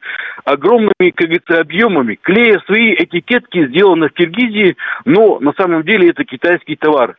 огромными, 0.45 1.11
как 1.13 1.27
говорится, 1.27 1.59
объемами, 1.59 2.17
клея 2.21 2.59
свои 2.65 2.93
этикетки, 2.93 3.67
сделано 3.67 4.09
в 4.09 4.13
Киргизии, 4.13 4.75
но 5.05 5.39
на 5.39 5.53
самом 5.53 5.83
деле 5.83 6.09
это 6.09 6.23
китайский 6.23 6.75
товар. 6.75 7.15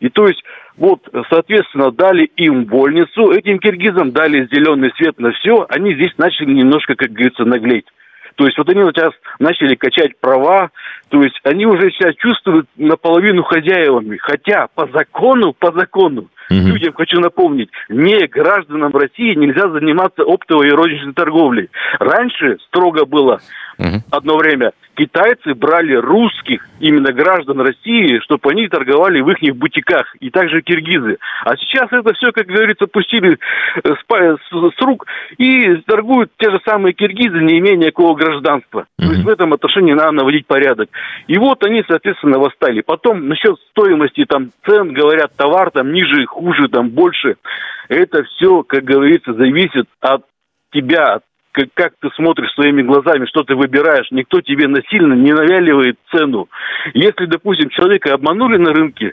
И 0.00 0.08
то 0.08 0.26
есть, 0.26 0.42
вот, 0.76 1.00
соответственно, 1.30 1.90
дали 1.90 2.24
им 2.36 2.64
вольницу, 2.64 3.32
этим 3.32 3.58
киргизам 3.58 4.12
дали 4.12 4.48
зеленый 4.50 4.90
свет 4.96 5.18
на 5.18 5.32
все, 5.32 5.66
они 5.68 5.94
здесь 5.94 6.12
начали 6.16 6.52
немножко, 6.52 6.94
как 6.94 7.10
говорится, 7.10 7.44
наглеть. 7.44 7.86
То 8.36 8.46
есть 8.46 8.56
вот 8.56 8.68
они 8.68 8.82
сейчас 8.82 9.10
начали 9.40 9.74
качать 9.74 10.18
права, 10.20 10.70
То 11.08 11.22
есть 11.22 11.38
они 11.42 11.66
уже 11.66 11.90
себя 11.90 12.12
чувствуют 12.12 12.68
наполовину 12.76 13.42
хозяевами. 13.42 14.16
Хотя 14.18 14.68
по 14.74 14.86
закону, 14.92 15.54
по 15.58 15.72
закону, 15.72 16.28
Угу. 16.50 16.68
Людям 16.68 16.92
хочу 16.94 17.20
напомнить, 17.20 17.70
не 17.88 18.26
гражданам 18.26 18.92
России 18.92 19.34
нельзя 19.34 19.68
заниматься 19.68 20.22
оптовой 20.22 20.68
и 20.68 20.72
розничной 20.72 21.12
торговлей. 21.12 21.68
Раньше 21.98 22.58
строго 22.68 23.04
было 23.04 23.40
угу. 23.78 24.02
одно 24.10 24.36
время 24.36 24.72
китайцы 24.98 25.54
брали 25.54 25.94
русских, 25.94 26.66
именно 26.80 27.12
граждан 27.12 27.60
России, 27.60 28.18
чтобы 28.24 28.50
они 28.50 28.66
торговали 28.66 29.20
в 29.20 29.30
их 29.30 29.56
бутиках, 29.56 30.14
и 30.18 30.30
также 30.30 30.60
киргизы. 30.60 31.18
А 31.44 31.56
сейчас 31.56 31.86
это 31.92 32.12
все, 32.14 32.32
как 32.32 32.46
говорится, 32.46 32.86
пустили 32.86 33.38
э, 33.84 33.94
с, 33.94 34.82
рук 34.82 35.06
и 35.38 35.76
торгуют 35.86 36.32
те 36.38 36.50
же 36.50 36.58
самые 36.66 36.94
киргизы, 36.94 37.38
не 37.38 37.58
имея 37.60 37.76
никакого 37.76 38.16
гражданства. 38.16 38.86
Mm-hmm. 39.00 39.06
То 39.06 39.12
есть 39.12 39.24
в 39.24 39.28
этом 39.28 39.52
отношении 39.52 39.92
надо 39.92 40.12
наводить 40.12 40.46
порядок. 40.46 40.88
И 41.28 41.38
вот 41.38 41.62
они, 41.64 41.84
соответственно, 41.86 42.38
восстали. 42.38 42.80
Потом 42.80 43.28
насчет 43.28 43.54
стоимости 43.70 44.24
там 44.24 44.50
цен, 44.66 44.92
говорят, 44.92 45.32
товар 45.36 45.70
там 45.70 45.92
ниже, 45.92 46.26
хуже, 46.38 46.68
там 46.68 46.90
больше. 46.90 47.36
Это 47.88 48.22
все, 48.24 48.62
как 48.62 48.84
говорится, 48.84 49.34
зависит 49.34 49.86
от 50.00 50.22
тебя, 50.72 51.14
от 51.14 51.22
как, 51.58 51.68
как 51.74 51.92
ты 52.00 52.08
смотришь 52.14 52.52
своими 52.54 52.82
глазами, 52.82 53.26
что 53.26 53.42
ты 53.42 53.54
выбираешь. 53.54 54.06
Никто 54.10 54.40
тебе 54.40 54.68
насильно 54.68 55.14
не 55.14 55.32
навяливает 55.32 55.96
цену. 56.14 56.48
Если, 56.94 57.26
допустим, 57.26 57.68
человека 57.70 58.14
обманули 58.14 58.58
на 58.58 58.72
рынке, 58.72 59.12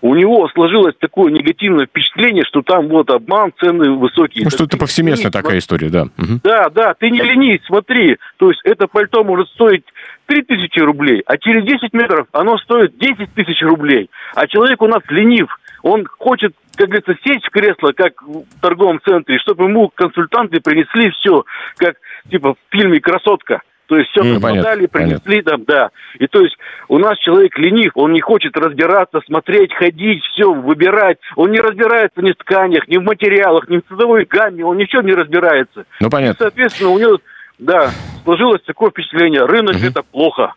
у 0.00 0.14
него 0.14 0.48
сложилось 0.54 0.94
такое 1.00 1.32
негативное 1.32 1.86
впечатление, 1.86 2.44
что 2.46 2.62
там 2.62 2.88
вот 2.88 3.10
обман, 3.10 3.52
цены 3.60 3.92
высокие. 3.92 4.44
Ну, 4.44 4.50
что 4.50 4.64
это 4.64 4.76
повсеместная 4.76 5.32
такая 5.32 5.58
история, 5.58 5.88
да. 5.88 6.02
Угу. 6.02 6.40
Да, 6.44 6.68
да, 6.70 6.94
ты 6.94 7.10
не 7.10 7.20
ленись, 7.20 7.60
смотри. 7.66 8.18
То 8.36 8.50
есть 8.50 8.60
это 8.64 8.86
пальто 8.86 9.24
может 9.24 9.48
стоить 9.48 9.84
3 10.26 10.42
тысячи 10.42 10.78
рублей, 10.78 11.22
а 11.26 11.38
через 11.38 11.64
10 11.64 11.92
метров 11.92 12.28
оно 12.32 12.56
стоит 12.58 12.96
10 12.98 13.34
тысяч 13.34 13.60
рублей. 13.62 14.10
А 14.36 14.46
человек 14.46 14.80
у 14.80 14.86
нас 14.86 15.02
ленив. 15.08 15.48
Он 15.82 16.06
хочет, 16.18 16.54
как 16.76 16.88
говорится, 16.88 17.14
сесть 17.24 17.46
в 17.46 17.50
кресло, 17.50 17.92
как 17.92 18.20
в 18.22 18.44
торговом 18.60 19.00
центре, 19.04 19.38
чтобы 19.38 19.64
ему 19.64 19.90
консультанты 19.94 20.60
принесли 20.60 21.10
все, 21.10 21.44
как 21.76 21.96
типа 22.30 22.54
в 22.54 22.56
фильме 22.70 23.00
«Красотка». 23.00 23.62
То 23.90 23.96
есть 23.96 24.08
все 24.10 24.20
mm, 24.20 24.40
продали, 24.40 24.86
принесли 24.86 25.42
понятно. 25.42 25.50
там, 25.50 25.64
да. 25.64 25.90
И 26.20 26.28
то 26.28 26.40
есть 26.40 26.56
у 26.86 26.98
нас 26.98 27.18
человек 27.18 27.58
ленив, 27.58 27.90
он 27.96 28.12
не 28.12 28.20
хочет 28.20 28.56
разбираться, 28.56 29.18
смотреть, 29.26 29.74
ходить, 29.74 30.22
все, 30.26 30.52
выбирать. 30.52 31.18
Он 31.34 31.50
не 31.50 31.58
разбирается 31.58 32.22
ни 32.22 32.30
в 32.30 32.36
тканях, 32.36 32.86
ни 32.86 32.98
в 32.98 33.02
материалах, 33.02 33.68
ни 33.68 33.78
в 33.78 33.82
цветовой 33.88 34.26
гамме, 34.26 34.64
он 34.64 34.76
ничего 34.76 35.02
не 35.02 35.12
разбирается. 35.12 35.86
Ну, 35.98 36.08
понятно. 36.08 36.34
И, 36.34 36.38
соответственно, 36.38 36.90
у 36.90 37.00
него, 37.00 37.18
да, 37.58 37.90
сложилось 38.22 38.62
такое 38.62 38.90
впечатление, 38.90 39.44
рынок 39.44 39.74
mm-hmm. 39.74 39.90
это 39.90 40.02
плохо. 40.04 40.54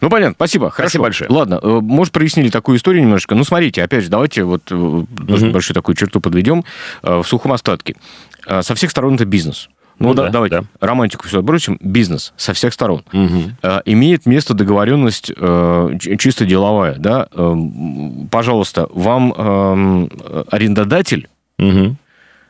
Ну, 0.00 0.10
понятно, 0.10 0.34
спасибо. 0.34 0.70
Хорошо. 0.70 0.88
Спасибо 0.88 1.04
большое. 1.04 1.30
Ладно, 1.30 1.60
э, 1.62 1.78
может, 1.82 2.12
прояснили 2.12 2.48
такую 2.48 2.78
историю 2.78 3.02
немножко. 3.02 3.34
Ну, 3.34 3.44
смотрите, 3.44 3.82
опять 3.82 4.04
же, 4.04 4.10
давайте 4.10 4.44
вот 4.44 4.70
угу. 4.70 5.06
большую 5.16 5.74
такую 5.74 5.94
черту 5.96 6.20
подведем 6.20 6.64
э, 7.02 7.16
в 7.18 7.24
сухом 7.24 7.52
остатке. 7.52 7.96
Со 8.46 8.74
всех 8.74 8.90
сторон 8.90 9.14
это 9.14 9.24
бизнес. 9.24 9.70
Ну, 9.98 10.08
ну 10.08 10.14
да, 10.14 10.24
да, 10.24 10.30
давайте 10.30 10.60
да. 10.60 10.86
романтику 10.86 11.26
все 11.28 11.38
отбросим. 11.38 11.78
Бизнес 11.80 12.32
со 12.36 12.52
всех 12.52 12.72
сторон. 12.72 13.04
Угу. 13.12 13.42
Э, 13.62 13.80
имеет 13.84 14.26
место 14.26 14.54
договоренность 14.54 15.32
э, 15.34 15.98
чисто 16.18 16.44
деловая. 16.44 16.96
Да? 16.96 17.28
Э, 17.32 17.54
пожалуйста, 18.30 18.88
вам 18.92 19.32
э, 19.36 20.44
арендодатель, 20.50 21.28
угу. 21.58 21.96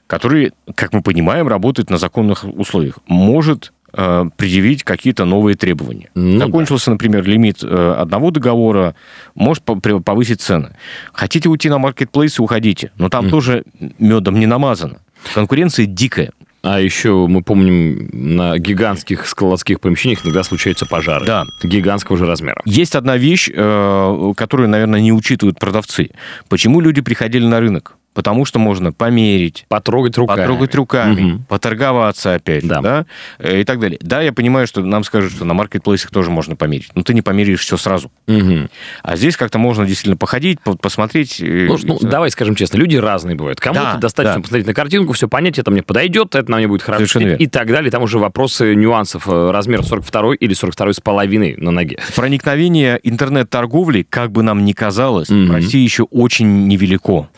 который, 0.07 0.53
как 0.75 0.95
мы 0.95 1.03
понимаем, 1.03 1.47
работает 1.47 1.91
на 1.91 1.99
законных 1.99 2.45
условиях, 2.45 2.99
может 3.07 3.73
Э, 3.97 4.25
предъявить 4.37 4.83
какие-то 4.83 5.25
новые 5.25 5.57
требования. 5.57 6.11
Ну, 6.17 6.39
Закончился, 6.39 6.87
да. 6.87 6.93
например, 6.93 7.25
лимит 7.25 7.63
э, 7.63 7.95
одного 7.97 8.33
договора, 8.33 8.97
может 9.37 9.63
повысить 9.63 10.41
цены. 10.41 10.71
Хотите 11.13 11.49
уйти 11.49 11.69
на 11.69 11.79
маркетплейсы, 11.79 12.43
уходите. 12.43 12.91
Но 12.99 13.09
там 13.09 13.27
mm. 13.27 13.31
тоже 13.31 13.65
медом 14.01 14.41
не 14.41 14.47
намазано. 14.47 14.99
Конкуренция 15.33 15.87
дикая. 15.87 16.33
А 16.63 16.81
еще 16.81 17.27
мы 17.29 17.43
помним, 17.43 18.09
на 18.13 18.59
гигантских 18.59 19.29
складских 19.29 19.81
помещениях 19.81 20.25
иногда 20.25 20.43
случаются 20.43 20.87
пожары. 20.87 21.25
Да. 21.25 21.45
Гигантского 21.63 22.19
же 22.19 22.27
размера. 22.27 22.63
Есть 22.65 22.97
одна 22.97 23.17
вещь, 23.17 23.49
э, 23.55 24.33
которую, 24.37 24.71
наверное, 24.71 25.01
не 25.01 25.13
учитывают 25.13 25.61
продавцы. 25.61 26.11
Почему 26.49 26.81
люди 26.81 27.01
приходили 27.01 27.47
на 27.47 27.61
рынок? 27.61 27.97
Потому 28.15 28.45
что 28.45 28.59
можно 28.59 28.93
померить, 28.93 29.67
потрогать 29.69 30.17
руками, 30.17 30.41
потрогать 30.41 30.75
руками 30.75 31.33
угу. 31.33 31.43
поторговаться 31.49 32.35
опять, 32.35 32.67
да. 32.67 32.81
да, 32.81 33.07
э, 33.39 33.61
и 33.61 33.65
так 33.65 33.81
далее. 33.81 33.99
Да, 34.01 34.23
я 34.23 34.33
понимаю, 34.33 34.67
что 34.67 34.81
нам 34.83 35.05
скажут, 35.05 35.33
что 35.33 35.45
на 35.45 35.55
маркетплейсах 35.55 36.11
тоже 36.11 36.31
можно 36.31 36.57
померить, 36.57 36.91
но 36.95 37.03
ты 37.03 37.13
не 37.13 37.23
померяешь 37.23 37.61
все 37.61 37.77
сразу. 37.77 38.11
Угу. 38.27 38.69
А 39.03 39.17
здесь 39.17 39.37
как-то 39.37 39.59
можно 39.59 39.85
действительно 39.85 40.17
походить, 40.17 40.61
посмотреть. 40.61 41.37
Ну, 41.41 41.77
ну 41.83 41.99
давай 42.01 42.31
скажем 42.31 42.55
честно, 42.55 42.79
люди 42.79 42.97
разные 42.97 43.37
бывают. 43.37 43.61
Кому-то 43.61 43.93
да, 43.95 43.99
достаточно 43.99 44.37
да. 44.37 44.43
посмотреть 44.43 44.67
на 44.67 44.75
картинку, 44.75 45.13
все 45.13 45.29
понять, 45.29 45.59
это 45.59 45.71
мне 45.71 45.83
подойдет, 45.83 46.35
это 46.35 46.51
на 46.51 46.59
мне 46.59 46.69
будет 46.69 46.83
хорошо, 46.83 47.07
Совершенно 47.07 47.35
и, 47.35 47.45
и 47.45 47.47
так 47.47 47.69
далее. 47.69 47.91
Там 47.91 48.03
уже 48.03 48.19
вопросы 48.19 48.75
нюансов, 48.75 49.29
э, 49.29 49.51
размер 49.51 49.83
42 49.83 50.35
или 50.37 50.55
42 50.55 50.95
с 50.95 51.01
половиной 51.01 51.57
на 51.57 51.71
ноге. 51.71 51.99
Проникновение 52.15 53.01
интернет-торговли, 53.03 54.07
как 54.09 54.31
бы 54.31 54.43
нам 54.43 54.65
ни 54.65 54.73
казалось, 54.73 55.31
угу. 55.31 55.47
в 55.47 55.51
России 55.51 55.83
еще 55.83 56.05
очень 56.05 56.69
невелико. 56.69 57.29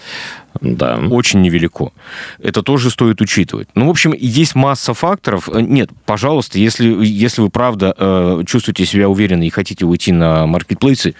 Да. 0.60 0.98
Очень 1.10 1.42
невелико. 1.42 1.92
Это 2.38 2.62
тоже 2.62 2.90
стоит 2.90 3.20
учитывать. 3.20 3.68
Ну, 3.74 3.86
в 3.86 3.90
общем, 3.90 4.14
есть 4.16 4.54
масса 4.54 4.94
факторов. 4.94 5.48
Э, 5.48 5.60
нет, 5.60 5.90
пожалуйста, 6.04 6.58
если, 6.58 7.04
если 7.04 7.42
вы 7.42 7.50
правда 7.50 7.94
э, 7.96 8.42
чувствуете 8.46 8.86
себя 8.86 9.08
уверенно 9.08 9.46
и 9.46 9.50
хотите 9.50 9.84
уйти 9.84 10.12
на 10.12 10.46
маркетплейсы, 10.46 11.14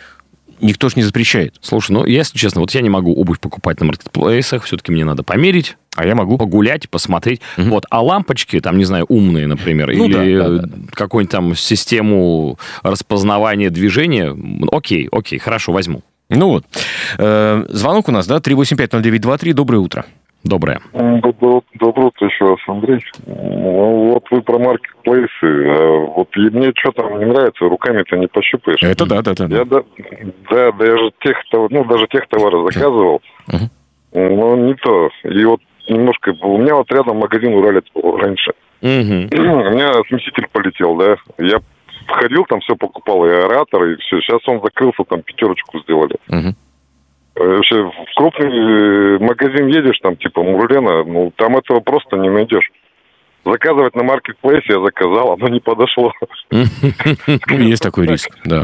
никто 0.61 0.89
же 0.89 0.95
не 0.97 1.03
запрещает. 1.03 1.57
Слушай, 1.61 1.93
ну, 1.93 2.05
если 2.05 2.39
честно, 2.39 2.61
вот 2.61 2.71
я 2.73 2.81
не 2.81 2.89
могу 2.89 3.15
обувь 3.15 3.41
покупать 3.41 3.81
на 3.81 3.87
маркетплейсах, 3.87 4.65
все-таки 4.65 4.93
мне 4.93 5.05
надо 5.05 5.23
померить, 5.23 5.77
а 5.95 6.07
я 6.07 6.15
могу 6.15 6.39
погулять, 6.39 6.89
посмотреть. 6.89 7.41
Угу. 7.59 7.69
Вот, 7.69 7.85
а 7.91 8.03
лампочки, 8.03 8.61
там, 8.61 8.79
не 8.79 8.85
знаю, 8.85 9.07
умные, 9.09 9.47
например, 9.47 9.93
ну, 9.95 10.07
или 10.07 10.39
да, 10.39 10.49
да, 10.49 10.59
да. 10.67 10.79
какую-нибудь 10.93 11.33
там 11.33 11.55
систему 11.57 12.59
распознавания 12.83 13.71
движения, 13.71 14.37
окей, 14.71 15.09
окей, 15.11 15.39
хорошо, 15.39 15.73
возьму. 15.73 16.03
Ну 16.29 16.49
вот. 16.49 16.65
Э, 17.19 17.65
звонок 17.69 18.09
у 18.09 18.13
нас, 18.13 18.27
да, 18.27 18.39
3850923. 18.39 19.53
Доброе 19.53 19.79
утро. 19.79 20.05
Доброе. 20.47 20.81
Доброе, 20.93 21.63
доброе 21.75 22.07
утро 22.07 22.29
еще 22.29 22.45
раз, 22.45 22.59
Андрей. 22.69 23.01
Ну, 23.27 24.13
вот 24.13 24.25
вы 24.31 24.43
про 24.43 24.59
маркетплейсы. 24.59 25.31
А 25.43 26.07
вот 26.17 26.29
мне 26.37 26.73
что 26.77 26.93
там 26.93 27.19
не 27.19 27.25
нравится, 27.25 27.65
руками-то 27.65 28.17
не 28.17 28.29
пощупаешь. 28.29 28.83
Это 28.83 29.07
да, 29.07 29.23
да, 29.23 29.35
да. 29.35 29.45
Я, 29.47 29.65
да, 29.65 29.83
да, 30.51 30.73
даже 30.73 31.11
тех, 31.25 31.37
ну, 31.53 31.85
даже 31.85 32.07
тех 32.09 32.29
товаров 32.29 32.73
заказывал. 32.73 33.21
Uh-huh. 33.49 33.69
Но 34.13 34.57
не 34.57 34.75
то. 34.75 35.11
И 35.25 35.45
вот 35.45 35.61
немножко... 35.89 36.33
У 36.43 36.59
меня 36.59 36.77
вот 36.77 36.91
рядом 36.93 37.19
магазин 37.19 37.53
Уралец 37.55 37.85
был 37.95 38.17
раньше. 38.17 38.53
У 38.83 38.87
меня 38.87 39.93
смеситель 40.09 40.47
полетел, 40.53 40.97
да. 40.97 41.17
Я 41.39 41.59
ходил, 42.09 42.45
там 42.45 42.61
все 42.61 42.77
покупал, 42.77 43.27
и 43.27 43.31
оратор, 43.31 43.85
и 43.85 43.97
все. 43.97 44.21
Сейчас 44.21 44.41
он 44.47 44.61
закрылся, 44.63 45.05
там 45.09 45.23
пятерочку 45.23 45.81
сделали. 45.81 46.17
Угу. 46.29 46.55
Вообще, 47.37 47.83
в 47.83 48.15
крупный 48.17 48.49
э, 48.49 49.19
магазин 49.19 49.67
едешь, 49.67 49.99
там, 50.03 50.17
типа 50.17 50.43
Мурлена, 50.43 51.05
ну, 51.05 51.33
там 51.37 51.57
этого 51.57 51.81
просто 51.81 52.17
не 52.17 52.31
найдешь. 52.31 52.71
Заказывать 53.45 53.95
на 53.95 54.03
маркетплейсе 54.03 54.73
я 54.73 54.81
заказал, 54.81 55.35
оно 55.35 55.49
не 55.49 55.61
подошло. 55.61 56.13
Есть 56.51 57.83
такой 57.83 58.07
риск, 58.09 58.37
да. 58.45 58.63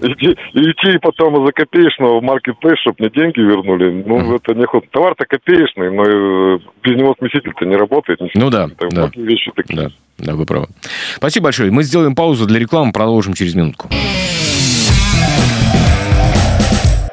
Идти, 0.00 0.36
идти 0.54 0.98
потом 1.02 1.44
за 1.44 1.52
копеечного 1.52 2.20
в 2.20 2.22
маркетплейс, 2.22 2.78
чтобы 2.78 2.96
мне 3.00 3.10
деньги 3.10 3.40
вернули, 3.40 3.90
ну, 4.06 4.34
это 4.34 4.54
не 4.54 4.64
ход. 4.64 4.88
Товар-то 4.90 5.26
копеечный, 5.26 5.90
но 5.90 6.04
э, 6.04 6.58
без 6.82 6.96
него 6.96 7.14
смеситель-то 7.18 7.66
не 7.66 7.76
работает. 7.76 8.20
Ну 8.34 8.48
да, 8.48 8.68
да. 8.90 9.10
Вещи 9.16 9.50
такие. 9.54 9.90
Да. 10.22 10.34
Вы 10.34 10.46
правы. 10.46 10.68
Спасибо 11.16 11.44
большое. 11.44 11.70
Мы 11.70 11.82
сделаем 11.82 12.14
паузу 12.14 12.46
для 12.46 12.58
рекламы, 12.58 12.92
продолжим 12.92 13.34
через 13.34 13.54
минутку. 13.54 13.90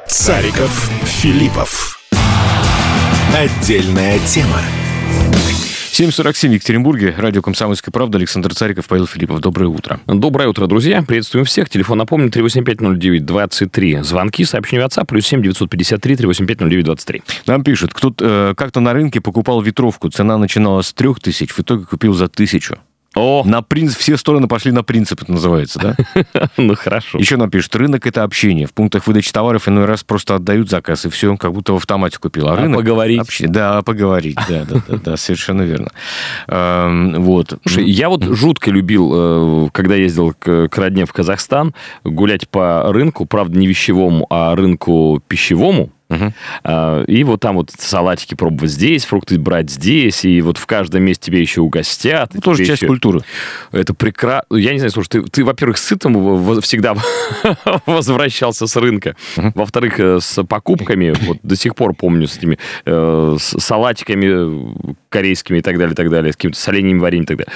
Цариков, 0.06 0.90
Филиппов. 1.04 1.98
Отдельная 3.34 4.18
тема. 4.26 4.60
7.47 5.92 6.48
в 6.48 6.52
Екатеринбурге. 6.52 7.14
Радио 7.18 7.42
«Комсомольская 7.42 7.92
правда». 7.92 8.16
Александр 8.16 8.54
Цариков, 8.54 8.86
Павел 8.86 9.06
Филиппов. 9.06 9.40
Доброе 9.40 9.66
утро. 9.66 10.00
Доброе 10.06 10.48
утро, 10.48 10.66
друзья. 10.66 11.02
Приветствуем 11.02 11.44
всех. 11.44 11.68
Телефон, 11.68 11.98
напомню, 11.98 12.30
3850923. 12.30 14.02
Звонки, 14.02 14.44
сообщения 14.44 14.84
WhatsApp, 14.84 15.06
плюс 15.06 15.26
7 15.26 15.42
953 15.42 16.16
385 16.16 16.60
0923. 16.60 17.22
Нам 17.46 17.64
пишут, 17.64 17.92
кто-то 17.92 18.24
э, 18.50 18.54
как-то 18.56 18.80
на 18.80 18.92
рынке 18.92 19.20
покупал 19.20 19.60
ветровку. 19.60 20.08
Цена 20.08 20.38
начиналась 20.38 20.86
с 20.86 20.92
трех 20.92 21.20
тысяч, 21.20 21.52
в 21.52 21.60
итоге 21.60 21.84
купил 21.84 22.14
за 22.14 22.28
тысячу. 22.28 22.78
О! 23.16 23.42
На 23.44 23.60
принцип, 23.60 23.98
все 23.98 24.16
стороны 24.16 24.46
пошли 24.46 24.70
на 24.70 24.84
принцип, 24.84 25.22
это 25.22 25.32
называется, 25.32 25.78
да? 25.78 25.96
Ну, 26.56 26.76
хорошо. 26.76 27.18
Еще 27.18 27.36
нам 27.36 27.50
пишут, 27.50 27.74
рынок– 27.74 28.06
это 28.08 28.22
общение. 28.22 28.66
В 28.66 28.72
пунктах 28.72 29.06
выдачи 29.06 29.32
товаров 29.32 29.68
иной 29.68 29.84
раз 29.86 30.04
просто 30.04 30.36
отдают 30.36 30.70
заказ, 30.70 31.06
и 31.06 31.08
все, 31.08 31.36
как 31.36 31.52
будто 31.52 31.72
в 31.72 31.76
автомате 31.76 32.18
купил. 32.18 32.48
А, 32.48 32.52
а 32.52 32.56
рынок... 32.56 32.78
поговорить. 32.78 33.20
Общение. 33.20 33.52
Да, 33.52 33.82
поговорить, 33.82 34.38
да, 34.48 34.64
да, 34.64 34.82
да, 34.86 34.96
да, 34.96 35.16
совершенно 35.16 35.62
верно. 35.62 35.90
Эм, 36.46 37.22
вот. 37.22 37.58
Слушай, 37.66 37.90
я 37.90 38.08
вот 38.08 38.22
жутко 38.22 38.70
любил, 38.70 39.10
э, 39.12 39.68
когда 39.72 39.96
ездил 39.96 40.32
к 40.38 40.70
родне 40.72 41.04
в 41.04 41.12
Казахстан, 41.12 41.74
гулять 42.04 42.48
по 42.48 42.92
рынку, 42.92 43.26
правда, 43.26 43.58
не 43.58 43.66
вещевому, 43.66 44.26
а 44.30 44.54
рынку 44.54 45.20
пищевому, 45.26 45.90
Угу. 46.10 47.04
И 47.06 47.24
вот 47.24 47.40
там 47.40 47.56
вот 47.56 47.70
салатики 47.78 48.34
пробовать 48.34 48.70
здесь, 48.70 49.04
фрукты 49.04 49.38
брать 49.38 49.70
здесь, 49.70 50.24
и 50.24 50.40
вот 50.42 50.58
в 50.58 50.66
каждом 50.66 51.04
месте 51.04 51.26
тебе 51.26 51.40
еще 51.40 51.60
угостят. 51.60 52.34
Ну, 52.34 52.40
тоже 52.40 52.64
часть 52.64 52.82
еще... 52.82 52.88
культуры. 52.88 53.20
Это 53.72 53.94
прекрасно. 53.94 54.56
Я 54.56 54.72
не 54.72 54.78
знаю, 54.78 54.90
слушай, 54.90 55.08
ты, 55.08 55.22
ты 55.22 55.44
во-первых, 55.44 55.78
сытым 55.78 56.60
всегда 56.60 56.96
возвращался 57.86 58.66
с 58.66 58.76
рынка. 58.76 59.16
Угу. 59.36 59.52
Во-вторых, 59.54 60.00
э, 60.00 60.18
с 60.20 60.42
покупками, 60.44 61.14
вот 61.22 61.38
до 61.42 61.56
сих 61.56 61.76
пор 61.76 61.94
помню, 61.94 62.26
с 62.26 62.36
этими 62.36 62.58
э, 62.84 63.36
с 63.38 63.60
салатиками 63.60 64.96
корейскими 65.08 65.58
и 65.58 65.62
так 65.62 65.78
далее, 65.78 65.92
и 65.92 65.96
так 65.96 66.10
далее, 66.10 66.32
с 66.32 66.36
какими-то 66.36 66.58
соленьями, 66.58 66.98
вареньем 66.98 67.24
и 67.24 67.26
так 67.26 67.36
далее 67.38 67.54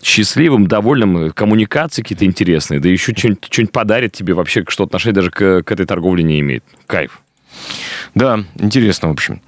счастливым, 0.00 0.68
довольным, 0.68 1.32
коммуникации 1.32 2.02
какие-то 2.02 2.24
интересные, 2.24 2.80
да 2.80 2.88
еще 2.88 3.12
что-нибудь, 3.16 3.44
что-нибудь 3.50 3.72
подарит 3.72 4.12
тебе 4.12 4.32
вообще, 4.32 4.64
что 4.68 4.84
отношение 4.84 5.14
даже 5.14 5.30
к, 5.30 5.62
к 5.64 5.72
этой 5.72 5.86
торговле 5.86 6.22
не 6.22 6.40
имеет. 6.40 6.62
Кайф. 6.86 7.20
Да, 8.14 8.44
интересно, 8.58 9.08
в 9.08 9.12
общем. 9.12 9.40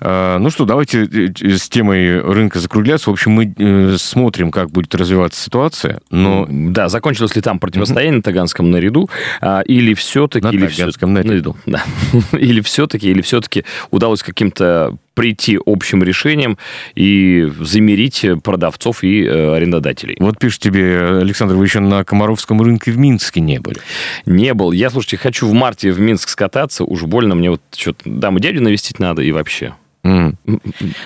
А, 0.00 0.38
ну 0.38 0.50
что, 0.50 0.64
давайте 0.64 1.04
э, 1.04 1.56
с 1.56 1.68
темой 1.68 2.20
рынка 2.20 2.58
закругляться. 2.58 3.10
В 3.10 3.12
общем, 3.12 3.32
мы 3.32 3.52
э, 3.56 3.96
смотрим, 3.98 4.50
как 4.50 4.70
будет 4.70 4.94
развиваться 4.94 5.42
ситуация. 5.42 6.00
Но... 6.10 6.46
Да, 6.48 6.88
закончилось 6.88 7.36
ли 7.36 7.42
там 7.42 7.58
противостояние 7.58 8.16
на 8.16 8.22
Таганском 8.22 8.70
наряду, 8.70 9.10
а, 9.40 9.60
или 9.60 9.94
все-таки... 9.94 10.46
На 10.46 10.50
или 10.50 10.66
Таганском 10.66 11.14
все... 11.14 11.24
наряду. 11.24 11.56
Да. 11.66 11.84
или 12.32 12.60
все-таки, 12.62 13.08
или 13.10 13.22
все-таки 13.22 13.64
удалось 13.90 14.22
каким-то 14.22 14.96
прийти 15.14 15.58
общим 15.64 16.02
решением 16.02 16.58
и 16.94 17.50
замерить 17.60 18.24
продавцов 18.42 19.02
и 19.02 19.24
э, 19.24 19.54
арендодателей. 19.54 20.16
Вот 20.18 20.38
пишет 20.38 20.60
тебе, 20.60 21.20
Александр, 21.20 21.54
вы 21.54 21.64
еще 21.64 21.80
на 21.80 22.04
Комаровском 22.04 22.60
рынке 22.62 22.92
в 22.92 22.98
Минске 22.98 23.40
не 23.40 23.58
были? 23.58 23.80
Не 24.26 24.54
был. 24.54 24.72
Я, 24.72 24.90
слушайте, 24.90 25.16
хочу 25.16 25.46
в 25.46 25.52
марте 25.52 25.90
в 25.90 26.00
Минск 26.00 26.28
скататься. 26.28 26.84
Уж 26.84 27.02
больно 27.02 27.34
мне 27.34 27.50
вот 27.50 27.62
что-то... 27.76 28.02
Да, 28.04 28.30
мы 28.30 28.40
дядю 28.40 28.62
навестить 28.62 28.98
надо 28.98 29.22
и 29.22 29.32
вообще. 29.32 29.74
Mm. 30.02 30.34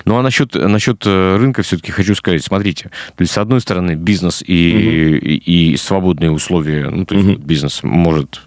Ну, 0.04 0.16
а 0.16 0.22
насчет, 0.22 0.54
насчет 0.54 1.02
э, 1.04 1.36
рынка 1.36 1.62
все-таки 1.62 1.90
хочу 1.90 2.14
сказать, 2.14 2.44
смотрите, 2.44 2.90
то 3.16 3.22
есть, 3.22 3.32
с 3.32 3.38
одной 3.38 3.60
стороны, 3.60 3.94
бизнес 3.94 4.40
и, 4.46 4.72
mm-hmm. 4.72 5.18
и, 5.18 5.72
и 5.72 5.76
свободные 5.76 6.30
условия, 6.30 6.88
ну, 6.90 7.04
то 7.04 7.16
есть, 7.16 7.28
mm-hmm. 7.28 7.44
бизнес 7.44 7.80
может 7.82 8.42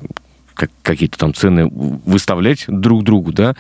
как, 0.58 0.72
какие-то 0.82 1.18
там 1.18 1.34
цены 1.34 1.70
выставлять 1.72 2.66
друг 2.68 3.04
другу, 3.04 3.32
да, 3.32 3.56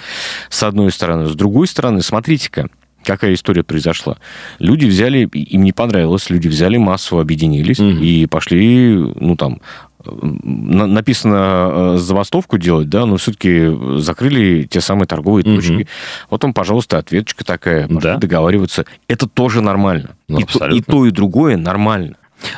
с 0.49 0.63
одной 0.63 0.91
стороны. 0.91 1.27
С 1.27 1.35
другой 1.35 1.67
стороны, 1.67 2.01
смотрите-ка, 2.01 2.67
какая 3.03 3.33
история 3.33 3.63
произошла. 3.63 4.17
Люди 4.59 4.85
взяли, 4.85 5.19
им 5.19 5.63
не 5.63 5.71
понравилось, 5.71 6.29
люди 6.29 6.47
взяли 6.47 6.77
массово, 6.77 7.21
объединились 7.21 7.79
угу. 7.79 7.89
и 7.89 8.25
пошли, 8.25 8.95
ну, 8.95 9.37
там, 9.37 9.61
написано 10.03 11.95
э, 11.95 11.97
забастовку 11.97 12.57
делать, 12.57 12.89
да, 12.89 13.05
но 13.05 13.17
все-таки 13.17 13.69
закрыли 13.97 14.63
те 14.63 14.81
самые 14.81 15.07
торговые 15.07 15.43
точки. 15.43 15.71
Угу. 15.71 15.87
Потом, 16.29 16.53
пожалуйста, 16.53 16.97
ответочка 16.97 17.45
такая, 17.45 17.87
да. 17.89 18.17
договариваться. 18.17 18.85
Это 19.07 19.27
тоже 19.27 19.61
нормально. 19.61 20.11
Ну, 20.27 20.39
и, 20.39 20.43
то, 20.43 20.67
и 20.67 20.81
то, 20.81 21.05
и 21.05 21.11
другое 21.11 21.57
нормально. 21.57 22.15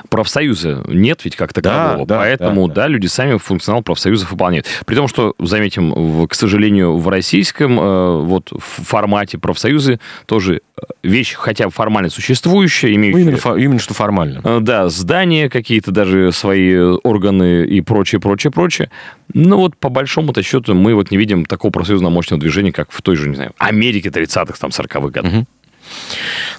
Профсоюза 0.09 0.84
нет 0.88 1.23
ведь 1.23 1.36
как 1.36 1.53
такового, 1.53 2.05
да, 2.05 2.15
да, 2.15 2.17
поэтому, 2.21 2.67
да, 2.67 2.73
да. 2.73 2.82
да, 2.82 2.88
люди 2.88 3.07
сами 3.07 3.38
функционал 3.38 3.82
профсоюзов 3.82 4.32
выполняют. 4.32 4.65
При 4.86 4.95
том, 4.95 5.07
что, 5.07 5.34
заметим, 5.39 5.91
в, 5.91 6.27
к 6.27 6.34
сожалению, 6.34 6.97
в 6.97 7.07
российском 7.07 7.80
э, 7.80 8.21
вот 8.23 8.51
формате 8.57 9.38
профсоюзы 9.38 9.99
тоже 10.25 10.61
э, 10.77 10.82
вещь, 11.03 11.34
хотя 11.34 11.69
формально 11.69 12.09
существующая, 12.09 12.93
имеющая... 12.95 13.23
Ну, 13.23 13.32
именно, 13.32 13.63
именно 13.63 13.80
что 13.80 13.93
формально. 13.93 14.41
Э, 14.43 14.59
да, 14.61 14.89
здания 14.89 15.49
какие-то, 15.49 15.91
даже 15.91 16.32
свои 16.32 16.75
органы 16.75 17.65
и 17.65 17.82
прочее, 17.82 18.19
прочее, 18.19 18.51
прочее. 18.51 18.89
Но 19.34 19.57
вот 19.57 19.77
по 19.77 19.89
большому-то 19.89 20.41
счету 20.41 20.73
мы 20.73 20.95
вот 20.95 21.11
не 21.11 21.17
видим 21.17 21.45
такого 21.45 21.71
профсоюзного 21.71 22.11
мощного 22.11 22.41
движения, 22.41 22.71
как 22.71 22.91
в 22.91 23.01
той 23.01 23.15
же, 23.15 23.30
не 23.30 23.36
знаю, 23.36 23.53
Америке 23.57 24.09
30-х, 24.09 24.55
там, 24.59 24.71
40-х 24.71 24.99
годах. 25.09 25.34
Угу. 25.34 25.45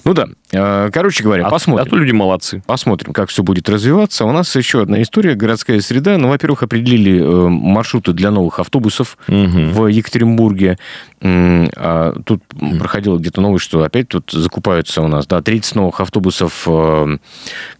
Ну 0.03 0.13
да. 0.13 0.27
Э, 0.51 0.89
короче 0.91 1.23
говоря, 1.23 1.47
а, 1.47 1.49
посмотрим. 1.49 1.87
А 1.87 1.89
то 1.89 1.95
люди 1.95 2.11
молодцы. 2.11 2.63
Посмотрим, 2.65 3.13
как 3.13 3.29
все 3.29 3.43
будет 3.43 3.69
развиваться. 3.69 4.25
У 4.25 4.31
нас 4.31 4.55
еще 4.55 4.81
одна 4.81 5.01
история. 5.01 5.35
Городская 5.35 5.79
среда. 5.81 6.17
Ну, 6.17 6.29
во-первых, 6.29 6.63
определили 6.63 7.21
э, 7.21 7.47
маршруты 7.49 8.13
для 8.13 8.31
новых 8.31 8.59
автобусов 8.59 9.17
угу. 9.27 9.37
в 9.37 9.87
Екатеринбурге. 9.87 10.77
А 11.23 12.13
тут 12.25 12.41
угу. 12.59 12.77
проходила 12.77 13.17
где-то 13.17 13.41
новость, 13.41 13.65
что 13.65 13.83
опять 13.83 14.07
тут 14.07 14.31
закупаются 14.31 15.01
у 15.01 15.07
нас 15.07 15.27
да, 15.27 15.41
30 15.41 15.75
новых 15.75 15.99
автобусов, 16.01 16.63
э, 16.67 17.17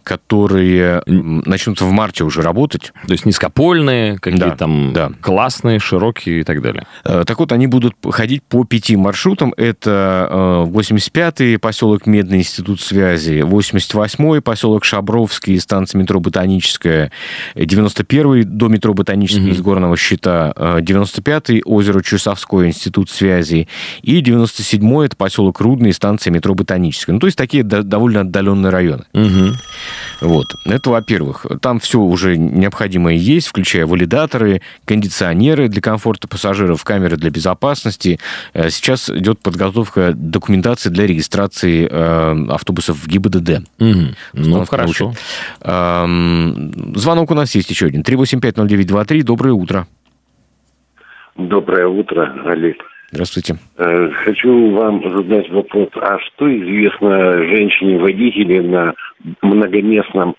которые 0.04 1.02
начнут 1.06 1.80
в 1.80 1.90
марте 1.90 2.24
уже 2.24 2.42
работать. 2.42 2.92
То 3.06 3.12
есть 3.12 3.26
низкопольные, 3.26 4.18
какие 4.18 4.40
да, 4.40 4.56
там 4.56 4.92
да. 4.92 5.10
классные, 5.20 5.80
широкие 5.80 6.40
и 6.40 6.44
так 6.44 6.62
далее. 6.62 6.86
Так 7.02 7.38
вот, 7.38 7.52
они 7.52 7.66
будут 7.66 7.94
ходить 8.10 8.42
по 8.44 8.64
пяти 8.64 8.96
маршрутам. 8.96 9.52
Это 9.56 10.66
85-й 10.68 11.58
поселок 11.58 12.06
Медный 12.06 12.38
институт 12.38 12.80
связи, 12.80 13.40
88-й 13.40 14.40
поселок 14.40 14.84
Шабровский, 14.84 15.58
станция 15.60 15.98
метро 16.00 16.20
Ботаническая, 16.20 17.10
91-й 17.54 18.44
до 18.44 18.68
метро 18.68 18.94
Ботанический 18.94 19.48
mm-hmm. 19.48 19.52
из 19.52 19.60
Горного 19.60 19.96
щита, 19.96 20.52
95-й 20.56 21.62
озеро 21.64 22.02
Чусовское, 22.02 22.68
институт 22.68 23.10
связи, 23.10 23.31
и 23.40 24.20
97-й 24.20 25.06
это 25.06 25.16
поселок 25.16 25.60
Рудный, 25.60 25.92
станция 25.92 26.30
метро 26.30 26.54
Ботаническая. 26.54 27.14
Ну, 27.14 27.20
то 27.20 27.26
есть 27.26 27.38
такие 27.38 27.62
довольно 27.62 28.20
отдаленные 28.20 28.70
районы. 28.70 29.04
Mm-hmm. 29.12 29.52
Вот. 30.22 30.46
Это, 30.64 30.90
во-первых. 30.90 31.46
Там 31.60 31.80
все 31.80 32.00
уже 32.00 32.36
необходимое 32.36 33.14
есть, 33.14 33.48
включая 33.48 33.86
валидаторы, 33.86 34.62
кондиционеры 34.84 35.68
для 35.68 35.80
комфорта 35.80 36.28
пассажиров, 36.28 36.84
камеры 36.84 37.16
для 37.16 37.30
безопасности. 37.30 38.18
Э, 38.54 38.70
сейчас 38.70 39.10
идет 39.10 39.40
подготовка 39.40 40.12
документации 40.14 40.90
для 40.90 41.06
регистрации 41.06 41.88
э, 41.90 42.46
автобусов 42.50 42.98
в 42.98 43.08
ГИБДД. 43.08 43.68
Угу. 43.78 44.00
Ну, 44.34 44.64
хорошо. 44.66 45.14
Звонок 45.60 47.30
у 47.30 47.34
нас 47.34 47.54
есть 47.54 47.70
еще 47.70 47.86
один. 47.86 48.02
3850923. 48.02 49.22
Доброе 49.22 49.52
утро. 49.52 49.86
Доброе 51.36 51.86
утро, 51.88 52.32
Олег. 52.46 52.76
Здравствуйте. 53.12 53.56
Э, 53.76 54.08
хочу 54.24 54.70
вам 54.70 55.02
задать 55.14 55.50
вопрос. 55.50 55.88
А 55.96 56.18
что 56.18 56.48
известно 56.48 57.44
женщине-водителе 57.44 58.62
на 58.62 58.94
многоместном 59.42 60.34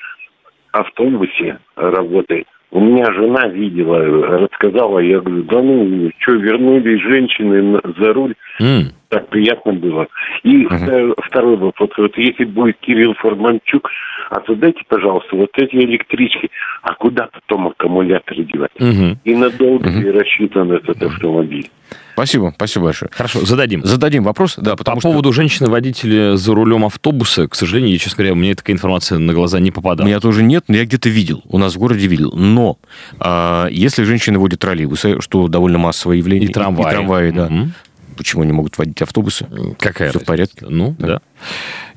автобусе 0.72 1.60
работает? 1.76 2.48
У 2.72 2.80
меня 2.80 3.06
жена 3.14 3.48
видела, 3.50 4.00
рассказала, 4.40 4.98
я 4.98 5.20
говорю, 5.20 5.44
да 5.44 5.62
ну, 5.62 6.10
что, 6.18 6.32
вернулись 6.32 7.00
женщины 7.04 7.80
за 8.00 8.14
руль. 8.14 8.34
Mm 8.60 8.92
так 9.14 9.30
приятно 9.30 9.74
было. 9.74 10.08
И 10.42 10.64
uh-huh. 10.64 11.14
второй 11.24 11.58
вопрос. 11.58 11.92
Вот 11.98 12.18
если 12.18 12.46
будет 12.46 12.78
Кирилл 12.80 13.14
Форманчук, 13.14 13.88
а 14.32 14.42
задайте, 14.48 14.82
пожалуйста, 14.88 15.36
вот 15.36 15.52
эти 15.56 15.76
электрички, 15.76 16.50
а 16.82 16.96
куда 16.96 17.30
потом 17.32 17.68
аккумуляторы 17.68 18.44
девать? 18.44 18.72
Uh-huh. 18.80 19.16
И 19.24 19.36
надолго 19.36 19.88
uh-huh. 19.88 20.02
ли 20.02 20.12
рассчитан 20.12 20.72
этот 20.72 21.02
автомобиль? 21.04 21.70
Спасибо, 22.14 22.54
спасибо 22.56 22.86
большое. 22.86 23.10
Хорошо, 23.12 23.46
зададим. 23.46 23.84
Зададим 23.84 24.24
вопрос, 24.24 24.56
да, 24.58 24.76
потому 24.76 24.98
По 24.98 25.02
что... 25.02 25.10
поводу 25.10 25.34
женщины-водителя 25.34 26.38
за 26.38 26.54
рулем 26.54 26.86
автобуса, 26.86 27.48
к 27.48 27.56
сожалению, 27.56 27.92
я, 27.92 27.98
честно 27.98 28.18
говоря, 28.18 28.36
мне 28.36 28.56
такая 28.56 28.76
информация 28.76 29.18
на 29.18 29.34
глаза 29.34 29.60
не 29.60 29.72
попадала. 29.72 30.06
Меня 30.06 30.20
тоже 30.20 30.44
нет, 30.44 30.66
но 30.68 30.76
я 30.76 30.86
где-то 30.86 31.10
видел, 31.10 31.42
у 31.46 31.58
нас 31.58 31.76
в 31.76 31.80
городе 31.80 32.08
видел. 32.08 32.32
Но 32.34 32.78
а, 33.20 33.68
если 33.70 34.04
женщины 34.04 34.40
водят 34.40 34.60
троллейбусы, 34.60 35.22
что 35.22 35.48
довольно 35.48 35.78
массовое 35.78 36.18
явление, 36.18 36.50
и 36.50 36.54
трамваи, 36.54 36.88
и, 36.88 36.92
трамваи 36.92 37.32
да, 37.32 37.46
угу 37.48 37.70
почему 38.14 38.44
они 38.44 38.52
могут 38.52 38.78
водить 38.78 39.02
автобусы. 39.02 39.48
Какая 39.80 40.12
Все 40.12 40.20
в 40.20 40.26
порядке. 40.26 40.68
Ну, 40.70 40.96
да. 41.00 41.08
да. 41.08 41.22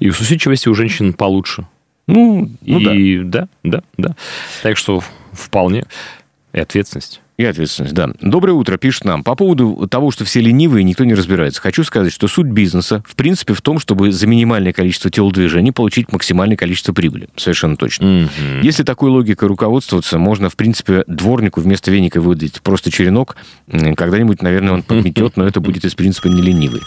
И 0.00 0.08
усидчивости 0.08 0.68
у 0.68 0.74
женщин 0.74 1.12
получше. 1.12 1.66
Ну, 2.06 2.50
ну 2.62 2.78
и 2.78 3.22
да. 3.22 3.48
да, 3.62 3.78
да, 3.78 3.82
да. 3.96 4.16
Так 4.62 4.76
что 4.76 5.02
вполне. 5.32 5.84
И 6.52 6.60
ответственность. 6.60 7.20
И 7.36 7.44
ответственность, 7.44 7.94
да. 7.94 8.08
Доброе 8.22 8.52
утро, 8.52 8.78
пишет 8.78 9.04
нам. 9.04 9.22
По 9.22 9.34
поводу 9.34 9.86
того, 9.90 10.10
что 10.10 10.24
все 10.24 10.40
ленивые, 10.40 10.84
никто 10.84 11.04
не 11.04 11.12
разбирается. 11.14 11.60
Хочу 11.60 11.84
сказать, 11.84 12.12
что 12.12 12.28
суть 12.28 12.46
бизнеса, 12.46 13.02
в 13.06 13.14
принципе, 13.14 13.52
в 13.52 13.60
том, 13.60 13.78
чтобы 13.78 14.10
за 14.10 14.26
минимальное 14.26 14.72
количество 14.72 15.10
телодвижений 15.10 15.70
получить 15.70 16.10
максимальное 16.12 16.56
количество 16.56 16.94
прибыли. 16.94 17.28
Совершенно 17.36 17.76
точно. 17.76 18.04
Mm-hmm. 18.04 18.60
Если 18.62 18.84
такой 18.84 19.10
логикой 19.10 19.48
руководствоваться, 19.48 20.18
можно, 20.18 20.48
в 20.48 20.56
принципе, 20.56 21.04
дворнику 21.06 21.60
вместо 21.60 21.90
веника 21.90 22.22
выдать 22.22 22.62
просто 22.62 22.90
черенок. 22.90 23.36
Когда-нибудь, 23.70 24.40
наверное, 24.40 24.72
он 24.72 24.82
подметет, 24.82 25.36
но 25.36 25.46
это 25.46 25.60
будет 25.60 25.84
из 25.84 25.94
принципа 25.94 26.28
не 26.28 26.40
ленивый. 26.40 26.80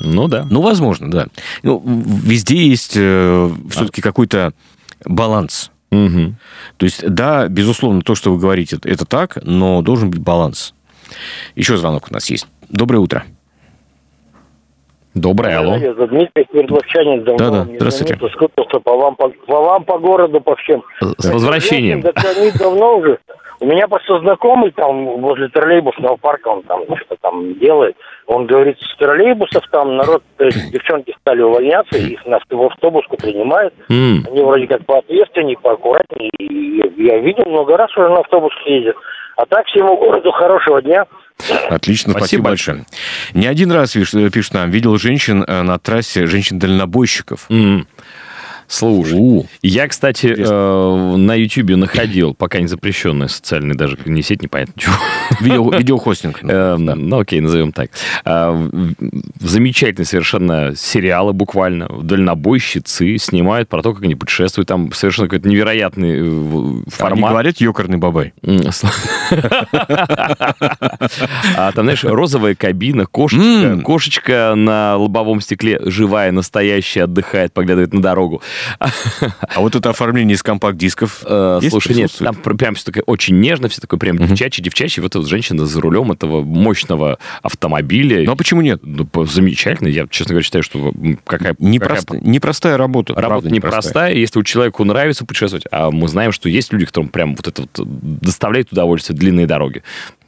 Ну 0.00 0.28
да. 0.28 0.46
Ну, 0.50 0.60
возможно, 0.60 1.10
да. 1.10 1.26
Ну, 1.62 1.82
везде 2.24 2.68
есть 2.68 2.92
э, 2.94 3.50
все-таки 3.70 4.00
а... 4.00 4.04
какой-то 4.04 4.52
баланс. 5.04 5.70
Угу. 5.90 6.34
То 6.76 6.84
есть, 6.84 7.08
да, 7.08 7.48
безусловно, 7.48 8.02
то, 8.02 8.14
что 8.14 8.32
вы 8.32 8.38
говорите, 8.38 8.78
это 8.84 9.04
так, 9.06 9.38
но 9.42 9.82
должен 9.82 10.10
быть 10.10 10.20
баланс. 10.20 10.74
Еще 11.54 11.76
звонок 11.76 12.08
у 12.10 12.14
нас 12.14 12.28
есть. 12.30 12.46
Доброе 12.68 12.98
утро. 12.98 13.24
Доброе, 15.14 15.58
алло. 15.58 15.78
Дмитрий 15.78 16.46
Свердловчанин. 16.50 17.24
Да, 17.24 17.50
да, 17.50 17.64
здравствуйте. 17.76 18.16
Сколько 18.32 18.78
по 18.78 18.96
вам, 18.96 19.16
по, 19.16 19.28
по 19.30 19.60
вам, 19.60 19.84
по 19.84 19.98
городу, 19.98 20.40
по 20.40 20.54
всем. 20.56 20.82
С 21.18 21.30
возвращением. 21.30 22.02
Да, 22.02 22.12
давно 22.58 22.98
уже. 22.98 23.18
У 23.60 23.66
меня 23.66 23.88
просто 23.88 24.20
знакомый 24.20 24.70
там 24.70 25.20
возле 25.20 25.48
троллейбусного 25.48 26.16
парка, 26.16 26.48
он 26.48 26.62
там 26.62 26.82
что-то 26.84 27.16
там 27.22 27.58
делает. 27.58 27.96
Он 28.26 28.46
говорит, 28.46 28.78
с 28.80 28.96
троллейбусов 28.98 29.64
там 29.70 29.96
народ, 29.96 30.22
то 30.36 30.44
есть 30.44 30.70
девчонки 30.72 31.14
стали 31.20 31.42
увольняться, 31.42 31.98
их 31.98 32.24
на, 32.26 32.38
в 32.48 32.62
автобуску 32.62 33.16
принимают. 33.16 33.74
Они 33.88 34.42
вроде 34.42 34.66
как 34.66 34.84
поответственнее, 34.86 35.58
поаккуратнее. 35.58 36.30
И 36.38 37.02
я 37.04 37.18
видел 37.18 37.44
много 37.46 37.76
раз 37.76 37.90
уже 37.96 38.08
на 38.08 38.20
автобусах 38.20 38.64
ездят. 38.66 38.96
А 39.36 39.46
так 39.46 39.66
всему 39.66 39.96
городу 39.96 40.30
хорошего 40.32 40.82
дня. 40.82 41.06
Отлично, 41.70 42.10
спасибо, 42.10 42.18
Спасибо 42.18 42.42
большое. 42.48 42.84
Не 43.34 43.46
один 43.46 43.70
раз, 43.70 43.94
виш- 43.94 44.30
пишет 44.30 44.54
нам, 44.54 44.70
видел 44.70 44.98
женщин 44.98 45.44
э, 45.46 45.62
на 45.62 45.78
трассе, 45.78 46.26
женщин-дальнобойщиков. 46.26 47.46
М. 47.48 47.86
Слушай, 48.68 49.48
я, 49.62 49.88
кстати, 49.88 50.26
э, 50.38 51.16
на 51.16 51.34
Ютьюбе 51.34 51.76
находил, 51.76 52.34
пока 52.34 52.60
не 52.60 52.66
запрещенная 52.66 53.28
социальная 53.28 53.74
даже 53.74 53.96
не 54.04 54.22
сеть, 54.22 54.42
непонятно 54.42 54.74
чего. 54.76 54.94
Видео, 55.40 55.70
видеохостинг. 55.70 56.40
Э, 56.42 56.76
Ну, 56.76 57.18
окей, 57.18 57.40
назовем 57.40 57.72
так. 57.72 57.90
А, 58.24 58.54
Замечательные 59.40 60.06
совершенно 60.06 60.74
сериалы 60.76 61.32
буквально. 61.32 61.88
Дальнобойщицы 62.02 63.16
снимают 63.18 63.68
про 63.68 63.82
то, 63.82 63.94
как 63.94 64.04
они 64.04 64.14
путешествуют. 64.14 64.68
Там 64.68 64.92
совершенно 64.92 65.28
какой-то 65.28 65.48
невероятный 65.48 66.18
э, 66.18 66.22
в- 66.22 66.72
Они 66.74 66.82
формат. 66.90 67.30
говорят 67.30 67.56
ёкарный 67.58 67.98
бабай. 67.98 68.32
А 71.56 71.72
там, 71.72 71.84
знаешь, 71.84 72.04
розовая 72.04 72.54
кабина, 72.54 73.06
кошечка, 73.06 73.80
кошечка 73.82 74.52
на 74.56 74.96
лобовом 74.96 75.40
стекле 75.40 75.80
живая, 75.84 76.32
настоящая, 76.32 77.04
отдыхает, 77.04 77.52
поглядывает 77.52 77.92
на 77.94 78.02
дорогу. 78.02 78.42
А 78.78 79.60
вот 79.60 79.74
это 79.76 79.90
оформление 79.90 80.34
из 80.34 80.42
компакт-дисков 80.42 81.22
Э, 81.24 81.60
Слушай, 81.70 81.94
нет, 81.94 82.10
там 82.18 82.34
пр- 82.36 82.56
прям 82.56 82.74
все 82.74 82.84
такое 82.86 83.02
очень 83.04 83.38
нежно, 83.40 83.68
все 83.68 83.80
такое 83.80 83.98
прям 83.98 84.16
девчачье, 84.18 84.62
девчачье. 84.62 85.02
Вот 85.02 85.12
эта 85.12 85.18
вот 85.20 85.28
женщина 85.28 85.66
за 85.66 85.80
рулем 85.80 86.12
этого 86.12 86.42
мощного 86.42 87.18
автомобиля. 87.42 88.24
Ну, 88.24 88.32
а 88.32 88.36
почему 88.36 88.60
нет? 88.62 88.80
Ну, 88.82 89.08
замечательно. 89.26 89.88
Я, 89.88 90.06
честно 90.08 90.32
говоря, 90.34 90.44
считаю, 90.44 90.62
что 90.62 90.92
какая... 91.24 91.54
Непрост- 91.54 92.06
какая- 92.06 92.20
Непростая 92.22 92.76
работа. 92.76 93.14
Работа 93.14 93.28
правда, 93.28 93.50
непростая, 93.50 94.14
если 94.14 94.38
у 94.38 94.42
человеку 94.42 94.84
нравится 94.84 95.24
путешествовать, 95.24 95.64
а 95.70 95.90
мы 95.90 96.08
знаем, 96.08 96.32
что 96.32 96.48
есть 96.48 96.72
люди, 96.72 96.86
которым 96.86 97.08
прям 97.10 97.34
вот 97.34 97.46
это 97.48 97.62
вот 97.62 97.70
доставляет 98.20 98.72
удовольствие 98.72 99.16
длинные 99.18 99.46
дороги. 99.46 99.82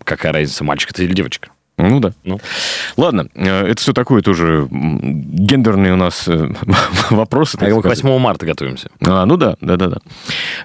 Какая 0.05 0.33
разница, 0.33 0.64
мальчик 0.64 0.91
это 0.91 1.03
или 1.03 1.12
девочка? 1.12 1.51
Ну 1.89 2.01
да. 2.01 2.12
Ну. 2.24 2.39
Ладно, 2.97 3.26
э, 3.35 3.66
это 3.68 3.81
все 3.81 3.93
такое 3.93 4.22
тоже 4.22 4.66
гендерные 4.70 5.93
у 5.95 5.97
нас 5.97 6.26
э, 6.28 6.49
вопросы. 7.11 7.57
А 7.61 7.64
мы 7.64 7.76
к 7.76 7.81
сказать. 7.81 8.03
8 8.03 8.18
марта 8.18 8.47
готовимся. 8.47 8.89
А, 9.07 9.24
ну 9.26 9.37
да, 9.37 9.57
да, 9.61 9.76
да, 9.76 9.89
да. 9.89 9.97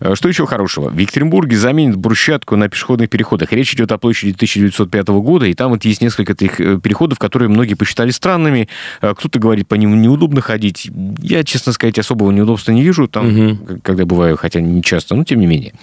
Э, 0.01 0.15
Что 0.15 0.27
еще 0.29 0.45
хорошего? 0.45 0.89
В 0.89 0.97
Екатеринбурге 0.97 1.57
заменят 1.57 1.95
брусчатку 1.95 2.55
на 2.55 2.69
пешеходных 2.69 3.09
переходах. 3.09 3.51
Речь 3.51 3.73
идет 3.73 3.91
о 3.91 3.97
площади 3.97 4.31
1905 4.33 5.07
года, 5.07 5.45
и 5.45 5.53
там 5.53 5.71
вот 5.71 5.85
есть 5.85 6.01
несколько 6.01 6.35
таких 6.35 6.57
переходов, 6.81 7.19
которые 7.19 7.49
многие 7.49 7.73
посчитали 7.75 8.11
странными. 8.11 8.67
Кто-то 8.99 9.39
говорит, 9.39 9.67
по 9.67 9.75
ним 9.75 10.01
неудобно 10.01 10.41
ходить. 10.41 10.89
Я, 11.19 11.43
честно 11.43 11.71
сказать, 11.73 11.97
особого 11.99 12.31
неудобства 12.31 12.71
не 12.71 12.83
вижу 12.83 13.07
там, 13.07 13.57
к- 13.57 13.81
когда 13.81 14.05
бываю, 14.05 14.37
хотя 14.37 14.61
не 14.61 14.83
часто, 14.83 15.15
но 15.15 15.23
тем 15.23 15.39
не 15.39 15.47
менее. 15.47 15.73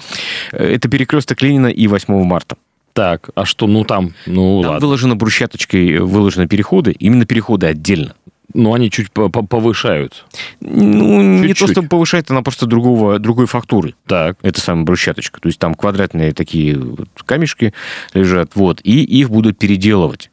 Это 0.52 0.88
перекресток 0.88 1.40
Ленина 1.42 1.68
и 1.68 1.86
8 1.86 2.22
марта. 2.24 2.56
Так, 2.92 3.30
а 3.34 3.44
что, 3.46 3.66
ну 3.66 3.84
там, 3.84 4.12
ну 4.26 4.60
Там 4.62 4.72
ладно. 4.72 4.86
выложено 4.86 5.16
брусчаточкой, 5.16 5.98
выложены 6.00 6.46
переходы, 6.46 6.92
именно 6.92 7.24
переходы 7.24 7.66
отдельно. 7.66 8.14
Ну, 8.54 8.74
они 8.74 8.90
чуть 8.90 9.10
по- 9.10 9.30
по- 9.30 9.42
повышают. 9.46 10.26
Ну, 10.60 11.22
не 11.22 11.40
то, 11.40 11.48
Чуть-чуть. 11.54 11.70
что 11.70 11.82
повышает, 11.82 12.30
она 12.30 12.42
просто 12.42 12.66
другого, 12.66 13.18
другой 13.18 13.46
фактуры. 13.46 13.94
Так. 14.06 14.36
Это 14.42 14.60
самая 14.60 14.84
брусчаточка. 14.84 15.40
То 15.40 15.48
есть 15.48 15.58
там 15.58 15.74
квадратные 15.74 16.32
такие 16.34 16.76
вот 16.78 17.08
камешки 17.24 17.72
лежат, 18.12 18.50
вот, 18.54 18.80
и 18.84 19.02
их 19.04 19.30
будут 19.30 19.56
переделывать. 19.58 20.30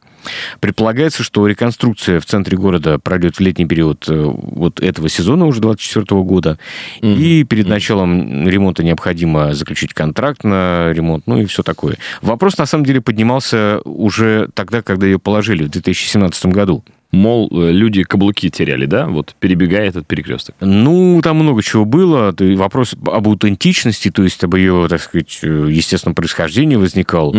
Предполагается, 0.60 1.22
что 1.22 1.46
реконструкция 1.46 2.20
в 2.20 2.26
центре 2.26 2.56
города 2.56 2.98
пройдет 2.98 3.36
в 3.36 3.40
летний 3.40 3.66
период 3.66 4.06
э, 4.08 4.14
вот 4.14 4.80
этого 4.80 5.08
сезона, 5.08 5.46
уже 5.46 5.60
24 5.60 6.22
года. 6.22 6.58
И 7.00 7.44
перед 7.44 7.68
началом 7.68 8.48
ремонта 8.48 8.82
необходимо 8.82 9.54
заключить 9.54 9.94
контракт 9.94 10.44
на 10.44 10.92
ремонт, 10.92 11.26
ну 11.26 11.38
и 11.38 11.46
все 11.46 11.62
такое. 11.62 11.96
Вопрос, 12.22 12.58
на 12.58 12.66
самом 12.66 12.84
деле, 12.84 13.00
поднимался 13.00 13.80
уже 13.84 14.48
тогда, 14.54 14.82
когда 14.82 15.06
ее 15.06 15.18
положили, 15.18 15.64
в 15.64 15.70
2017 15.70 16.46
году. 16.46 16.84
Мол, 17.12 17.48
э, 17.50 17.72
люди 17.72 18.04
каблуки 18.04 18.50
теряли, 18.50 18.86
да? 18.86 19.06
Вот 19.06 19.34
перебегая 19.40 19.88
этот 19.88 20.06
перекресток. 20.06 20.54
Ну, 20.60 21.20
там 21.24 21.38
много 21.38 21.60
чего 21.62 21.84
было. 21.84 22.32
Вопрос 22.38 22.94
об 23.04 23.26
аутентичности, 23.26 24.10
то 24.12 24.22
есть 24.22 24.44
об 24.44 24.54
ее, 24.54 24.86
так 24.88 25.00
сказать, 25.02 25.40
э, 25.42 25.66
естественном 25.70 26.14
происхождении 26.14 26.76
возникал. 26.76 27.34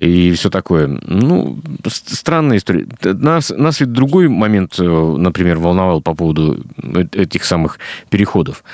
И 0.00 0.32
все 0.32 0.50
такое. 0.50 0.88
Ну, 1.06 1.58
странная 1.86 2.56
история. 2.56 2.86
Нас, 3.04 3.50
нас 3.50 3.78
ведь 3.80 3.92
другой 3.92 4.28
момент, 4.28 4.74
э, 4.80 4.82
например, 5.18 5.58
волновал 5.58 6.00
по 6.00 6.14
поводу 6.14 6.64
этих 7.12 7.44
самых 7.44 7.78
переходов. 8.10 8.64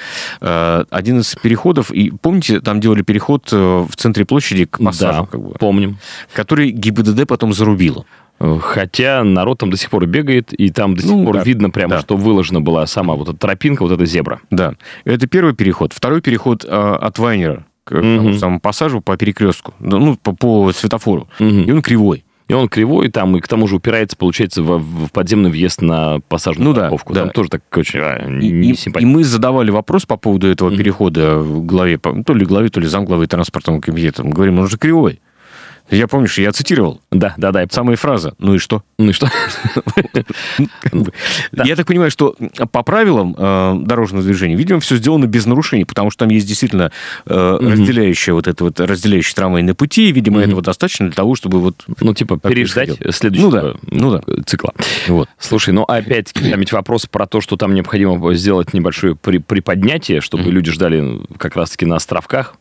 Один 0.41 1.21
из 1.21 1.35
переходов, 1.35 1.91
и 1.91 2.11
помните, 2.11 2.61
там 2.61 2.81
делали 2.81 3.03
переход 3.03 3.53
в 3.53 3.91
центре 3.97 4.25
площади 4.25 4.65
к 4.65 4.81
массажу, 4.81 5.23
Да, 5.23 5.27
как 5.27 5.41
бы, 5.43 5.51
помним. 5.59 5.99
который 6.33 6.71
ГИБДД 6.71 7.27
потом 7.27 7.53
зарубило. 7.53 8.05
Хотя 8.39 9.25
народ 9.25 9.59
там 9.59 9.71
до 9.71 9.77
сих 9.77 9.91
пор 9.91 10.07
бегает, 10.07 10.53
и 10.53 10.71
там 10.71 10.95
до 10.95 11.03
сих 11.03 11.11
Ну, 11.11 11.25
пор 11.25 11.35
да, 11.37 11.43
видно 11.43 11.71
прямо, 11.71 11.97
да. 11.97 12.01
что 12.01 12.17
выложена 12.17 12.61
была 12.61 12.87
сама 12.87 13.15
вот 13.15 13.29
эта 13.29 13.37
тропинка, 13.39 13.83
вот 13.83 13.93
эта 13.93 14.05
зебра. 14.07 14.41
Да, 14.51 14.75
это 15.05 15.27
первый 15.27 15.55
переход. 15.55 15.93
Второй 15.93 16.21
переход 16.23 16.65
э, 16.65 16.69
от 16.69 17.19
Вайнера 17.19 17.65
к 17.85 17.91
тому 17.95 18.35
самому 18.35 18.61
пассажу 18.61 19.01
по 19.01 19.17
перекрестку, 19.17 19.75
да, 19.81 19.99
ну, 19.99 20.17
по, 20.17 20.33
по 20.35 20.71
светофору. 20.73 21.27
И 21.39 21.71
он 21.73 21.83
кривой. 21.83 22.25
И 22.49 22.55
он 22.55 22.69
кривой 22.69 23.11
там, 23.11 23.37
и 23.37 23.41
к 23.41 23.49
тому 23.49 23.67
же 23.67 23.77
упирается, 23.77 24.17
получается, 24.17 24.63
в, 24.63 24.79
в 24.79 25.11
подземный 25.13 25.51
въезд 25.51 25.83
на 25.83 26.21
пассажную 26.29 26.69
Ну 26.71 26.75
да, 26.75 26.83
парковку. 26.83 27.13
да. 27.13 27.23
Там 27.25 27.31
тоже 27.31 27.51
так 27.51 27.63
очень 27.77 28.01
а, 28.01 28.27
И, 28.41 28.51
не 28.51 28.71
и- 28.71 28.75
симпатично. 28.75 29.11
и 29.11 29.15
мы 29.17 29.23
задавали 29.25 29.71
вопрос 29.71 30.07
по 30.07 30.17
поводу 30.17 30.47
этого 30.49 30.75
перехода 30.75 31.39
в 31.39 31.67
главе, 31.67 31.99
то 31.99 32.33
ли 32.33 32.47
главе, 32.47 32.71
то 32.71 32.81
ли 32.81 32.87
замглавы 32.87 33.27
транспортного 33.27 33.81
комитета. 33.81 34.25
Мы 34.25 34.31
говорим, 34.31 34.59
он 34.61 34.67
же 34.69 34.79
кривой. 34.79 35.21
Я 35.91 36.07
помню, 36.07 36.29
что 36.29 36.43
я 36.43 36.53
цитировал. 36.53 37.01
Да, 37.11 37.35
да, 37.37 37.53
да. 37.53 37.65
Самая 37.71 37.97
фраза. 37.97 38.35
Ну 38.39 38.55
и 38.55 38.59
что? 38.59 38.83
Ну 38.99 39.11
и 39.11 39.13
что? 39.13 39.29
Я 41.53 41.77
так 41.77 41.87
понимаю, 41.87 42.11
что 42.11 42.37
по 42.73 42.83
правилам 42.83 43.35
э, 43.39 43.75
дорожного 43.85 44.25
движения, 44.25 44.55
видимо, 44.55 44.81
все 44.81 44.97
сделано 44.97 45.27
без 45.27 45.47
нарушений, 45.47 45.85
потому 45.85 46.11
что 46.11 46.21
там 46.21 46.31
есть 46.31 46.47
действительно 46.47 46.93
э, 47.27 47.59
разделяющая 47.61 48.35
вот 48.35 48.47
это 48.47 48.65
вот 48.65 48.81
разделяющие 48.81 49.35
трамвайные 49.35 49.75
пути, 49.75 50.09
и, 50.09 50.13
видимо, 50.13 50.41
этого 50.41 50.63
достаточно 50.63 51.07
для 51.07 51.15
того, 51.15 51.35
чтобы 51.35 51.61
вот... 51.61 51.85
Ну, 52.01 52.15
типа, 52.15 52.39
переждать 52.39 52.99
происходило. 52.99 53.13
следующего 53.13 53.77
Ну 53.91 54.11
да, 54.11 54.23
ну 54.23 54.43
цикла. 54.45 54.75
Вот. 55.09 55.29
Слушай, 55.39 55.73
ну 55.75 55.85
опять-таки, 55.85 56.51
там 56.51 56.61
ведь 56.61 56.73
вопрос 56.73 57.07
про 57.07 57.27
то, 57.27 57.41
что 57.41 57.57
там 57.57 57.75
необходимо 57.75 58.35
сделать 58.35 58.75
небольшое 58.75 59.17
при- 59.17 59.39
приподнятие, 59.39 60.21
чтобы 60.21 60.45
люди 60.51 60.71
ждали 60.71 61.21
как 61.39 61.57
раз-таки 61.57 61.87
на 61.87 61.97
островках. 61.97 62.55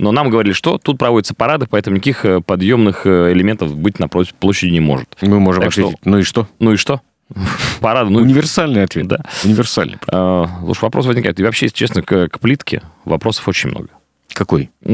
Но 0.00 0.12
нам 0.12 0.30
говорили, 0.30 0.52
что 0.52 0.78
тут 0.78 0.98
проводятся 0.98 1.34
парады, 1.34 1.66
поэтому 1.70 1.96
никаких 1.96 2.24
э, 2.24 2.40
подъемных 2.40 3.06
э, 3.06 3.32
элементов 3.32 3.76
быть 3.76 3.98
на 3.98 4.06
площ- 4.06 4.32
площади 4.38 4.70
не 4.72 4.80
может. 4.80 5.08
Мы 5.20 5.38
можем 5.38 5.62
Так 5.62 5.72
что- 5.72 5.82
ответить, 5.82 6.06
ну 6.06 6.18
и 6.18 6.22
что? 6.22 6.48
Ну 6.58 6.72
и 6.72 6.76
что? 6.76 7.00
Парады, 7.80 8.10
ну... 8.10 8.18
Универсальный 8.20 8.82
ответ. 8.82 9.06
Да. 9.06 9.18
Универсальный. 9.44 9.98
А, 10.08 10.46
Слушай, 10.64 10.82
вопрос 10.82 11.06
возникает. 11.06 11.38
И 11.38 11.44
вообще, 11.44 11.66
если 11.66 11.76
честно, 11.76 12.02
к, 12.02 12.28
к 12.28 12.40
плитке 12.40 12.82
вопросов 13.04 13.46
очень 13.46 13.70
много. 13.70 13.88
Какой? 14.32 14.70
К 14.82 14.88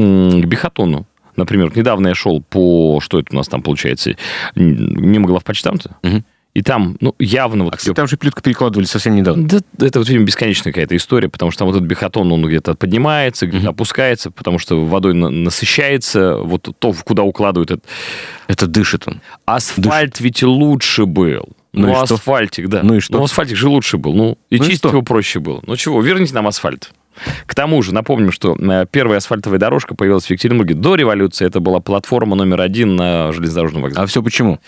бихотону. 0.45 1.05
Например, 1.35 1.71
недавно 1.75 2.09
я 2.09 2.15
шел 2.15 2.41
по... 2.41 2.99
Что 3.01 3.19
это 3.19 3.29
у 3.33 3.35
нас 3.37 3.47
там 3.47 3.61
получается? 3.61 4.15
Мимо 4.55 5.27
главпочтамта. 5.27 5.95
И 6.57 6.63
там, 6.63 6.97
ну, 7.01 7.13
явно... 7.19 7.65
Вот 7.65 7.75
А, 7.75 7.77
кстати, 7.77 7.93
там 7.93 8.07
же 8.07 8.17
плитку 8.17 8.41
перекладывали 8.41 8.87
совсем 8.87 9.15
недавно. 9.15 9.47
Да, 9.47 9.85
это 9.85 9.99
вот, 9.99 10.09
видимо, 10.09 10.25
бесконечная 10.25 10.73
какая-то 10.73 10.95
история, 10.95 11.29
потому 11.29 11.51
что 11.51 11.59
там 11.59 11.67
вот 11.67 11.75
этот 11.75 11.87
бихотон, 11.87 12.31
он 12.31 12.43
где-то 12.47 12.73
поднимается, 12.73 13.45
где-то 13.45 13.69
опускается, 13.69 14.31
потому 14.31 14.57
что 14.57 14.83
водой 14.83 15.13
на- 15.13 15.29
насыщается, 15.29 16.37
вот 16.37 16.67
то, 16.79 16.93
куда 17.05 17.21
укладывают 17.21 17.69
это. 17.69 17.81
Это 18.47 18.65
дышит 18.65 19.07
он. 19.07 19.21
Асфальт 19.45 20.19
ведь 20.19 20.41
лучше 20.41 21.05
был. 21.05 21.47
Ну 21.73 21.89
Ну, 21.89 22.01
и 22.01 22.05
что? 22.05 22.15
асфальтик, 22.15 22.69
да. 22.69 22.81
Ну 22.81 22.95
и 22.95 23.01
что? 23.01 23.19
Ну, 23.19 23.23
асфальтик 23.25 23.55
же 23.55 23.69
лучше 23.69 23.99
был. 23.99 24.15
Ну, 24.15 24.39
и 24.49 24.57
Ну 24.57 24.63
и 24.63 24.65
чистить 24.65 24.79
что? 24.79 24.89
его 24.89 25.03
проще 25.03 25.39
было. 25.39 25.61
Ну 25.67 25.75
чего, 25.75 26.01
верните 26.01 26.33
нам 26.33 26.47
асфальт. 26.47 26.91
К 27.47 27.55
тому 27.55 27.81
же, 27.81 27.93
напомним, 27.95 28.31
что 28.31 28.55
э, 28.55 28.85
первая 28.91 29.17
асфальтовая 29.17 29.59
дорожка 29.59 29.95
появилась 29.95 30.25
в 30.25 30.29
Екатеринбурге 30.29 30.75
до 30.75 30.93
революции. 30.93 31.47
Это 31.47 31.59
была 31.59 31.79
платформа 31.79 32.35
номер 32.35 32.61
один 32.61 32.95
на 32.95 33.31
железнодорожном 33.31 33.81
вокзале. 33.81 34.03
А 34.03 34.07
все 34.07 34.21
почему? 34.21 34.59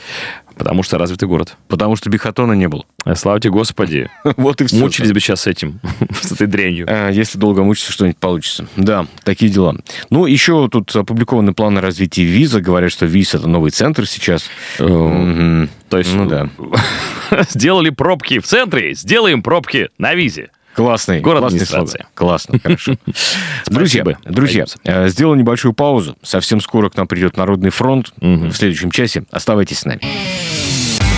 Потому 0.59 0.83
что 0.83 0.97
развитый 0.97 1.27
город. 1.27 1.55
Потому 1.69 1.95
что 1.95 2.09
бихотона 2.09 2.51
не 2.51 2.67
было. 2.67 2.83
А, 3.05 3.15
слава 3.15 3.39
тебе, 3.39 3.51
Господи. 3.51 4.09
Вот 4.37 4.59
и 4.61 4.65
все. 4.65 4.75
Мучились 4.77 5.13
бы 5.13 5.19
сейчас 5.21 5.41
с 5.41 5.47
этим, 5.47 5.79
с 6.21 6.33
этой 6.33 6.47
дрянью. 6.47 6.85
А, 6.89 7.09
Если 7.09 7.39
долго 7.39 7.63
мучиться, 7.63 7.91
что-нибудь 7.93 8.17
получится. 8.17 8.67
Да, 8.75 9.07
такие 9.23 9.49
дела. 9.49 9.75
Ну, 10.09 10.25
еще 10.25 10.67
тут 10.69 10.93
опубликованы 10.95 11.53
планы 11.53 11.79
развития 11.79 12.23
виза. 12.25 12.59
Говорят, 12.59 12.91
что 12.91 13.05
ВИЗ– 13.05 13.33
это 13.35 13.47
новый 13.47 13.71
центр 13.71 14.05
сейчас. 14.05 14.43
Мгм. 14.79 15.69
То 15.87 15.97
есть, 15.97 16.13
Ну 16.13 16.27
да. 16.27 16.49
сделали 17.49 17.89
пробки 17.89 18.39
в 18.39 18.45
центре, 18.45 18.93
сделаем 18.93 19.41
пробки 19.41 19.89
на 19.97 20.13
визе. 20.13 20.49
Классный, 20.75 21.19
Город 21.19 21.39
классный 21.41 21.57
администрация. 21.57 21.91
слоган. 21.91 22.07
Классно, 22.13 22.59
хорошо. 22.61 22.95
Друзья, 23.67 24.03
друзья, 24.23 24.65
э, 24.83 25.09
сделал 25.09 25.35
небольшую 25.35 25.73
паузу. 25.73 26.15
Совсем 26.23 26.61
скоро 26.61 26.89
к 26.89 26.95
нам 26.97 27.07
придет 27.07 27.35
Народный 27.37 27.69
фронт 27.69 28.13
в 28.21 28.53
следующем 28.53 28.91
часе. 28.91 29.23
Оставайтесь 29.31 29.79
с 29.79 29.85
нами. 29.85 30.01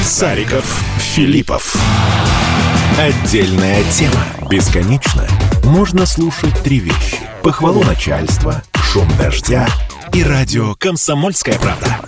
Сариков, 0.04 0.66
Филиппов. 0.98 1.76
Отдельная 2.98 3.84
тема. 3.92 4.26
Бесконечно 4.50 5.28
можно 5.64 6.06
слушать 6.06 6.58
три 6.64 6.80
вещи. 6.80 7.18
Похвалу 7.44 7.84
начальства, 7.84 8.62
шум 8.92 9.08
дождя 9.18 9.68
и 10.14 10.24
радио 10.24 10.76
«Комсомольская 10.76 11.58
правда». 11.60 12.00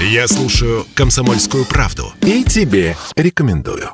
Я 0.00 0.26
слушаю 0.28 0.86
«Комсомольскую 0.94 1.64
правду» 1.66 2.12
и 2.22 2.42
тебе 2.42 2.96
рекомендую. 3.16 3.90